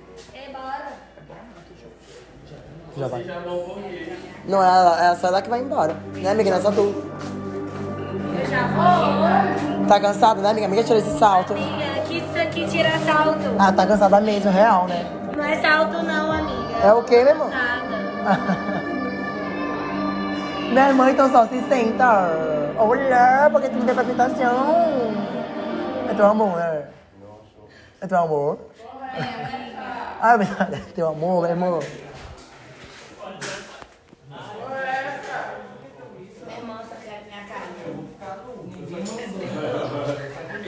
Já 2.99 3.07
vai. 3.07 3.22
Já 3.22 3.41
morrer. 3.41 4.18
Não, 4.45 4.62
ela, 4.62 5.05
ela 5.05 5.16
só 5.16 5.28
ela 5.28 5.41
que 5.41 5.49
vai 5.49 5.61
embora. 5.61 5.95
Né, 6.14 6.30
amiga? 6.30 6.51
Não 6.51 6.59
é 6.59 6.61
só 6.61 6.72
tu. 6.72 6.95
Eu 8.41 8.47
já 8.47 8.66
vou. 8.68 9.87
Tá 9.87 10.01
cansada, 10.01 10.41
né, 10.43 10.51
amiga? 10.51 10.66
Amiga, 10.66 10.85
tira 10.85 10.99
esse 10.99 11.18
salto. 11.18 11.53
Amiga, 11.53 12.01
que 12.07 12.18
isso 12.18 12.39
aqui 12.39 12.66
tira 12.66 12.91
salto. 12.99 13.57
Ah, 13.59 13.72
tá 13.72 13.87
cansada 13.87 14.20
mesmo, 14.20 14.51
real, 14.51 14.87
né? 14.87 15.07
Não 15.37 15.45
é 15.45 15.57
salto 15.61 16.03
não, 16.03 16.33
amiga. 16.33 16.79
É 16.85 16.93
o 16.93 17.03
quê, 17.05 17.16
meu 17.24 17.29
irmão? 17.29 17.49
Nada. 17.49 17.89
Minha 20.70 20.89
irmã, 20.89 21.11
então 21.11 21.31
só 21.31 21.47
se 21.47 21.61
senta. 21.68 22.74
Olha, 22.79 23.49
porque 23.51 23.68
tu 23.68 23.79
não 23.79 23.87
tem 23.87 23.95
palpitação. 23.95 25.14
É 26.11 26.14
teu 26.14 26.26
amor, 26.26 26.57
né? 26.57 26.89
É 28.01 28.07
teu 28.07 28.18
amor? 28.18 28.59
Ah, 30.20 30.37
verdade. 30.37 30.74
É 30.74 30.93
teu 30.93 31.09
amor, 31.09 31.43
meu 31.43 31.51
irmão. 31.51 31.81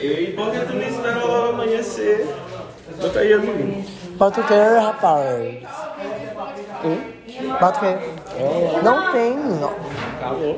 E 0.01 0.33
por 0.35 0.49
que 0.51 0.59
tu 0.65 0.73
não 0.73 0.81
esperou 0.81 1.49
amanhecer? 1.49 2.27
Bota 2.99 3.19
aí, 3.19 3.33
amigo. 3.33 3.85
Bota 4.17 4.41
o 4.41 4.43
que, 4.43 4.53
rapaz? 4.53 5.63
Hum? 6.83 7.13
Bota 7.59 7.77
o 7.77 7.81
quê? 7.81 7.97
Não 8.83 9.11
tem. 9.11 9.37
Não. 9.37 9.73
Calor. 10.19 10.57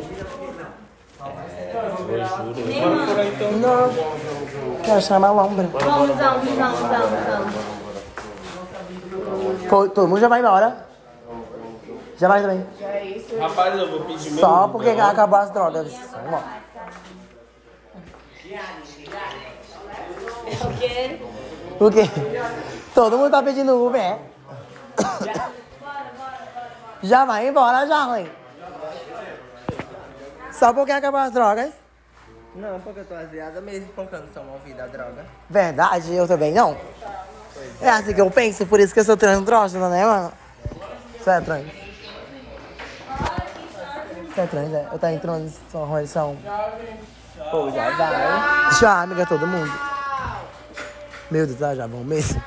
Não. 3.59 3.89
Quero 4.83 5.01
chamar 5.01 5.31
lombra. 5.31 5.67
Vamos, 5.67 6.15
vamos, 6.15 6.17
vamos, 6.17 6.79
vamos, 6.79 7.25
vamos. 7.27 7.53
Pô, 9.69 9.89
Todo 9.89 10.07
mundo 10.07 10.21
já 10.21 10.29
vai 10.29 10.39
embora. 10.39 10.85
Já 12.17 12.29
vai 12.29 12.41
também. 12.41 12.65
Rapaz, 13.41 13.77
eu 13.77 13.91
vou 13.91 14.01
pedir 14.05 14.31
meu. 14.31 14.39
Só 14.39 14.69
porque 14.69 14.89
acabou 14.89 15.39
as 15.39 15.51
drogas. 15.51 15.91
Vamos 16.13 16.31
lá. 16.31 16.63
O 20.61 20.77
quê? 20.79 21.19
O 21.79 21.91
quê? 21.91 22.09
Todo 22.93 23.17
mundo 23.17 23.31
tá 23.31 23.41
pedindo 23.41 23.85
Uber. 23.85 24.01
é? 24.01 24.19
Já 27.01 27.25
vai 27.25 27.47
embora, 27.47 27.85
já, 27.87 28.05
mãe. 28.05 28.31
Só 30.51 30.73
porque 30.73 30.91
acabou 30.91 31.19
as 31.19 31.31
drogas. 31.31 31.71
Não, 32.55 32.79
porque 32.79 32.99
eu 32.99 33.05
tô 33.05 33.15
aziada 33.15 33.59
mesmo, 33.59 33.87
porque 33.95 34.15
eu 34.15 34.19
não 34.21 34.27
sou 34.33 34.43
movida 34.43 34.83
a 34.83 34.87
droga. 34.87 35.25
Verdade, 35.49 36.13
eu 36.13 36.27
também 36.27 36.53
não. 36.53 36.77
É 37.81 37.89
assim 37.89 38.13
que 38.13 38.21
eu 38.21 38.29
penso, 38.29 38.65
por 38.65 38.79
isso 38.79 38.93
que 38.93 38.99
eu 38.99 39.03
sou 39.03 39.17
transdrógena, 39.17 39.89
né, 39.89 40.05
mano? 40.05 40.31
Você 41.19 41.29
é 41.29 41.41
trans? 41.41 41.65
Você 44.33 44.41
é 44.41 44.47
trans, 44.47 44.73
é? 44.73 44.87
Eu 44.91 44.99
tô 44.99 45.07
em 45.07 45.19
transição. 45.19 46.37
Pô, 47.49 47.71
já 47.71 47.89
vai. 47.91 48.71
Já, 48.79 49.01
amiga, 49.01 49.25
todo 49.25 49.47
mundo. 49.47 49.71
Meu 51.31 51.47
Deus, 51.47 51.61
ah, 51.63 51.75
já 51.75 51.87
vão 51.87 52.03
mesmo. 52.03 52.41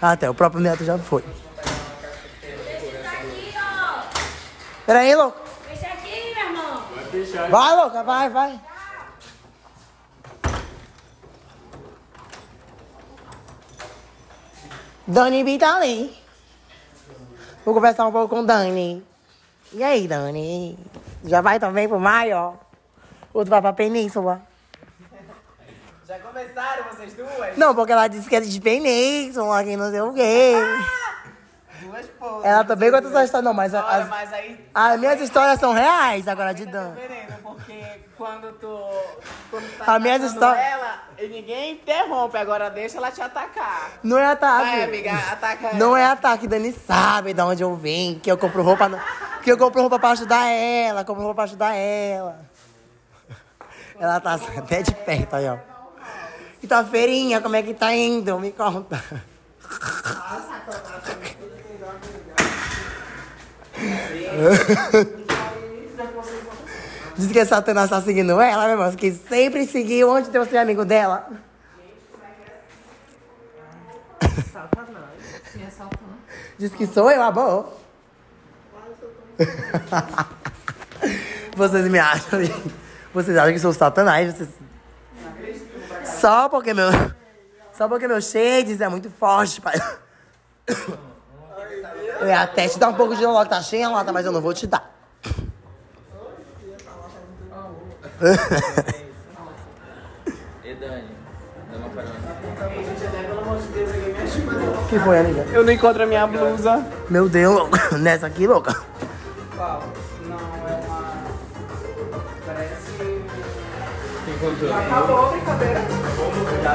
Até 0.00 0.28
o 0.28 0.34
próprio 0.34 0.60
neto 0.60 0.84
já 0.84 0.98
foi. 0.98 1.24
Peraí, 4.84 5.14
louco. 5.14 5.38
Deixa 5.68 5.86
aqui, 5.86 6.34
meu 6.34 6.46
irmão. 6.46 7.50
Vai, 7.50 7.76
louca, 7.76 8.02
vai, 8.02 8.28
vai. 8.28 8.60
Dani 15.06 15.44
B 15.44 15.58
tá 15.58 15.76
ali. 15.76 16.16
Vou 17.64 17.74
conversar 17.74 18.06
um 18.06 18.12
pouco 18.12 18.34
com 18.34 18.44
Dani. 18.44 19.04
E 19.72 19.82
aí, 19.82 20.06
Dani? 20.06 20.78
Já 21.24 21.40
vai 21.40 21.58
também 21.58 21.88
pro 21.88 22.00
Maio? 22.00 22.58
Outro 23.32 23.50
vai 23.50 23.60
pra 23.60 23.72
Península? 23.72 24.42
Já 26.06 26.18
começaram 26.18 26.84
vocês 26.92 27.14
duas? 27.14 27.56
Não, 27.56 27.74
porque 27.74 27.92
ela 27.92 28.08
disse 28.08 28.28
que 28.28 28.34
é 28.34 28.40
de 28.40 28.60
Península, 28.60 29.62
que 29.62 29.76
não 29.76 29.90
sei 29.90 30.00
o 30.00 30.12
quê. 30.12 30.52
Duas 31.82 32.06
pô. 32.18 32.40
Ela 32.42 32.64
também 32.64 32.90
conta 32.90 33.08
essa 33.08 33.24
história, 33.24 33.44
não, 33.44 33.54
mas 33.54 33.72
Olha, 33.72 33.84
as, 33.86 34.08
mas 34.08 34.32
aí. 34.32 34.68
as 34.74 34.98
minhas 35.00 35.20
histórias 35.20 35.58
são 35.60 35.72
reais 35.72 36.26
agora 36.28 36.52
de 36.52 36.66
Tá 36.66 36.72
Dan. 36.72 36.94
diferente, 36.94 37.32
porque 37.42 37.84
quando 38.18 38.52
tu. 38.54 38.76
Quando 39.50 39.78
tá 39.78 39.94
As 39.96 40.02
minhas 40.02 40.22
histórias- 40.24 40.66
ela, 40.66 40.98
ninguém 41.20 41.72
interrompe, 41.74 42.36
agora 42.36 42.68
deixa 42.70 42.98
ela 42.98 43.10
te 43.12 43.22
atacar. 43.22 43.92
Não 44.02 44.18
é 44.18 44.26
ataque. 44.26 44.64
Vai, 44.70 44.82
amiga, 44.84 45.12
ataca 45.32 45.72
Não 45.74 45.96
ela. 45.96 46.00
é 46.00 46.04
ataque, 46.12 46.46
Dani 46.48 46.72
sabe 46.72 47.32
de 47.32 47.40
onde 47.40 47.62
eu 47.62 47.74
vim, 47.76 48.20
que 48.22 48.30
eu 48.30 48.36
compro 48.36 48.62
roupa, 48.62 48.90
que 49.42 49.50
eu 49.50 49.56
compro 49.56 49.80
roupa 49.80 49.98
pra 49.98 50.10
ajudar 50.10 50.46
ela, 50.48 51.02
compro 51.04 51.22
roupa 51.22 51.36
pra 51.36 51.44
ajudar 51.44 51.74
ela. 51.74 52.49
Ela 54.00 54.18
tá 54.18 54.34
até 54.56 54.82
de 54.82 54.94
perto 54.94 55.36
aí, 55.36 55.46
ó. 55.46 55.58
E 56.62 56.66
tua 56.66 56.84
feirinha, 56.84 57.40
como 57.40 57.56
é 57.56 57.62
que 57.62 57.72
tá 57.74 57.94
indo? 57.94 58.40
Me 58.40 58.52
conta. 58.52 59.02
Diz 67.16 67.30
que 67.30 67.40
a 67.40 67.46
Satanás 67.46 67.90
tá 67.90 68.00
seguindo 68.00 68.40
ela, 68.40 68.64
meu 68.64 68.72
irmão, 68.72 68.90
que 68.92 69.12
sempre 69.12 69.66
seguiu 69.66 70.10
onde 70.10 70.30
tem 70.30 70.40
você 70.40 70.56
amigo 70.56 70.86
dela. 70.86 71.28
Diz 76.58 76.72
que 76.72 76.86
sou 76.86 77.10
eu, 77.10 77.22
amor. 77.22 77.74
Vocês 81.56 81.88
me 81.88 81.98
acham. 81.98 82.40
Vocês 83.12 83.36
acham 83.36 83.52
que 83.52 83.58
sou 83.58 83.72
satanás? 83.72 84.34
Vocês... 84.34 84.48
Só 86.04 86.48
porque 86.48 86.72
meu. 86.72 86.88
Só 87.72 87.88
porque 87.88 88.06
meu 88.06 88.20
shades 88.20 88.80
é 88.80 88.88
muito 88.88 89.10
forte, 89.10 89.60
pai. 89.60 89.74
Eu 92.20 92.26
ia 92.26 92.42
até 92.42 92.68
te 92.68 92.78
dar 92.78 92.88
um 92.88 92.94
pouco 92.94 93.16
de 93.16 93.24
logo, 93.24 93.48
tá 93.48 93.62
cheia 93.62 93.86
a 93.86 93.90
lata, 93.90 94.12
mas 94.12 94.26
eu 94.26 94.32
não 94.32 94.40
vou 94.40 94.52
te 94.52 94.66
dar. 94.66 94.90
E 100.62 100.74
Dani, 100.74 101.08
dá 101.72 101.78
uma 101.78 101.88
carona. 101.88 102.14
que 104.88 104.98
foi, 105.00 105.18
amiga? 105.18 105.46
Eu 105.52 105.64
não 105.64 105.72
encontro 105.72 106.02
a 106.02 106.06
minha 106.06 106.26
blusa. 106.26 106.84
Meu 107.08 107.28
Deus, 107.28 107.54
louco. 107.54 107.78
Nessa 107.98 108.26
aqui, 108.26 108.46
louca. 108.46 108.74
Qual? 109.56 109.82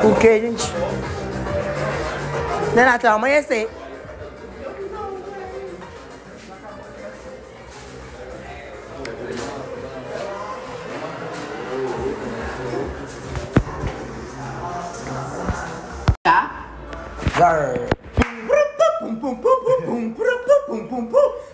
O 0.04 0.16
que, 0.20 0.40
gente? 0.40 0.72
Renato, 2.76 3.08
vai 3.08 3.16
amanhecer. 3.16 3.68
Tá? 16.22 16.70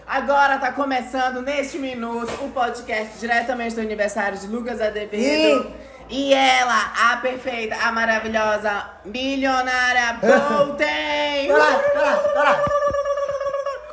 Agora 0.06 0.58
tá 0.58 0.74
começando 0.74 1.42
neste 1.42 1.78
minuto 1.78 2.34
o 2.44 2.50
podcast 2.50 3.18
diretamente 3.18 3.76
do 3.76 3.82
aniversário 3.82 4.38
de 4.38 4.48
Lucas 4.48 4.82
Azevedo. 4.82 5.16
E 5.16 5.91
ela, 6.34 6.92
a 7.12 7.18
perfeita, 7.18 7.76
a 7.76 7.92
maravilhosa, 7.92 8.86
milionária 9.06 10.14
Bolten! 10.22 11.48
Vai 11.48 11.58
lá, 11.58 11.70
vai 11.94 12.04
lá, 12.04 12.16
vai 12.16 12.44
lá. 12.44 12.64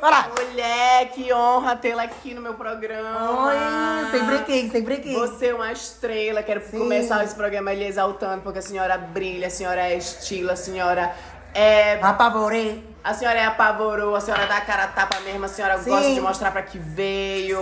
Vai 0.01 0.11
lá. 0.11 0.27
Mulher, 0.37 1.09
que 1.11 1.33
honra 1.33 1.75
tê-la 1.75 2.03
aqui 2.03 2.33
no 2.33 2.41
meu 2.41 2.53
programa. 2.53 3.47
Oi, 3.47 4.11
sempre 4.11 4.39
quis, 4.45 4.71
sempre 4.71 4.97
quis. 4.97 5.13
Você 5.13 5.47
é 5.47 5.53
uma 5.53 5.71
estrela. 5.73 6.41
Quero 6.41 6.61
Sim. 6.61 6.79
começar 6.79 7.21
esse 7.23 7.35
programa 7.35 7.73
lhe 7.73 7.83
exaltando, 7.85 8.41
porque 8.41 8.59
a 8.59 8.61
senhora 8.61 8.97
brilha, 8.97 9.47
a 9.47 9.49
senhora 9.49 9.81
é 9.81 9.97
estilo, 9.97 10.51
a 10.51 10.55
senhora 10.55 11.13
É, 11.53 11.99
Apavorei. 12.01 12.81
a 13.03 13.13
senhora 13.13 13.39
é 13.39 13.45
apavorou, 13.45 14.15
a 14.15 14.21
senhora 14.21 14.45
dá 14.45 14.57
a 14.57 14.61
cara 14.61 14.83
a 14.83 14.87
tapa 14.87 15.19
mesmo, 15.21 15.43
a 15.45 15.47
senhora 15.49 15.77
Sim. 15.79 15.89
gosta 15.89 16.13
de 16.13 16.21
mostrar 16.21 16.51
pra 16.51 16.61
que 16.61 16.77
veio. 16.77 17.59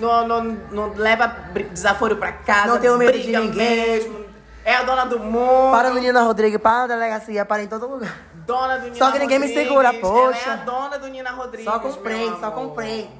Não, 0.00 0.26
não, 0.26 0.44
não 0.70 0.92
leva 0.94 1.26
desaforo 1.72 2.16
pra 2.16 2.32
casa. 2.32 2.68
Não 2.68 2.78
tenho 2.80 2.96
medo 2.98 3.18
de 3.18 3.30
ninguém. 3.36 3.86
Mesmo. 3.86 4.24
É 4.64 4.76
a 4.76 4.82
dona 4.82 5.04
do 5.04 5.18
mundo. 5.20 5.70
Para 5.70 5.88
a 5.88 5.94
menina 5.94 6.22
Rodrigues, 6.22 6.58
para 6.60 6.84
a 6.84 6.86
delegacia, 6.86 7.44
para 7.44 7.62
em 7.62 7.66
todo 7.66 7.86
lugar. 7.86 8.16
Dona 8.46 8.76
do 8.78 8.84
Nina 8.84 8.96
Só 8.96 9.10
que 9.10 9.18
ninguém 9.18 9.38
me 9.38 9.46
Rodrigues. 9.46 9.68
segura, 9.68 9.88
Ela 9.88 9.96
é 9.96 10.00
poxa. 10.00 10.52
a 10.52 10.56
dona 10.56 10.98
do 10.98 11.06
Nina 11.08 11.30
Rodrigues. 11.32 11.64
Só 11.70 11.78
comprei, 11.78 12.30
só 12.40 12.50
comprei. 12.50 13.10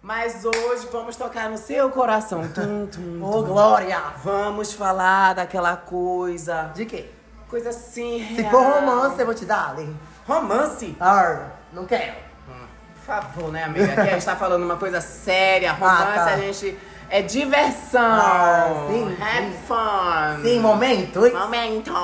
Mas 0.00 0.44
hoje 0.44 0.86
vamos 0.92 1.16
tocar 1.16 1.48
no 1.48 1.56
seu 1.58 1.88
coração. 1.90 2.46
Tum, 2.54 2.86
tum, 2.86 3.24
Ô, 3.24 3.42
tum. 3.42 3.44
Glória! 3.48 3.98
Vamos 4.22 4.72
falar 4.72 5.34
daquela 5.34 5.76
coisa. 5.76 6.70
De 6.74 6.84
quê? 6.86 7.08
Coisa 7.48 7.70
assim, 7.70 8.18
Se 8.34 8.42
real. 8.42 8.50
for 8.50 8.62
romance, 8.62 9.18
eu 9.18 9.26
vou 9.26 9.34
te 9.34 9.44
dar, 9.44 9.70
ali. 9.70 9.96
Romance? 10.26 10.96
Ar, 11.00 11.52
não 11.72 11.86
quero. 11.86 12.14
Por 13.04 13.14
favor, 13.14 13.52
né, 13.52 13.64
amiga? 13.64 13.92
Aqui 13.92 14.00
a 14.00 14.04
gente 14.14 14.24
tá 14.24 14.34
falando 14.34 14.62
uma 14.64 14.76
coisa 14.76 15.00
séria. 15.00 15.72
Romance, 15.72 16.02
Ah, 16.02 16.14
tá. 16.14 16.24
a 16.34 16.36
gente... 16.38 16.78
É 17.10 17.20
diversão. 17.20 18.00
Ah, 18.02 18.86
sim, 18.88 19.16
Have 19.20 19.46
sim. 19.46 19.58
fun. 19.68 20.42
Sim, 20.42 20.58
momentos. 20.60 21.32
Momentos. 21.32 21.94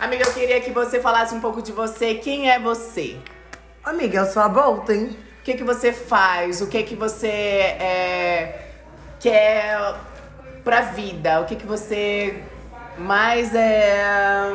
Amiga, 0.00 0.24
eu 0.24 0.32
queria 0.32 0.60
que 0.60 0.70
você 0.70 1.00
falasse 1.00 1.34
um 1.34 1.40
pouco 1.40 1.60
de 1.60 1.72
você. 1.72 2.14
Quem 2.14 2.48
é 2.48 2.58
você? 2.60 3.18
Amiga, 3.84 4.20
eu 4.20 4.26
sou 4.26 4.40
a 4.40 4.48
Bolt, 4.48 4.88
hein? 4.88 5.16
O 5.40 5.42
que 5.42 5.54
que 5.54 5.64
você 5.64 5.92
faz? 5.92 6.60
O 6.60 6.68
que 6.68 6.84
que 6.84 6.94
você 6.94 7.26
é, 7.26 8.68
quer 9.18 9.94
pra 10.62 10.82
vida? 10.82 11.40
O 11.40 11.44
que 11.44 11.56
que 11.56 11.66
você 11.66 12.40
mais 12.96 13.52
é, 13.54 14.52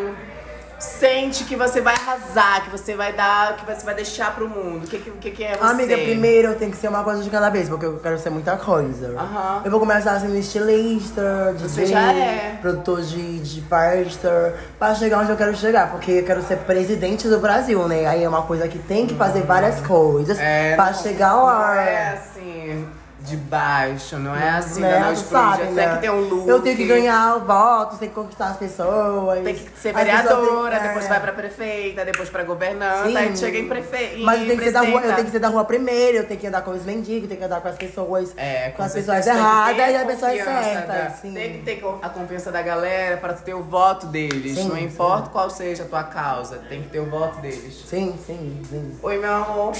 sente 0.84 1.44
que 1.46 1.56
você 1.56 1.82
vai 1.82 1.96
arrasar, 1.96 2.64
que 2.66 2.70
você 2.70 2.96
vai 2.96 3.14
dar, 3.14 3.56
que 3.56 3.66
você 3.66 3.86
vai 3.86 3.96
deixar 3.96 4.36
pro 4.36 4.48
mundo? 4.48 4.84
O 4.86 4.88
que 4.88 4.98
que, 5.00 5.12
que, 5.12 5.32
que 5.32 5.44
é 5.44 5.56
você? 5.58 5.64
Amiga, 5.64 5.98
primeiro 5.98 6.50
eu 6.50 6.56
tenho 6.56 6.72
que 6.72 6.78
ser 6.78 6.88
uma 6.90 7.04
coisa 7.04 7.24
de 7.24 7.30
cada 7.30 7.50
vez, 7.50 7.70
porque 7.70 7.86
eu 7.86 7.98
quero 8.00 8.18
ser 8.20 8.30
muita 8.30 8.58
coisa. 8.58 9.16
Aham. 9.18 9.62
Eu 9.66 9.72
vou 9.72 9.80
começar 9.80 10.20
sendo 10.20 10.36
estilista, 10.36 11.54
DJ, 11.58 11.68
Você 11.70 11.86
já 11.86 12.14
é. 12.14 12.58
produtor 12.62 13.02
de, 13.02 13.40
de 13.40 13.62
festa, 13.62 14.56
pra 14.78 14.94
chegar 14.96 15.20
onde 15.20 15.32
eu 15.32 15.38
quero 15.38 15.56
chegar, 15.56 15.90
porque 15.92 16.12
eu 16.12 16.26
quero 16.26 16.42
ser 16.44 16.58
presidente 16.60 17.28
do 17.28 17.40
Brasil, 17.40 17.88
né? 17.88 18.06
Aí 18.06 18.24
é 18.24 18.30
uma 18.30 18.42
coisa 18.44 18.68
que 18.68 18.78
tem 18.80 19.08
que 19.08 19.16
fazer 19.16 19.42
várias 19.44 19.80
coisas 19.82 20.38
É, 20.40 20.76
pra 20.76 20.88
não- 20.88 20.94
chegar 20.94 21.34
lá. 21.36 21.68
Não 21.68 21.74
é 21.76 22.14
assim, 22.14 22.88
de 23.24 23.38
baixo, 23.38 24.18
não 24.18 24.36
é 24.36 24.50
assim, 24.50 24.82
né? 24.82 25.02
dia. 25.08 25.16
sabe, 25.16 25.64
Tem 25.64 25.72
né? 25.74 25.96
que 25.96 26.02
ter 26.02 26.12
um 26.12 26.20
look. 26.20 26.48
Eu 26.50 26.62
tenho 26.62 26.76
que 26.76 26.86
ganhar 26.86 27.38
votos, 27.40 27.98
tenho 27.98 28.12
que 28.12 28.16
conquistar 28.20 28.48
as 28.50 28.58
pessoas. 28.58 29.44
Tem 29.44 29.56
que 29.56 29.80
ser 29.80 29.90
As 29.90 29.96
vereadora, 29.96 30.78
têm- 30.78 30.88
depois 30.90 31.06
é. 31.06 31.08
vai 31.10 31.20
pra 31.22 31.32
prefeita, 31.32 32.04
depois 32.06 32.30
pra 32.30 32.44
governanta, 32.44 33.08
Sim. 33.08 33.18
aí 33.18 33.38
chega 33.38 33.58
em 33.58 33.68
prefeita. 33.68 34.18
Mas 34.20 34.42
eu 34.42 34.48
tenho, 34.48 34.58
que 34.60 34.66
ser 34.66 34.72
da 34.74 34.82
rua, 34.82 35.02
eu 35.02 35.14
tenho 35.14 35.26
que 35.26 35.32
ser 35.32 35.40
da 35.40 35.48
rua 35.48 35.64
primeiro, 35.66 36.18
eu 36.18 36.28
tenho 36.28 36.40
que 36.40 36.48
andar 36.48 36.62
com 36.64 36.72
os 36.72 36.84
mendigos, 36.84 37.28
tenho 37.30 37.40
que 37.40 37.46
andar 37.46 37.62
com 37.62 37.68
as 37.70 37.76
pessoas, 37.78 38.34
É, 38.36 38.70
com 38.72 38.84
as 38.84 38.92
certeza, 38.92 39.14
pessoas 39.14 39.26
tem 39.36 39.44
erradas 39.46 39.78
e 39.78 39.96
as 39.96 40.04
pessoas 40.08 40.34
certas. 40.66 40.88
da-. 40.88 41.10
Tem 41.34 41.54
que 41.54 41.60
ter 41.64 41.84
a 42.02 42.10
confiança 42.10 42.52
da 42.52 42.62
galera 42.62 43.18
pra 43.18 43.34
tu 43.34 43.42
ter 43.44 43.54
o 43.54 43.64
voto 43.64 44.06
deles. 44.08 44.58
Sim, 44.58 44.68
não 44.68 44.76
sim. 44.76 44.84
importa 44.84 45.30
qual 45.30 45.50
seja 45.50 45.84
a 45.84 45.86
tua 45.88 46.04
causa, 46.04 46.58
tem 46.70 46.82
que 46.84 46.90
ter 46.90 47.00
o 47.00 47.10
voto 47.10 47.40
deles. 47.40 47.84
Sim, 47.88 48.16
sim, 48.26 48.62
sim. 48.70 49.00
Oi, 49.02 49.18
meu 49.18 49.34
amor. 49.34 49.74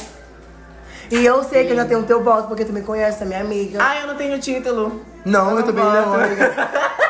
E 1.14 1.26
eu 1.26 1.44
sei 1.44 1.66
que 1.66 1.72
eu 1.74 1.76
já 1.76 1.86
tenho 1.86 2.00
o 2.00 2.04
teu 2.06 2.24
voto, 2.24 2.48
porque 2.48 2.66
tu 2.66 2.74
me 2.74 2.82
conhece, 2.82 3.22
é 3.22 3.26
minha 3.26 3.42
amiga. 3.42 3.78
Ah, 3.80 4.00
eu 4.00 4.08
não 4.08 4.16
tenho 4.16 4.40
título. 4.40 5.06
não, 5.24 5.58
eu 5.60 5.64
também 5.64 5.84
não, 5.84 6.06
voto. 6.06 6.22
amiga. 6.24 6.54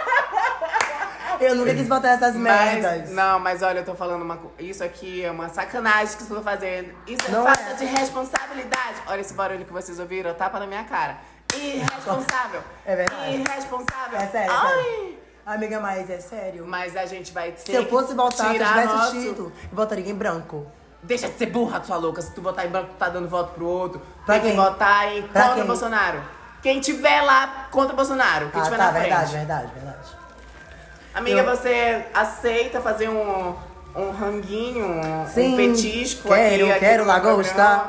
Eu 1.39 1.55
nunca 1.55 1.73
quis 1.75 1.87
votar 1.89 2.13
essas 2.15 2.35
merdas. 2.35 3.01
Mas, 3.01 3.09
não, 3.11 3.37
mas 3.37 3.61
olha, 3.61 3.79
eu 3.79 3.83
tô 3.83 3.93
falando 3.95 4.21
uma 4.21 4.37
co- 4.37 4.51
Isso 4.57 4.81
aqui 4.81 5.25
é 5.25 5.29
uma 5.29 5.49
sacanagem 5.49 6.15
que 6.15 6.23
você 6.23 6.33
tá 6.35 6.41
fazendo. 6.41 6.93
Isso 7.05 7.27
é 7.27 7.31
Não 7.31 7.43
falta 7.43 7.59
é. 7.59 7.73
de 7.73 7.83
responsabilidade. 7.85 9.01
Olha 9.07 9.19
esse 9.19 9.33
barulho 9.33 9.65
que 9.65 9.73
vocês 9.73 9.99
ouviram, 9.99 10.33
tapa 10.35 10.57
na 10.57 10.67
minha 10.67 10.85
cara. 10.85 11.17
Irresponsável. 11.53 12.61
É 12.85 12.95
verdade. 12.95 13.35
Irresponsável. 13.35 14.19
É 14.19 14.27
sério, 14.27 14.51
é 14.51 14.55
Ai. 14.55 14.73
sério. 14.73 15.17
Amiga, 15.45 15.79
mas 15.81 16.09
é 16.09 16.19
sério. 16.21 16.65
Mas 16.65 16.95
a 16.95 17.05
gente 17.05 17.33
vai 17.33 17.51
ter 17.51 17.71
Se 17.71 17.73
eu 17.73 17.87
fosse 17.89 18.09
que 18.09 18.13
votar, 18.13 18.31
se 18.37 18.45
eu 18.45 18.51
tirar 18.53 18.67
tivesse 18.69 18.93
nosso... 18.95 19.11
título, 19.21 19.51
eu 19.69 19.75
votaria 19.75 20.09
em 20.09 20.15
branco. 20.15 20.65
Deixa 21.03 21.27
de 21.27 21.37
ser 21.37 21.47
burra, 21.47 21.83
sua 21.83 21.97
louca. 21.97 22.21
Se 22.21 22.31
tu 22.31 22.41
votar 22.41 22.65
em 22.65 22.69
branco, 22.69 22.89
tu 22.93 22.97
tá 22.97 23.09
dando 23.09 23.27
voto 23.27 23.53
pro 23.53 23.65
outro. 23.67 24.01
Pra 24.25 24.35
Tem 24.35 24.41
que 24.43 24.47
quem? 24.49 24.55
votar 24.55 25.13
em 25.15 25.21
Pra 25.23 25.41
contra 25.41 25.55
quem? 25.57 25.65
Bolsonaro. 25.65 26.21
Quem 26.61 26.79
tiver 26.79 27.21
lá 27.21 27.67
contra 27.71 27.93
Bolsonaro, 27.93 28.49
quem 28.49 28.61
ah, 28.61 28.63
tiver 28.63 28.77
tá, 28.77 28.85
na 28.85 28.91
frente. 28.91 29.03
verdade, 29.09 29.31
verdade, 29.33 29.67
verdade. 29.73 30.07
Amiga, 31.13 31.39
Eu- 31.41 31.45
você 31.45 32.05
aceita 32.13 32.79
fazer 32.79 33.09
um, 33.09 33.53
um 33.95 34.11
ranguinho, 34.11 34.85
um 34.85 35.27
Sim, 35.27 35.57
petisco 35.57 36.29
quero, 36.29 36.63
aqui? 36.63 36.71
aqui 36.71 36.79
quero 36.79 37.05
no 37.05 37.05
meu 37.05 37.13
lagosta. 37.15 37.83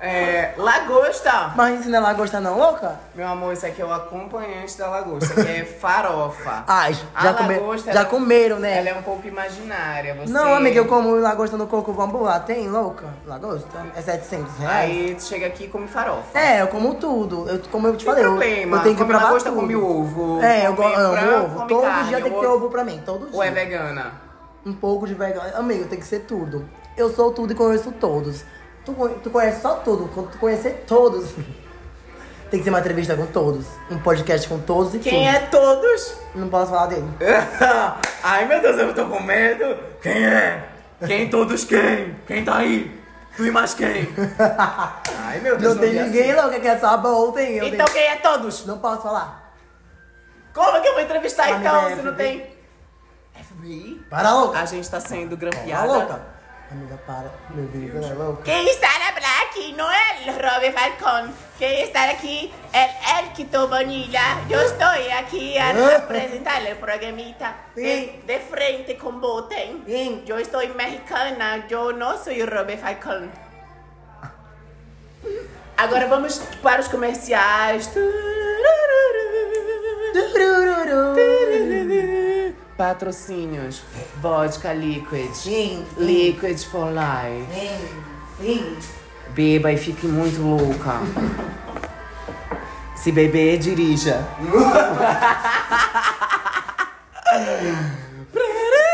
É, 0.00 0.52
lagosta. 0.56 1.52
Mas 1.56 1.80
isso 1.80 1.88
não 1.90 1.98
é 1.98 2.00
lagosta 2.00 2.40
não, 2.40 2.56
louca? 2.56 3.00
Meu 3.16 3.26
amor, 3.26 3.52
isso 3.52 3.66
aqui 3.66 3.82
é 3.82 3.84
o 3.84 3.92
acompanhante 3.92 4.78
da 4.78 4.88
lagosta, 4.88 5.34
que 5.34 5.50
é 5.50 5.64
farofa. 5.64 6.62
Ai, 6.68 6.94
já, 7.20 7.34
come- 7.34 7.54
lagosta, 7.58 7.92
já 7.92 8.00
ela- 8.00 8.08
comeram, 8.08 8.58
né? 8.60 8.78
Ela 8.78 8.90
é 8.90 8.94
um 8.94 9.02
pouco 9.02 9.26
imaginária. 9.26 10.14
Você... 10.14 10.32
Não, 10.32 10.54
amiga, 10.54 10.76
eu 10.76 10.86
como 10.86 11.16
lagosta 11.16 11.56
no 11.56 11.66
coco 11.66 11.92
bambu 11.92 12.22
lá. 12.22 12.38
Tem, 12.38 12.68
louca? 12.68 13.06
Lagosta? 13.26 13.86
É 13.96 14.00
700 14.00 14.58
reais? 14.58 14.90
Aí 14.90 15.14
tu 15.16 15.22
chega 15.24 15.46
aqui 15.48 15.64
e 15.64 15.68
come 15.68 15.88
farofa. 15.88 16.38
É, 16.38 16.62
eu 16.62 16.68
como 16.68 16.94
tudo. 16.94 17.48
Eu, 17.48 17.60
como 17.70 17.88
eu 17.88 17.96
te 17.96 18.04
falei, 18.04 18.24
eu, 18.24 18.28
problema. 18.30 18.76
eu 18.76 18.82
tenho 18.84 18.94
que 18.94 19.00
Come 19.00 19.10
provar 19.12 19.24
lagosta, 19.26 19.50
tudo. 19.50 19.60
come 19.60 19.74
ovo. 19.74 20.40
É, 20.42 20.66
eu 20.68 20.74
go- 20.74 20.82
come 20.84 20.94
amo 20.94 21.44
ovo. 21.44 21.66
Todo 21.66 21.82
carne, 21.82 22.08
dia 22.08 22.20
tem 22.22 22.32
que 22.32 22.38
ter 22.40 22.46
ovo 22.46 22.70
pra 22.70 22.84
mim, 22.84 23.02
todo 23.04 23.26
dia. 23.26 23.34
Ou 23.36 23.42
é 23.42 23.50
vegana? 23.50 24.12
Um 24.64 24.72
pouco 24.72 25.08
de 25.08 25.14
vegano. 25.14 25.56
Amigo, 25.56 25.86
tem 25.88 25.98
que 25.98 26.06
ser 26.06 26.20
tudo. 26.20 26.68
Eu 26.96 27.10
sou 27.12 27.32
tudo 27.32 27.52
e 27.52 27.56
conheço 27.56 27.90
todos. 27.92 28.44
Tu, 28.94 29.08
tu 29.22 29.30
conhece 29.30 29.60
só 29.60 29.74
tudo. 29.76 30.08
Quando 30.14 30.30
tu 30.30 30.38
conhecer 30.38 30.84
todos. 30.86 31.30
tem 32.50 32.58
que 32.58 32.64
ser 32.64 32.70
uma 32.70 32.80
entrevista 32.80 33.14
com 33.14 33.26
todos. 33.26 33.66
Um 33.90 33.98
podcast 33.98 34.48
com 34.48 34.58
todos 34.60 34.94
e 34.94 34.98
Quem 34.98 35.28
é 35.28 35.40
todos? 35.40 36.14
Não 36.34 36.48
posso 36.48 36.70
falar 36.70 36.86
dele. 36.86 37.06
Ai, 38.22 38.46
meu 38.46 38.62
Deus, 38.62 38.78
eu 38.78 38.94
tô 38.94 39.06
com 39.06 39.20
medo. 39.22 39.76
Quem 40.00 40.24
é? 40.26 40.68
Quem 41.06 41.28
todos 41.28 41.64
quem? 41.64 42.16
Quem 42.26 42.44
tá 42.46 42.56
aí? 42.56 42.98
Tu 43.36 43.44
e 43.44 43.50
mais 43.50 43.74
quem? 43.74 44.08
Ai, 45.26 45.38
meu 45.40 45.58
Deus, 45.58 45.74
Não 45.74 45.82
tem 45.82 45.92
ninguém, 45.92 46.30
assim. 46.32 46.40
louca, 46.40 46.58
que 46.58 46.66
é 46.68 46.78
só 46.78 46.86
a 46.88 46.96
Bolton. 46.96 47.38
Eu 47.40 47.66
Então 47.66 47.84
tenho- 47.84 47.92
quem 47.92 48.02
é 48.08 48.16
todos? 48.16 48.64
Não 48.64 48.78
posso 48.78 49.02
falar. 49.02 49.52
Como 50.54 50.80
que 50.80 50.88
eu 50.88 50.94
vou 50.94 51.02
entrevistar 51.02 51.50
então 51.50 51.88
é 51.88 51.94
se 51.96 52.02
não 52.02 52.14
tem... 52.14 52.46
FBI? 53.34 54.02
Para, 54.08 54.32
louca. 54.32 54.58
A 54.58 54.64
gente 54.64 54.88
tá 54.90 54.98
sendo 54.98 55.36
Para, 55.36 55.50
grampeada. 55.50 55.86
louca. 55.86 56.37
Amiga, 56.70 56.98
para. 57.06 57.30
É 58.10 58.14
louca. 58.14 58.42
Quem 58.42 58.68
está 58.68 58.88
aqui 59.42 59.72
não 59.72 59.90
é 59.90 60.26
o 60.26 60.32
Robert 60.32 60.72
Falcón. 60.72 61.32
Quem 61.58 61.82
está 61.82 62.10
aqui 62.10 62.52
é 62.74 63.20
Elquito 63.20 63.66
Bonilla. 63.68 64.44
Eu 64.50 64.60
estou 64.60 64.86
aqui 65.18 65.56
a 65.56 65.96
apresentar 65.96 66.60
o 66.70 66.76
programita 66.76 67.54
de, 67.74 68.06
de 68.22 68.38
frente 68.40 68.94
com 68.94 69.12
Botem. 69.12 69.82
Sim. 69.86 70.22
Eu 70.26 70.38
estou 70.38 70.60
mexicana, 70.74 71.64
eu 71.70 71.92
não 71.94 72.22
sou 72.22 72.34
o 72.34 72.44
Robert 72.44 72.78
Falcón. 72.78 73.28
Agora 75.76 76.06
vamos 76.06 76.38
para 76.62 76.80
os 76.82 76.88
comerciais. 76.88 77.90
Patrocínios. 82.78 83.82
Vodka 84.22 84.72
Liquid. 84.72 85.34
Sim. 85.34 85.84
Liquid 85.96 86.64
for 86.66 86.92
Life. 86.92 87.52
Sim. 87.52 87.76
Sim. 88.40 88.76
Beba 89.34 89.72
e 89.72 89.76
fique 89.76 90.06
muito 90.06 90.40
louca. 90.40 91.00
Se 92.94 93.10
beber, 93.10 93.58
dirija. 93.58 94.24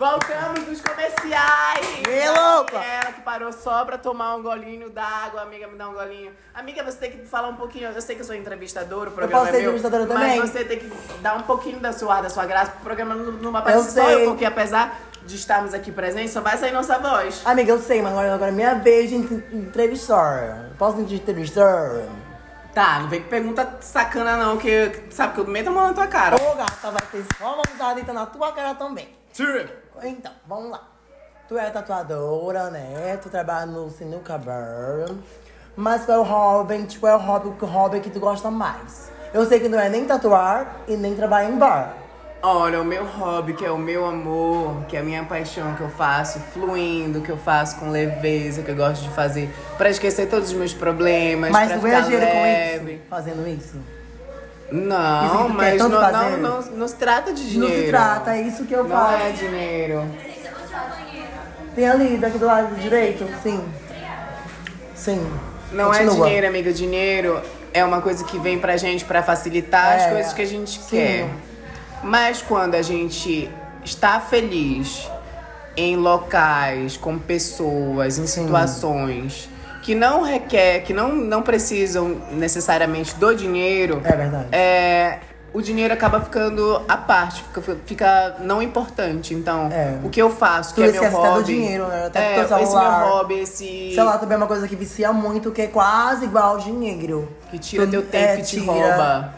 Voltamos 0.00 0.64
dos 0.64 0.80
comerciais. 0.80 1.86
Ih, 2.08 2.28
louca. 2.30 2.78
Ela 2.78 3.12
que 3.12 3.20
parou 3.20 3.52
só 3.52 3.84
pra 3.84 3.98
tomar 3.98 4.34
um 4.34 4.42
golinho 4.42 4.88
d'água. 4.88 5.42
Amiga, 5.42 5.66
me 5.68 5.76
dá 5.76 5.90
um 5.90 5.92
golinho. 5.92 6.32
Amiga, 6.54 6.82
você 6.82 6.96
tem 6.96 7.10
que 7.10 7.26
falar 7.26 7.48
um 7.48 7.56
pouquinho. 7.56 7.90
Eu 7.90 8.00
sei 8.00 8.16
que 8.16 8.22
eu 8.22 8.26
sou 8.26 8.34
entrevistadora, 8.34 9.10
o 9.10 9.12
programa 9.12 9.42
posso 9.44 9.50
ser 9.52 9.58
é 9.58 9.60
meu. 9.60 9.72
entrevistadora 9.76 10.06
mas 10.06 10.18
também? 10.18 10.40
você 10.40 10.64
tem 10.64 10.78
que 10.78 10.90
dar 11.20 11.36
um 11.36 11.42
pouquinho 11.42 11.78
da 11.80 11.92
sua 11.92 12.14
ar, 12.14 12.22
da 12.22 12.30
sua 12.30 12.46
graça. 12.46 12.72
O 12.80 12.82
programa 12.82 13.14
não, 13.14 13.30
não 13.32 13.52
vai 13.52 13.60
aparecer 13.60 13.88
Eu 13.88 13.92
só 14.04 14.10
eu, 14.10 14.16
sei. 14.20 14.26
porque 14.28 14.44
apesar 14.46 14.98
de 15.26 15.36
estarmos 15.36 15.74
aqui 15.74 15.92
presentes, 15.92 16.32
só 16.32 16.40
vai 16.40 16.56
sair 16.56 16.72
nossa 16.72 16.98
voz. 16.98 17.42
Amiga, 17.44 17.70
eu 17.72 17.78
sei, 17.78 18.00
mas 18.00 18.12
agora, 18.12 18.34
agora 18.34 18.50
é 18.50 18.54
minha 18.54 18.76
vez 18.76 19.10
de 19.10 19.16
en- 19.16 19.44
entrevistar. 19.52 20.70
Posso 20.78 20.98
entrevistar? 20.98 22.04
Tá, 22.72 23.00
não 23.00 23.08
vem 23.10 23.20
com 23.22 23.28
pergunta 23.28 23.76
sacana 23.82 24.34
não, 24.38 24.56
que 24.56 25.02
sabe 25.10 25.34
que 25.34 25.40
eu 25.40 25.46
meto 25.46 25.68
a 25.68 25.72
mão 25.72 25.88
na 25.88 25.92
tua 25.92 26.06
cara. 26.06 26.36
Ô, 26.36 26.54
gata, 26.54 26.90
vai 26.90 27.02
ter 27.12 27.22
só 27.36 27.52
uma 27.52 27.62
mudada 27.70 28.12
na 28.14 28.24
tua 28.24 28.50
cara 28.52 28.74
também. 28.74 29.20
Então, 30.02 30.32
vamos 30.46 30.70
lá. 30.70 30.82
Tu 31.48 31.58
é 31.58 31.68
tatuadora, 31.70 32.70
né? 32.70 33.18
Tu 33.22 33.28
trabalha 33.28 33.66
no 33.66 33.90
Sinuca 33.90 34.38
Bar. 34.38 35.14
Mas 35.76 36.04
qual 36.04 36.18
é 36.18 36.20
o 36.20 36.24
hobby, 36.24 36.84
tipo, 36.84 37.06
é 37.06 37.14
o 37.14 37.18
hobby, 37.18 37.48
o 37.48 37.66
hobby 37.66 38.00
que 38.00 38.10
tu 38.10 38.20
gosta 38.20 38.50
mais? 38.50 39.10
Eu 39.32 39.46
sei 39.46 39.60
que 39.60 39.68
não 39.68 39.78
é 39.78 39.88
nem 39.88 40.04
tatuar 40.04 40.82
e 40.88 40.96
nem 40.96 41.14
trabalhar 41.14 41.50
em 41.50 41.58
bar. 41.58 41.94
Olha, 42.42 42.80
o 42.80 42.84
meu 42.84 43.04
hobby, 43.04 43.52
que 43.52 43.64
é 43.64 43.70
o 43.70 43.76
meu 43.76 44.06
amor, 44.06 44.84
que 44.88 44.96
é 44.96 45.00
a 45.00 45.02
minha 45.02 45.24
paixão, 45.24 45.74
que 45.74 45.82
eu 45.82 45.90
faço 45.90 46.38
fluindo, 46.38 47.20
que 47.20 47.30
eu 47.30 47.36
faço 47.36 47.78
com 47.78 47.90
leveza, 47.90 48.62
que 48.62 48.70
eu 48.70 48.76
gosto 48.76 49.02
de 49.02 49.10
fazer 49.10 49.54
pra 49.76 49.90
esquecer 49.90 50.28
todos 50.28 50.48
os 50.48 50.54
meus 50.54 50.72
problemas, 50.72 51.50
Mas 51.50 51.68
pra 51.68 51.78
tu 51.78 51.82
ganha 51.82 52.00
dinheiro 52.00 52.26
com 52.26 52.90
isso? 52.90 53.00
Fazendo 53.10 53.46
isso? 53.46 53.99
Não, 54.72 55.46
que 55.46 55.52
mas 55.52 55.78
tanto 55.78 55.90
não, 55.94 56.00
não, 56.00 56.10
fazer? 56.12 56.36
não, 56.36 56.62
não 56.78 56.88
se 56.88 56.94
trata 56.94 57.32
de 57.32 57.42
Não 57.42 57.66
dinheiro. 57.66 57.84
se 57.86 57.88
trata, 57.90 58.36
é 58.36 58.42
isso 58.42 58.64
que 58.64 58.72
eu 58.72 58.84
Não 58.84 58.90
faço. 58.96 59.22
é 59.24 59.30
dinheiro. 59.32 60.04
Tem 61.74 61.88
ali, 61.88 62.16
daqui 62.18 62.38
do 62.38 62.46
lado 62.46 62.74
direito? 62.76 63.26
Sim. 63.42 63.64
Sim. 64.94 65.30
Não 65.72 65.92
é 65.94 66.04
Continua. 66.04 66.26
dinheiro, 66.26 66.46
amiga. 66.48 66.72
Dinheiro 66.72 67.40
é 67.72 67.84
uma 67.84 68.00
coisa 68.00 68.24
que 68.24 68.38
vem 68.38 68.58
pra 68.58 68.76
gente 68.76 69.04
pra 69.04 69.22
facilitar 69.22 69.96
as 69.96 70.02
É, 70.02 70.10
coisas 70.10 70.32
que 70.32 70.42
a 70.42 70.46
gente 70.46 70.70
sim. 70.80 70.88
quer. 70.96 71.28
Mas 72.02 72.42
quando 72.42 72.74
a 72.74 72.82
gente 72.82 73.50
está 73.84 74.20
feliz 74.20 75.08
em 75.76 75.96
locais, 75.96 76.96
com 76.96 77.18
pessoas, 77.18 78.18
em 78.18 78.26
situações 78.26 79.48
que 79.82 79.94
não 79.94 80.22
requer, 80.22 80.80
que 80.80 80.92
não, 80.92 81.14
não 81.14 81.42
precisam 81.42 82.20
necessariamente 82.32 83.14
do 83.16 83.34
dinheiro, 83.34 84.00
É 84.04 84.16
verdade. 84.16 84.46
é, 84.52 85.18
o 85.52 85.60
dinheiro 85.60 85.92
acaba 85.92 86.20
ficando 86.20 86.82
à 86.86 86.96
parte, 86.96 87.42
fica, 87.42 87.76
fica 87.86 88.36
não 88.40 88.62
importante. 88.62 89.34
Então, 89.34 89.68
o 90.04 90.08
que 90.10 90.20
eu 90.20 90.30
faço, 90.30 90.74
que 90.74 90.82
É. 90.82 90.90
Tu 90.92 90.96
é 90.98 91.00
meu 91.00 91.10
hobby. 91.10 91.34
do 91.38 91.44
dinheiro, 91.44 91.86
né? 91.88 92.06
Até 92.06 92.20
é, 92.20 92.34
teu 92.34 92.42
esse 92.44 92.54
meu 92.54 92.66
celular. 92.66 93.04
hobby, 93.08 93.34
esse. 93.40 93.92
Celular 93.94 94.18
também 94.18 94.34
é 94.34 94.36
uma 94.36 94.46
coisa 94.46 94.68
que 94.68 94.76
vicia 94.76 95.12
muito, 95.12 95.50
que 95.50 95.62
é 95.62 95.66
quase 95.66 96.26
igual 96.26 96.50
ao 96.50 96.58
dinheiro. 96.58 97.28
Que 97.50 97.58
tira 97.58 97.84
Tu- 97.86 97.90
teu 97.90 98.02
tempo, 98.02 98.24
é, 98.32 98.36
que 98.36 98.42
te 98.42 98.60
tira. 98.60 98.72
rouba. 98.72 99.34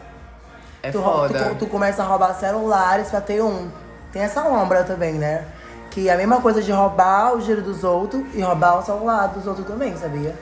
É 0.83 0.91
tu, 0.91 1.01
foda. 1.01 1.39
Tu, 1.51 1.55
tu 1.55 1.67
começa 1.67 2.03
a 2.03 2.05
roubar 2.05 2.33
celulares 2.37 3.07
pra 3.09 3.21
ter 3.21 3.41
um. 3.41 3.69
Tem 4.11 4.21
essa 4.21 4.43
lombra 4.43 4.83
também, 4.83 5.13
né? 5.13 5.45
Que 5.93 6.09
é 6.09 6.13
a 6.13 6.17
mesma 6.17 6.41
coisa 6.41 6.61
de 6.61 6.71
roubar 6.71 7.33
o 7.35 7.39
dinheiro 7.39 7.61
dos 7.61 7.83
outros 7.83 8.23
e 8.33 8.41
roubar 8.41 8.79
o 8.79 8.83
celular 8.83 9.27
dos 9.27 9.45
outros 9.45 9.67
também, 9.67 9.95
sabia? 9.97 10.35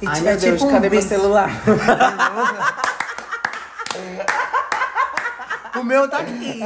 E 0.00 0.06
Ai, 0.08 0.14
ti- 0.14 0.20
meu 0.22 0.36
Deus, 0.36 0.62
um 0.62 0.70
cadê 0.70 0.88
meu 0.88 1.02
celular? 1.02 1.50
o 5.78 5.82
meu 5.82 6.08
tá 6.08 6.18
aqui. 6.18 6.60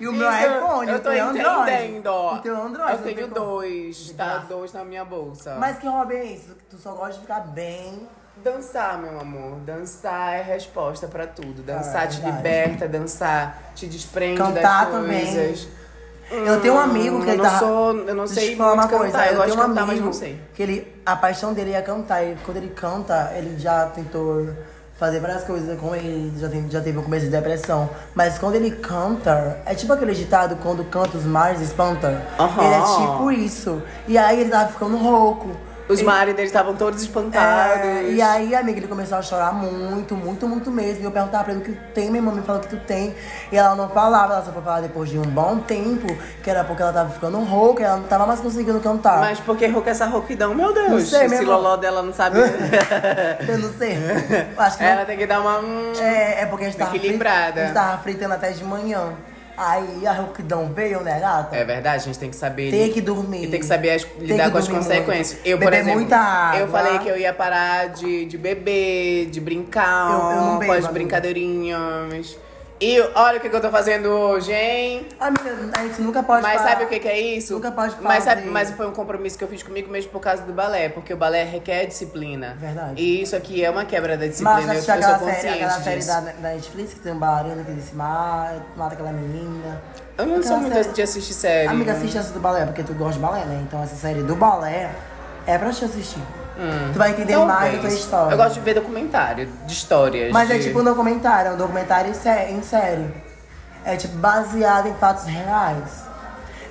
E 0.00 0.08
o 0.08 0.12
meu 0.12 0.30
Isso, 0.30 0.46
iPhone, 0.46 0.90
eu 0.90 0.96
o 0.96 0.98
tô 0.98 1.10
teu 1.10 1.12
é 1.12 1.20
Android. 1.20 1.70
entendendo, 1.72 2.06
ó. 2.06 2.34
O 2.34 2.38
teu 2.38 2.56
é 2.56 2.60
Android. 2.60 2.92
Eu 2.92 2.98
tenho 2.98 3.16
tem 3.16 3.28
como. 3.28 3.34
dois, 3.46 4.10
tá? 4.16 4.44
Dois 4.48 4.72
na 4.72 4.84
minha 4.84 5.04
bolsa. 5.04 5.56
Mas 5.58 5.78
que 5.78 5.86
hobby 5.86 6.14
é 6.14 6.24
isso? 6.24 6.56
Tu 6.70 6.76
só 6.78 6.92
gosta 6.92 7.14
de 7.14 7.20
ficar 7.20 7.40
bem. 7.40 8.08
Dançar, 8.42 8.98
meu 8.98 9.20
amor. 9.20 9.58
Dançar 9.60 10.34
é 10.34 10.42
resposta 10.42 11.06
pra 11.06 11.26
tudo. 11.26 11.62
Dançar 11.62 12.02
Ah, 12.02 12.04
é 12.04 12.08
te 12.08 12.20
liberta, 12.20 12.88
dançar 12.88 13.58
te 13.74 13.86
desprende 13.86 14.38
Cantar 14.38 14.86
das 14.86 14.94
também. 14.94 15.54
Eu 16.30 16.60
tenho 16.60 16.74
um 16.74 16.78
amigo 16.78 17.20
que 17.20 17.28
eu 17.28 17.34
ele 17.34 17.42
não 17.42 17.50
tá... 17.50 17.58
sou, 17.58 17.96
eu 17.96 18.14
não 18.14 18.26
sei 18.26 18.56
falar 18.56 18.74
uma 18.74 18.88
coisa. 18.88 19.12
cantar. 19.12 19.32
Eu, 19.32 19.34
eu 19.34 19.42
tenho 19.42 19.54
um 19.54 19.58
cantar, 19.58 19.82
amigo 19.82 19.86
mas 19.86 20.00
não 20.00 20.12
sei. 20.12 20.40
que 20.54 20.62
ele, 20.62 21.02
a 21.04 21.16
paixão 21.16 21.52
dele 21.52 21.72
é 21.72 21.82
cantar. 21.82 22.22
E 22.24 22.36
quando 22.44 22.56
ele 22.56 22.68
canta, 22.68 23.32
ele 23.36 23.58
já 23.58 23.86
tentou 23.86 24.48
fazer 24.98 25.20
várias 25.20 25.44
coisas 25.44 25.78
com 25.78 25.94
ele, 25.94 26.32
já, 26.38 26.48
tem, 26.48 26.70
já 26.70 26.80
teve 26.80 26.98
um 26.98 27.02
começo 27.02 27.26
de 27.26 27.30
depressão. 27.30 27.90
Mas 28.14 28.38
quando 28.38 28.54
ele 28.54 28.70
canta, 28.70 29.58
é 29.66 29.74
tipo 29.74 29.92
aquele 29.92 30.14
ditado, 30.14 30.56
quando 30.62 30.84
canta 30.84 31.16
os 31.16 31.24
mares 31.24 31.60
espanta. 31.60 32.22
Ele 32.38 32.74
é 32.74 33.08
tipo 33.08 33.30
isso. 33.30 33.82
E 34.06 34.16
aí 34.16 34.40
ele 34.40 34.50
tava 34.50 34.72
ficando 34.72 34.96
rouco. 34.96 35.50
Os 35.86 36.00
mares 36.00 36.34
deles 36.34 36.50
estavam 36.50 36.74
todos 36.74 37.02
espantados. 37.02 37.84
é, 37.84 38.04
e 38.10 38.22
aí, 38.22 38.54
amiga, 38.54 38.78
ele 38.78 38.88
começou 38.88 39.18
a 39.18 39.22
chorar 39.22 39.52
muito, 39.52 40.14
muito, 40.16 40.48
muito 40.48 40.70
mesmo. 40.70 41.02
E 41.02 41.04
eu 41.04 41.10
perguntava 41.10 41.44
pra 41.44 41.52
ele 41.52 41.60
o 41.62 41.64
que 41.64 41.72
tu 41.72 41.92
tem, 41.92 42.06
minha 42.06 42.18
irmã 42.22 42.32
me 42.32 42.40
falou 42.42 42.60
que 42.62 42.68
tu 42.68 42.76
tem. 42.78 43.14
E 43.52 43.56
ela 43.56 43.74
não 43.74 43.88
falava, 43.90 44.32
ela 44.34 44.42
só 44.44 44.50
foi 44.50 44.62
falar 44.62 44.80
depois 44.80 45.10
de 45.10 45.18
um 45.18 45.22
bom 45.22 45.58
tempo, 45.58 46.06
que 46.42 46.48
era 46.48 46.64
porque 46.64 46.80
ela 46.82 46.92
tava 46.92 47.10
ficando 47.10 47.38
rouca, 47.40 47.82
ela 47.84 47.96
não 47.98 48.04
tava 48.04 48.26
mais 48.26 48.40
conseguindo 48.40 48.80
cantar. 48.80 49.20
Mas 49.20 49.38
por 49.40 49.56
que 49.58 49.66
rouca 49.66 49.90
essa 49.90 50.06
rouquidão, 50.06 50.54
meu 50.54 50.72
Deus? 50.72 50.88
Não 50.90 51.00
sei, 51.00 51.26
Esse 51.26 51.44
loló 51.44 51.76
dela 51.76 52.02
não 52.02 52.14
sabe. 52.14 52.38
Eu 53.46 53.58
não 53.58 53.72
sei. 53.74 53.98
Acho 54.56 54.78
que 54.78 54.84
Ela 54.84 55.00
não- 55.00 55.04
tem 55.04 55.18
que 55.18 55.26
dar 55.26 55.40
uma. 55.40 55.60
É, 56.00 56.42
é 56.42 56.46
porque 56.46 56.64
a 56.64 56.68
gente 56.68 56.78
tava, 56.78 56.96
Equilibrada. 56.96 57.60
a 57.60 57.64
gente 57.66 57.74
tava 57.74 57.98
fritando 58.02 58.34
até 58.34 58.50
de 58.50 58.64
manhã. 58.64 59.12
Aí 59.56 60.06
a 60.06 60.12
rouquidão 60.12 60.72
veio, 60.74 61.00
né, 61.00 61.20
gata? 61.20 61.54
É 61.56 61.64
verdade, 61.64 62.02
a 62.02 62.06
gente 62.06 62.18
tem 62.18 62.30
que 62.30 62.36
saber. 62.36 62.70
Tem 62.70 62.92
que 62.92 63.00
dormir. 63.00 63.44
E 63.44 63.50
tem 63.50 63.60
que 63.60 63.66
saber 63.66 63.90
as- 63.90 64.06
lidar 64.18 64.46
que 64.46 64.50
com 64.50 64.58
as 64.58 64.68
consequências. 64.68 65.34
muito. 65.34 65.46
Eu, 65.46 65.58
por 65.58 65.72
exemplo, 65.72 66.00
muita 66.00 66.16
água. 66.16 66.58
eu 66.60 66.68
falei 66.68 66.98
que 66.98 67.08
eu 67.08 67.16
ia 67.16 67.32
parar 67.32 67.88
de, 67.90 68.24
de 68.24 68.36
beber, 68.36 69.26
de 69.30 69.40
brincar 69.40 70.10
Eu- 70.10 70.52
eu 70.54 70.66
com 70.66 70.72
as 70.72 70.86
brincadeirinhas. 70.88 72.36
E 72.80 73.00
olha 73.14 73.38
o 73.38 73.40
que, 73.40 73.48
que 73.48 73.54
eu 73.56 73.60
tô 73.60 73.70
fazendo 73.70 74.08
hoje, 74.08 74.52
hein? 74.52 75.06
Amiga, 75.20 75.56
a 75.78 75.82
gente 75.84 76.02
nunca 76.02 76.22
pode 76.24 76.42
Mas 76.42 76.56
falar- 76.60 76.70
sabe 76.70 76.84
o 76.84 76.88
que, 76.88 76.98
que 76.98 77.08
é 77.08 77.18
isso? 77.18 77.54
Nunca 77.54 77.70
pode 77.70 77.94
mas, 78.00 78.24
sabe, 78.24 78.42
mas 78.48 78.70
foi 78.72 78.86
um 78.86 78.90
compromisso 78.92 79.38
que 79.38 79.44
eu 79.44 79.48
fiz 79.48 79.62
comigo 79.62 79.90
mesmo 79.90 80.10
por 80.10 80.20
causa 80.20 80.42
do 80.42 80.52
balé, 80.52 80.88
porque 80.88 81.14
o 81.14 81.16
balé 81.16 81.44
requer 81.44 81.86
disciplina. 81.86 82.56
Verdade. 82.58 83.00
E 83.00 83.22
isso 83.22 83.36
aqui 83.36 83.64
é 83.64 83.70
uma 83.70 83.84
quebra 83.84 84.16
da 84.18 84.26
disciplina. 84.26 84.60
Mas 84.60 84.66
eu, 84.68 84.74
eu 84.74 84.82
sou 84.82 84.94
aquela 84.94 85.18
série, 85.18 85.48
aquela 85.54 85.70
série 85.80 85.96
disso. 85.96 86.08
da, 86.08 86.20
da 86.20 86.32
Netflix 86.50 86.94
que 86.94 87.00
tem 87.00 87.12
um 87.12 87.18
bailarino 87.18 87.64
que 87.64 87.70
ele 87.70 87.80
se 87.80 87.94
mata, 87.94 88.62
mata 88.76 88.94
aquela 88.94 89.12
menina. 89.12 89.80
Eu 90.18 90.26
não 90.26 90.36
Aquela 90.36 90.48
sou 90.48 90.58
muito 90.60 90.74
série- 90.74 90.88
de 90.94 91.02
assistir 91.02 91.32
série. 91.34 91.68
Amiga, 91.68 91.92
assiste 91.92 92.18
essa 92.18 92.32
do 92.32 92.40
balé, 92.40 92.66
porque 92.66 92.82
tu 92.82 92.92
gosta 92.94 93.14
de 93.14 93.20
balé, 93.20 93.44
né? 93.44 93.64
Então 93.66 93.82
essa 93.82 93.94
série 93.94 94.22
do 94.22 94.34
balé 94.34 94.90
é 95.46 95.56
pra 95.56 95.70
te 95.70 95.84
assistir. 95.84 96.20
Hum. 96.56 96.90
Tu 96.92 96.98
vai 96.98 97.10
entender 97.10 97.36
mais 97.38 97.48
da 97.48 97.56
tua 97.70 97.80
Talvez. 97.80 97.94
história. 97.94 98.32
Eu 98.32 98.36
gosto 98.36 98.54
de 98.54 98.60
ver 98.60 98.74
documentário, 98.74 99.46
de 99.66 99.72
histórias. 99.72 100.32
Mas 100.32 100.50
é 100.50 100.58
de- 100.58 100.64
tipo 100.64 100.80
um 100.80 100.84
documentário, 100.84 101.50
é 101.50 101.54
um 101.54 101.56
documentário 101.56 102.10
em 102.10 102.14
sé- 102.14 102.50
em 102.50 102.62
série. 102.62 103.12
É 103.84 103.96
tipo 103.96 104.16
baseado 104.16 104.86
em 104.88 104.94
fatos 104.94 105.24
reais. 105.24 106.04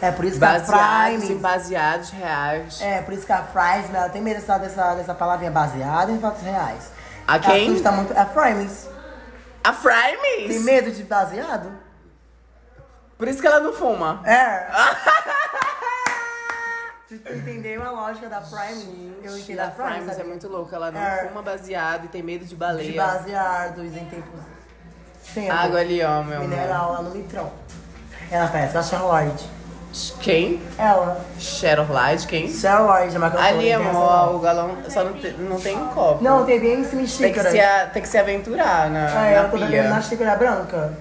É 0.02 0.12
por 0.12 0.26
isso 0.26 0.38
que 0.38 0.44
a 0.46 0.60
baseados 0.60 1.18
Prime. 1.24 1.34
em 1.34 1.38
baseados 1.38 2.10
reais. 2.10 2.82
É, 2.82 3.02
por 3.02 3.14
isso 3.14 3.26
que 3.26 3.32
a 3.32 3.38
Prime, 3.38 3.86
ela 3.96 4.10
tem 4.10 4.22
medo 4.22 4.40
dessa, 4.40 4.58
dessa, 4.58 4.96
dessa 4.96 5.14
palavrinha 5.14 5.52
baseada 5.52 6.12
em 6.12 6.20
fatos 6.20 6.42
reais. 6.42 6.92
A 7.28 7.40
quem? 7.40 7.70
Assusta 7.70 7.92
muito. 7.92 8.18
A 8.18 8.26
Frames. 8.26 8.90
A 9.64 9.72
Frames? 9.72 10.48
Tem 10.48 10.60
medo 10.62 10.92
de 10.92 11.04
baseado? 11.04 11.72
Por 13.18 13.28
isso 13.30 13.40
que 13.40 13.48
ela 13.48 13.62
não 13.62 13.72
fuma. 13.74 14.22
É. 14.26 14.68
Tu 17.14 17.20
tu 17.20 17.34
entendeu 17.34 17.84
a 17.84 17.92
lógica 17.92 18.28
da 18.28 18.42
Prime? 18.42 19.14
Eu 19.24 19.38
entendo 19.38 19.60
a 19.60 19.66
A 19.66 19.70
Prime. 19.72 19.90
Frames 19.90 20.20
é 20.20 20.24
muito 20.24 20.48
louca. 20.48 20.76
Ela 20.76 20.92
não 20.92 21.00
É. 21.00 21.28
fuma 21.28 21.44
baseado 21.44 22.06
e 22.06 22.08
tem 22.08 22.24
medo 22.24 22.44
de 22.44 22.56
baleia. 22.56 22.92
De 22.92 22.98
baseados 22.98 23.96
em 23.96 24.06
tempos. 24.06 24.40
Água 25.52 25.80
ali, 25.80 26.02
ó, 26.04 26.24
meu 26.24 26.38
amor. 26.38 26.50
Mineral 26.50 26.94
lá 26.94 27.02
no 27.04 27.12
litrão. 27.16 27.52
Ela 28.32 28.48
parece 28.48 28.78
a 28.78 28.82
Charlotte. 28.82 29.48
Quem? 30.22 30.60
Ela. 30.76 31.24
Cheryl 31.38 31.86
Light, 31.92 32.26
quem? 32.26 32.50
Cheryl 32.52 32.92
é 32.92 33.06
uma 33.16 33.30
cantora. 33.30 33.48
Ali, 33.48 33.70
internacional. 33.70 34.24
amor, 34.30 34.36
o 34.36 34.40
galão 34.40 34.78
só 34.90 35.04
não 35.04 35.14
tem, 35.14 35.34
não 35.34 35.60
tem 35.60 35.78
copo. 35.90 36.24
Não, 36.24 36.44
tem 36.46 36.60
bem 36.60 36.80
em 36.82 36.84
cima 36.84 37.04
tem 37.20 37.32
que, 37.32 37.44
se, 37.44 37.60
a- 37.60 37.86
tem 37.94 38.02
que 38.02 38.08
se 38.08 38.18
aventurar 38.18 38.90
na, 38.90 39.28
É, 39.28 39.42
na 39.44 39.50
pia. 39.50 39.60
bebendo 39.68 39.90
na 39.90 40.02
xícara 40.02 40.36
branca. 40.36 40.98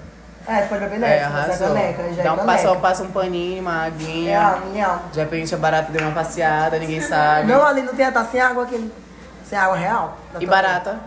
É, 0.47 0.63
tu 0.63 0.69
pode 0.71 0.81
beber 0.81 0.99
nessa, 0.99 1.15
É, 1.15 1.23
arrasou. 1.25 1.69
caneca. 1.69 2.03
Já 2.15 2.23
Dá 2.23 2.29
é 2.29 2.33
um, 2.33 2.37
caneca. 2.37 2.77
passa, 2.81 3.03
um 3.05 3.11
paninho, 3.13 3.63
uma 3.63 3.85
aguinha. 3.87 4.61
É, 4.63 4.67
minha. 4.71 4.99
De 5.13 5.21
repente 5.21 5.55
a 5.55 5.59
barata 5.59 5.93
deu 5.93 6.03
uma 6.03 6.13
passeada, 6.13 6.79
ninguém 6.79 7.01
sabe. 7.01 7.47
Não, 7.47 7.65
ali 7.65 7.83
não 7.83 7.95
tem, 7.95 8.11
tá 8.11 8.25
sem 8.25 8.41
água 8.41 8.65
aqui. 8.65 8.91
Sem 9.49 9.57
água 9.59 9.77
real. 9.77 10.17
E 10.41 10.47
barata? 10.47 10.99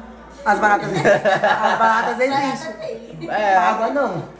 As 0.46 0.60
baratas. 0.60 0.90
as 0.90 1.78
baratas 1.80 2.20
existem. 2.20 3.30
É. 3.30 3.56
Água 3.58 3.88
não. 3.90 4.36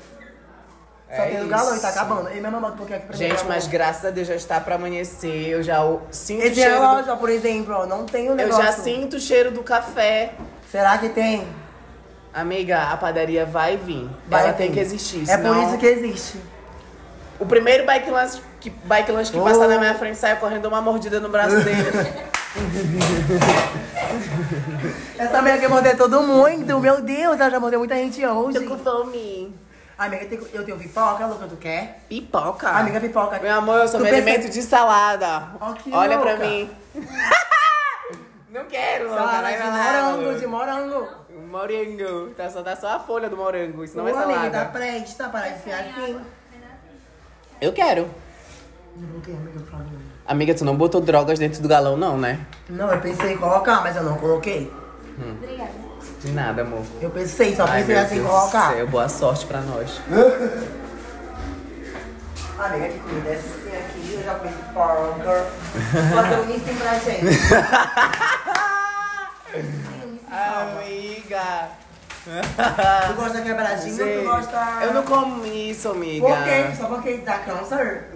Só 1.08 1.22
É 1.22 1.28
tem 1.28 1.38
isso. 1.40 1.48
galão 1.48 1.76
e 1.76 1.80
tá 1.80 1.90
acabando. 1.90 2.30
E 2.32 2.40
minha 2.40 2.52
mamãe 2.52 2.72
um 2.72 2.76
pouquinho 2.78 2.98
aqui 2.98 3.08
pra 3.08 3.16
Gente, 3.18 3.46
mas 3.46 3.68
graças 3.68 4.06
a 4.06 4.10
Deus 4.12 4.28
já 4.28 4.36
está 4.36 4.60
pra 4.60 4.76
amanhecer. 4.76 5.50
Eu 5.50 5.62
já 5.64 5.84
o- 5.84 6.02
sinto 6.12 6.42
o 6.42 6.46
Esse 6.46 6.56
cheiro. 6.56 6.76
do- 6.76 6.82
relógio, 6.82 7.14
ó, 7.14 7.16
por 7.16 7.30
exemplo, 7.30 7.74
ó, 7.76 7.86
não 7.86 8.06
tem 8.06 8.28
o 8.28 8.32
Eu 8.32 8.36
negócio. 8.36 8.64
já 8.64 8.72
sinto 8.72 9.18
o 9.18 9.20
cheiro 9.20 9.52
do 9.52 9.62
café. 9.64 10.34
Será 10.72 10.98
que 10.98 11.10
tem? 11.10 11.48
Amiga, 12.36 12.84
a 12.92 12.98
padaria 12.98 13.46
vai 13.46 13.78
vir. 13.78 14.10
Vai 14.28 14.42
Ela 14.44 14.52
vir. 14.52 14.58
tem 14.58 14.72
que 14.72 14.80
existir. 14.80 15.24
É 15.30 15.38
por 15.38 15.56
senão- 15.56 15.68
isso 15.70 15.78
que 15.78 15.86
existe. 15.86 16.40
O 17.40 17.46
primeiro 17.46 17.86
bike 17.86 18.10
lunch 18.12 18.42
que, 18.60 18.70
bike 18.70 19.12
lunch 19.12 19.32
que 19.32 19.38
Oh. 19.40 19.44
passar 19.44 19.68
na 19.68 19.78
minha 19.78 19.96
frente 19.96 20.18
sai 20.18 20.36
correndo 20.38 20.68
uma 20.68 20.82
mordida 20.82 21.20
no 21.20 21.30
braço 21.30 21.56
dele. 21.62 21.86
Essa 25.18 25.38
amiga 25.40 25.58
quer 25.58 25.70
morder 25.70 25.98
todo 25.98 26.22
mundo. 26.22 26.80
Meu 26.80 27.02
Deus, 27.02 27.40
ela 27.40 27.50
já 27.50 27.60
mordeu 27.60 27.80
muita 27.80 27.96
gente 27.96 28.26
hoje. 28.26 28.60
Tô 28.60 28.66
com 28.76 28.84
fome. 28.84 29.54
Amiga, 29.98 30.28
eu 30.54 30.64
tenho 30.66 30.78
pipoca, 30.78 31.26
Luca, 31.26 31.48
tu 31.48 31.56
quer? 31.56 32.02
Pipoca? 32.10 32.70
Amiga, 32.70 33.00
pipoca. 33.00 33.40
Meu 33.40 33.54
amor, 33.56 33.80
eu 33.80 33.88
sou 33.88 34.00
Tu 34.00 34.04
me 34.04 34.10
pensa- 34.12 34.30
alimento 34.30 34.52
de 34.52 34.62
salada. 34.62 35.48
Que 35.82 35.92
Olha 35.94 36.18
pra 36.18 36.32
louca. 36.32 36.46
mim. 36.46 36.70
Não 38.52 38.66
quero, 38.66 39.08
louca. 39.10 39.22
Salada 39.24 39.52
de 39.52 39.64
morango, 39.64 40.22
louca. 40.24 40.40
de 40.40 40.48
morango. 40.48 41.08
Morango. 41.40 42.30
Tá 42.36 42.50
só, 42.50 42.62
tá 42.62 42.76
só 42.76 42.96
a 42.96 43.00
folha 43.00 43.30
do 43.30 43.38
morango. 43.38 43.84
Isso 43.84 43.98
não 43.98 44.06
Ô, 44.06 44.08
é 44.08 44.12
amiga, 44.12 44.34
salada. 44.34 44.60
tá 44.60 44.66
presta 44.66 45.30
para 45.30 45.50
enfiar 45.50 45.80
aqui. 45.82 46.18
Eu 47.62 47.74
quero. 47.74 48.10
Não 48.98 49.22
amiga, 50.26 50.54
tu 50.56 50.64
não 50.64 50.76
botou 50.76 51.02
drogas 51.02 51.38
dentro 51.38 51.62
do 51.62 51.68
galão, 51.68 51.98
não, 51.98 52.18
né? 52.18 52.46
Não, 52.70 52.92
eu 52.92 53.02
pensei 53.02 53.34
em 53.34 53.38
colocar, 53.38 53.82
mas 53.82 53.96
eu 53.96 54.04
não 54.04 54.18
coloquei. 54.18 54.72
De 56.22 56.32
nada, 56.32 56.62
amor. 56.62 56.84
Eu 57.02 57.10
pensei, 57.10 57.56
só 57.56 57.66
Ai, 57.66 57.80
pensei 57.82 57.96
meu 57.96 58.04
assim 58.04 58.16
em 58.16 58.20
Deus 58.22 58.32
colocar. 58.32 58.74
céu, 58.74 58.88
boa 58.88 59.10
sorte 59.10 59.46
pra 59.46 59.62
nós. 59.62 60.02
Amiga, 62.58 62.88
que 62.88 63.00
comida 63.00 63.30
é 63.30 63.34
essa 63.34 63.50
que 63.50 63.70
tem 63.70 63.78
aqui? 63.78 64.14
Eu 64.14 64.24
já 64.24 64.36
comi 64.36 64.54
burger. 64.74 65.46
Bota 66.16 66.42
um 66.42 66.44
início 66.50 66.76
pra 66.76 66.94
gente. 67.00 67.26
Amiga. 70.32 71.70
Tu 73.08 73.14
gosta 73.16 73.42
quebradinho 73.42 74.04
ou 74.04 74.24
tu 74.24 74.30
gosta... 74.30 74.80
Eu 74.82 74.94
não 74.94 75.04
como 75.04 75.46
isso, 75.46 75.90
amiga. 75.90 76.26
Por 76.26 76.44
quê? 76.44 76.76
Só 76.78 76.88
porque 76.88 77.18
dá 77.18 77.40
câncer? 77.40 78.10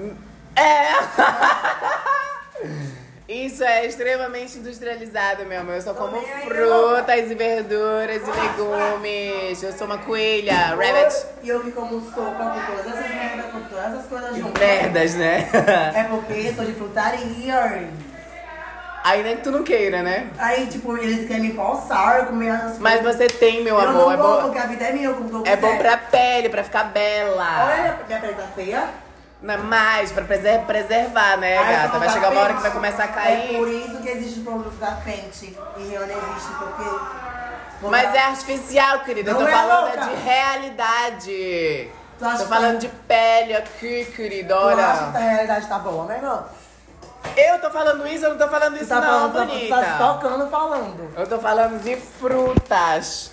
É. 0.56 0.90
Isso 3.30 3.64
é 3.64 3.86
extremamente 3.86 4.58
industrializado, 4.58 5.46
meu 5.46 5.62
amor. 5.62 5.76
Eu 5.76 5.82
só 5.84 5.94
como 5.94 6.20
frutas 6.20 7.30
e 7.30 7.36
verduras 7.36 8.24
e 8.24 8.32
legumes. 8.32 9.62
Eu 9.62 9.72
sou 9.72 9.86
uma 9.86 10.00
coelha, 10.00 10.76
rabbit. 10.76 11.28
E 11.44 11.50
eu 11.50 11.62
que 11.62 11.72
como 11.72 12.02
sopa 12.12 12.44
com 12.44 12.76
todas 12.76 12.88
essas 12.88 13.08
merdas, 13.12 13.52
com 13.52 13.62
todas 13.62 13.86
essas 13.86 14.06
coisas 14.08 14.36
juntas. 14.36 14.60
Merdas, 14.60 15.14
né? 15.14 15.48
É 15.94 16.04
porque 16.06 16.54
sou 16.56 16.66
de 16.66 16.74
frutaria. 16.74 17.88
Ainda 19.04 19.30
que 19.36 19.42
tu 19.44 19.52
não 19.52 19.64
queira, 19.64 20.02
né? 20.04 20.30
Aí, 20.38 20.68
tipo, 20.68 20.98
eles 20.98 21.28
querem 21.28 21.44
me 21.44 21.54
forçar 21.54 22.26
comer 22.28 22.50
as 22.52 22.78
Mas 22.80 23.02
você 23.02 23.28
tem, 23.28 23.64
meu 23.64 23.76
eu 23.80 23.88
amor. 23.90 23.94
não 24.04 24.12
é 24.12 24.18
bom. 24.18 24.42
porque 24.44 24.58
a 24.58 24.66
vida 24.68 24.86
é 24.86 24.92
minha, 24.92 25.06
eu 25.08 25.16
como 25.16 25.48
É 25.48 25.56
bom 25.56 25.78
pra 25.78 25.98
pele, 25.98 26.50
pra 26.50 26.64
ficar 26.64 26.84
bela. 26.86 27.66
Olha, 27.66 28.00
minha 28.08 28.20
pele 28.20 28.34
tá 28.34 28.44
feia. 28.56 28.88
Não 29.42 29.54
é 29.54 29.58
mais, 29.58 30.12
pra 30.12 30.26
preser- 30.26 30.60
preservar, 30.66 31.38
né, 31.38 31.58
Aí, 31.58 31.76
gata? 31.76 31.98
Vai 31.98 32.08
tá 32.10 32.14
chegar 32.14 32.30
uma 32.32 32.42
hora 32.42 32.54
que 32.54 32.60
frente. 32.60 32.62
vai 32.62 32.72
começar 32.72 33.04
a 33.04 33.06
É 33.06 33.08
cair. 33.38 33.58
por 33.58 33.68
isso 33.70 33.98
que 34.02 34.10
existe 34.10 34.40
o 34.42 34.44
produto 34.44 34.76
da 34.80 34.92
frente. 34.98 35.58
E 35.78 35.94
eu 35.94 36.02
não 36.02 36.16
existe 36.16 36.52
porque. 36.60 36.90
Mas 37.90 38.14
é 38.14 38.20
artificial, 38.20 39.00
querida. 39.00 39.32
Eu 39.32 39.38
tô 39.38 39.48
é 39.48 39.52
falando 39.52 39.96
louca. 39.96 40.02
de 40.10 40.16
realidade. 40.16 41.90
Tu 42.20 42.26
acha 42.26 42.38
Tô 42.40 42.44
que- 42.44 42.50
falando 42.50 42.80
de 42.80 42.88
pele 42.90 43.56
aqui, 43.56 44.06
querida. 44.14 44.54
Eu 44.54 44.68
acho 44.78 45.04
Olha. 45.04 45.12
que 45.12 45.18
a 45.18 45.22
realidade 45.22 45.68
tá 45.68 45.80
boa, 45.80 46.06
né, 46.06 46.20
não? 46.22 46.44
Eu 47.38 47.60
tô 47.60 47.70
falando 47.70 48.08
isso, 48.08 48.26
eu 48.26 48.32
não 48.32 48.38
tô 48.38 48.48
falando 48.48 48.76
isso, 48.78 48.88
tá 48.88 48.96
não, 48.96 49.04
falando, 49.04 49.34
tá- 49.34 49.46
bonita. 49.46 49.76
tu 49.76 49.82
tá 49.82 49.98
tocando 49.98 50.50
falando. 50.50 51.14
Eu 51.18 51.28
tô 51.28 51.40
falando 51.40 51.82
de 51.84 51.96
frutas. 51.96 53.32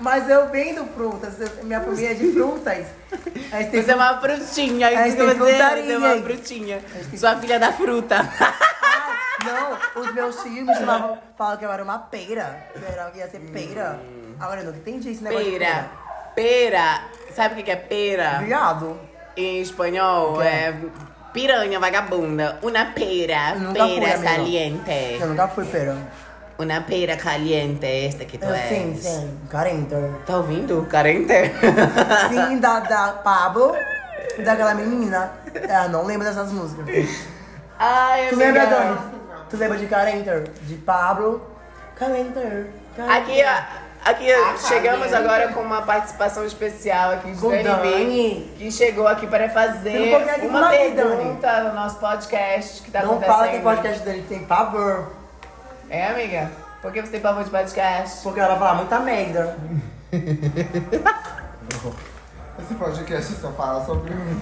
Mas 0.00 0.28
eu 0.28 0.48
vendo 0.50 0.84
frutas, 0.92 1.34
minha 1.62 1.80
família 1.80 2.10
é 2.10 2.14
de 2.14 2.32
frutas. 2.32 2.86
Aí 3.52 3.66
tem 3.66 3.80
Você 3.82 3.92
é 3.92 3.94
uma 3.94 4.20
frutinha, 4.20 4.88
Aí 4.88 4.96
tem 4.96 5.12
você 5.12 5.30
é, 5.30 5.34
frutaria 5.36 5.92
é 5.94 5.98
uma 5.98 6.16
frutinha. 6.22 6.80
Sua 7.16 7.36
filha 7.36 7.58
da 7.60 7.72
fruta. 7.72 8.16
Não, 9.44 10.02
os 10.02 10.12
meus 10.14 10.36
tios 10.42 10.66
me 10.66 10.74
chamavam, 10.74 11.18
falavam 11.36 11.58
que 11.58 11.64
eu 11.64 11.72
era 11.72 11.82
uma 11.84 11.98
pera. 11.98 12.66
Que 12.72 12.82
eu 12.82 12.88
era- 12.88 13.12
ia 13.14 13.28
ser 13.28 13.40
pera. 13.40 14.00
Agora 14.40 14.60
eu 14.62 14.66
não 14.72 14.74
entendi 14.74 15.10
esse 15.10 15.22
negócio 15.22 15.44
de 15.50 15.58
Pera. 16.34 17.02
Sabe 17.32 17.60
o 17.60 17.64
que 17.64 17.70
é 17.70 17.76
pera? 17.76 18.38
Viado. 18.38 18.98
Em 19.36 19.60
espanhol 19.60 20.42
é 20.42 20.74
piranha 21.34 21.78
vagabunda. 21.78 22.58
Una 22.62 22.92
pera. 22.94 23.54
Nunca 23.56 23.84
fui, 23.86 24.00
Pera 24.00 24.14
amiga. 24.14 24.30
caliente. 24.30 25.18
Eu 25.20 25.26
nunca 25.26 25.48
fui 25.48 25.64
pera. 25.66 25.96
Una 26.56 26.80
pera 26.86 27.16
caliente, 27.16 28.06
esta 28.06 28.24
que 28.24 28.38
tu 28.38 28.46
Eu, 28.46 28.54
és. 28.54 28.68
sim, 28.68 28.96
sim. 28.96 29.38
Carenta. 29.50 29.96
Tá 30.24 30.36
ouvindo? 30.36 30.86
Carente? 30.88 31.34
Sim, 32.30 32.60
da, 32.60 32.78
da 32.78 33.08
Pablo 33.24 33.74
daquela 34.38 34.72
menina. 34.74 35.32
Ah, 35.68 35.88
não 35.88 36.06
lembro 36.06 36.24
dessas 36.26 36.52
músicas. 36.52 36.86
Ai, 37.76 38.28
Tu 38.28 38.34
amiga. 38.36 38.52
lembra, 38.52 38.66
Dani? 38.66 38.98
Tu 39.50 39.56
lembra 39.56 39.78
de 39.78 39.86
Carenter? 39.86 40.48
De 40.62 40.74
Pablo? 40.76 41.42
Carenter. 41.96 42.66
Aqui, 43.08 43.42
ó, 43.44 43.83
aqui 44.04 44.26
chegamos 44.68 45.12
agora 45.12 45.48
com 45.48 45.60
uma 45.60 45.82
participação 45.82 46.44
especial 46.44 47.12
aqui 47.12 47.32
de 47.32 47.40
Com 47.40 47.50
Dani, 47.50 47.62
Dani. 47.64 48.54
que 48.58 48.70
chegou 48.70 49.06
aqui 49.08 49.26
para 49.26 49.48
fazer 49.48 50.10
não 50.40 50.48
uma 50.48 50.60
Dani, 50.70 50.94
pergunta 50.94 51.62
no 51.64 51.74
nosso 51.74 51.98
podcast 51.98 52.82
que 52.82 52.90
tá 52.90 53.00
Não 53.02 53.12
acontecendo. 53.12 53.34
fala 53.34 53.48
que 53.48 53.58
podcast 53.60 54.02
dele 54.04 54.24
tem 54.28 54.44
pavor. 54.44 55.10
É, 55.90 56.06
amiga? 56.08 56.50
Por 56.82 56.92
que 56.92 57.00
você 57.00 57.12
tem 57.12 57.20
pavor 57.20 57.44
de 57.44 57.50
podcast? 57.50 58.22
Porque 58.22 58.40
ela 58.40 58.56
fala 58.58 58.74
muita 58.74 58.98
merda. 59.00 59.56
Esse 62.58 62.74
podcast 62.74 63.32
só 63.34 63.50
fala 63.52 63.84
sobre 63.84 64.14
mim. 64.14 64.40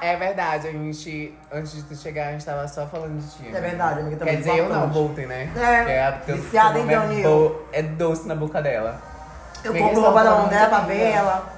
É 0.00 0.16
verdade, 0.16 0.68
a 0.68 0.72
gente, 0.72 1.34
antes 1.52 1.72
de 1.72 1.82
tu 1.84 1.96
chegar, 1.96 2.28
a 2.28 2.32
gente 2.32 2.44
tava 2.44 2.66
só 2.68 2.86
falando 2.86 3.18
de 3.20 3.28
ti. 3.30 3.54
É 3.54 3.60
verdade, 3.60 4.00
amiga, 4.00 4.16
também 4.16 4.34
Quer 4.34 4.40
dizer, 4.42 4.58
eu 4.58 4.68
não. 4.68 4.88
Bolton, 4.88 5.22
né? 5.22 5.50
É, 5.56 5.84
Que 5.84 5.92
a- 5.92 6.12
teu- 6.12 6.36
viciada 6.36 6.78
em 6.78 6.86
é 6.92 7.78
É 7.78 7.82
doce 7.82 8.26
na 8.26 8.34
boca 8.34 8.60
dela. 8.60 9.00
Eu 9.64 9.70
Amiga, 9.70 9.86
compro 9.86 10.02
roupa 10.02 10.24
da 10.24 10.30
mão 10.32 10.48
dela 10.48 10.68
pra 10.68 10.80
ver 10.80 11.00
ela. 11.12 11.52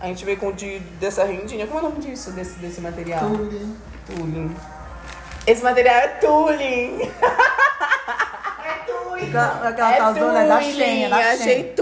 A 0.00 0.06
gente 0.06 0.24
veio 0.24 0.36
com 0.36 0.52
de, 0.52 0.80
dessa 1.00 1.24
rendinha. 1.24 1.66
Como 1.66 1.78
é 1.78 1.82
o 1.82 1.90
nome 1.90 2.00
disso, 2.00 2.32
desse, 2.32 2.58
desse 2.58 2.80
material? 2.80 3.20
Tuling. 3.20 3.76
Tuling. 4.06 4.56
Esse 5.46 5.62
material 5.62 5.94
é 5.94 6.08
tuling. 6.08 7.10
Aquela, 9.22 9.68
aquela 9.68 9.92
calzona 9.96 10.42
é 10.42 10.48
da. 10.48 10.60
Shein, 10.60 11.04
é 11.04 11.08
da 11.08 11.16
Achei 11.16 11.36
Shein. 11.38 11.74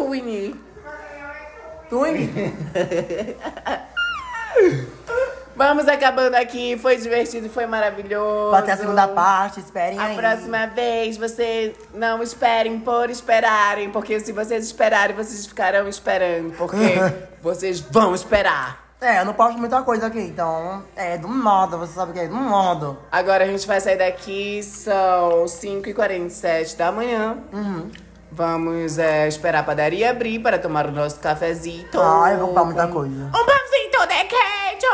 Vamos 5.57 5.87
acabando 5.89 6.37
aqui. 6.37 6.79
Foi 6.79 6.97
divertido, 6.97 7.51
foi 7.51 7.67
maravilhoso. 7.67 8.51
Vai 8.51 8.63
ter 8.63 8.71
a 8.71 8.77
segunda 8.79 9.07
parte, 9.09 9.61
esperem 9.61 9.99
A 9.99 10.05
aí. 10.05 10.17
próxima 10.17 10.67
vez, 10.69 11.19
vocês 11.19 11.75
não 11.93 12.23
esperem 12.23 12.81
por 12.81 13.11
esperarem, 13.11 13.91
porque 13.91 14.19
se 14.21 14.33
vocês 14.33 14.65
esperarem, 14.65 15.15
vocês 15.15 15.47
ficarão 15.47 15.87
esperando, 15.87 16.57
porque 16.57 16.95
vocês 17.43 17.81
vão 17.81 18.15
esperar. 18.15 18.89
É, 19.03 19.21
eu 19.21 19.25
não 19.25 19.35
posto 19.35 19.59
muita 19.59 19.83
coisa 19.83 20.07
aqui, 20.07 20.21
então 20.21 20.83
é 20.95 21.17
do 21.19 21.29
modo, 21.29 21.79
você 21.79 21.95
sabe 21.95 22.11
o 22.11 22.15
que 22.15 22.21
é 22.21 22.29
do 22.29 22.35
modo. 22.35 22.99
Agora 23.11 23.45
a 23.45 23.47
gente 23.47 23.67
vai 23.67 23.81
sair 23.81 23.97
daqui, 23.99 24.63
são 24.63 25.45
5h47 25.45 26.77
da 26.77 26.93
manhã. 26.93 27.37
Uhum. 27.53 27.91
Vamos 28.33 28.99
é, 28.99 29.27
esperar 29.27 29.61
a 29.61 29.63
padaria 29.65 30.11
abrir 30.11 30.39
para 30.39 30.59
tomar 30.59 30.87
o 30.87 30.93
nosso 30.93 31.19
cafezinho. 31.19 31.89
Ah, 31.95 32.31
eu 32.33 32.39
vou 32.39 32.49
comprar 32.49 32.65
muita 32.65 32.89
coisa. 32.89 33.27
Um 33.27 33.31
pãozinho 33.31 33.91
de 34.07 34.25
queijo! 34.25 34.87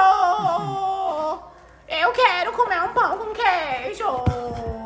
Eu 1.89 2.13
quero 2.13 2.53
comer 2.53 2.83
um 2.83 2.89
pão 2.89 3.19
com 3.19 3.33
queijo! 3.35 4.86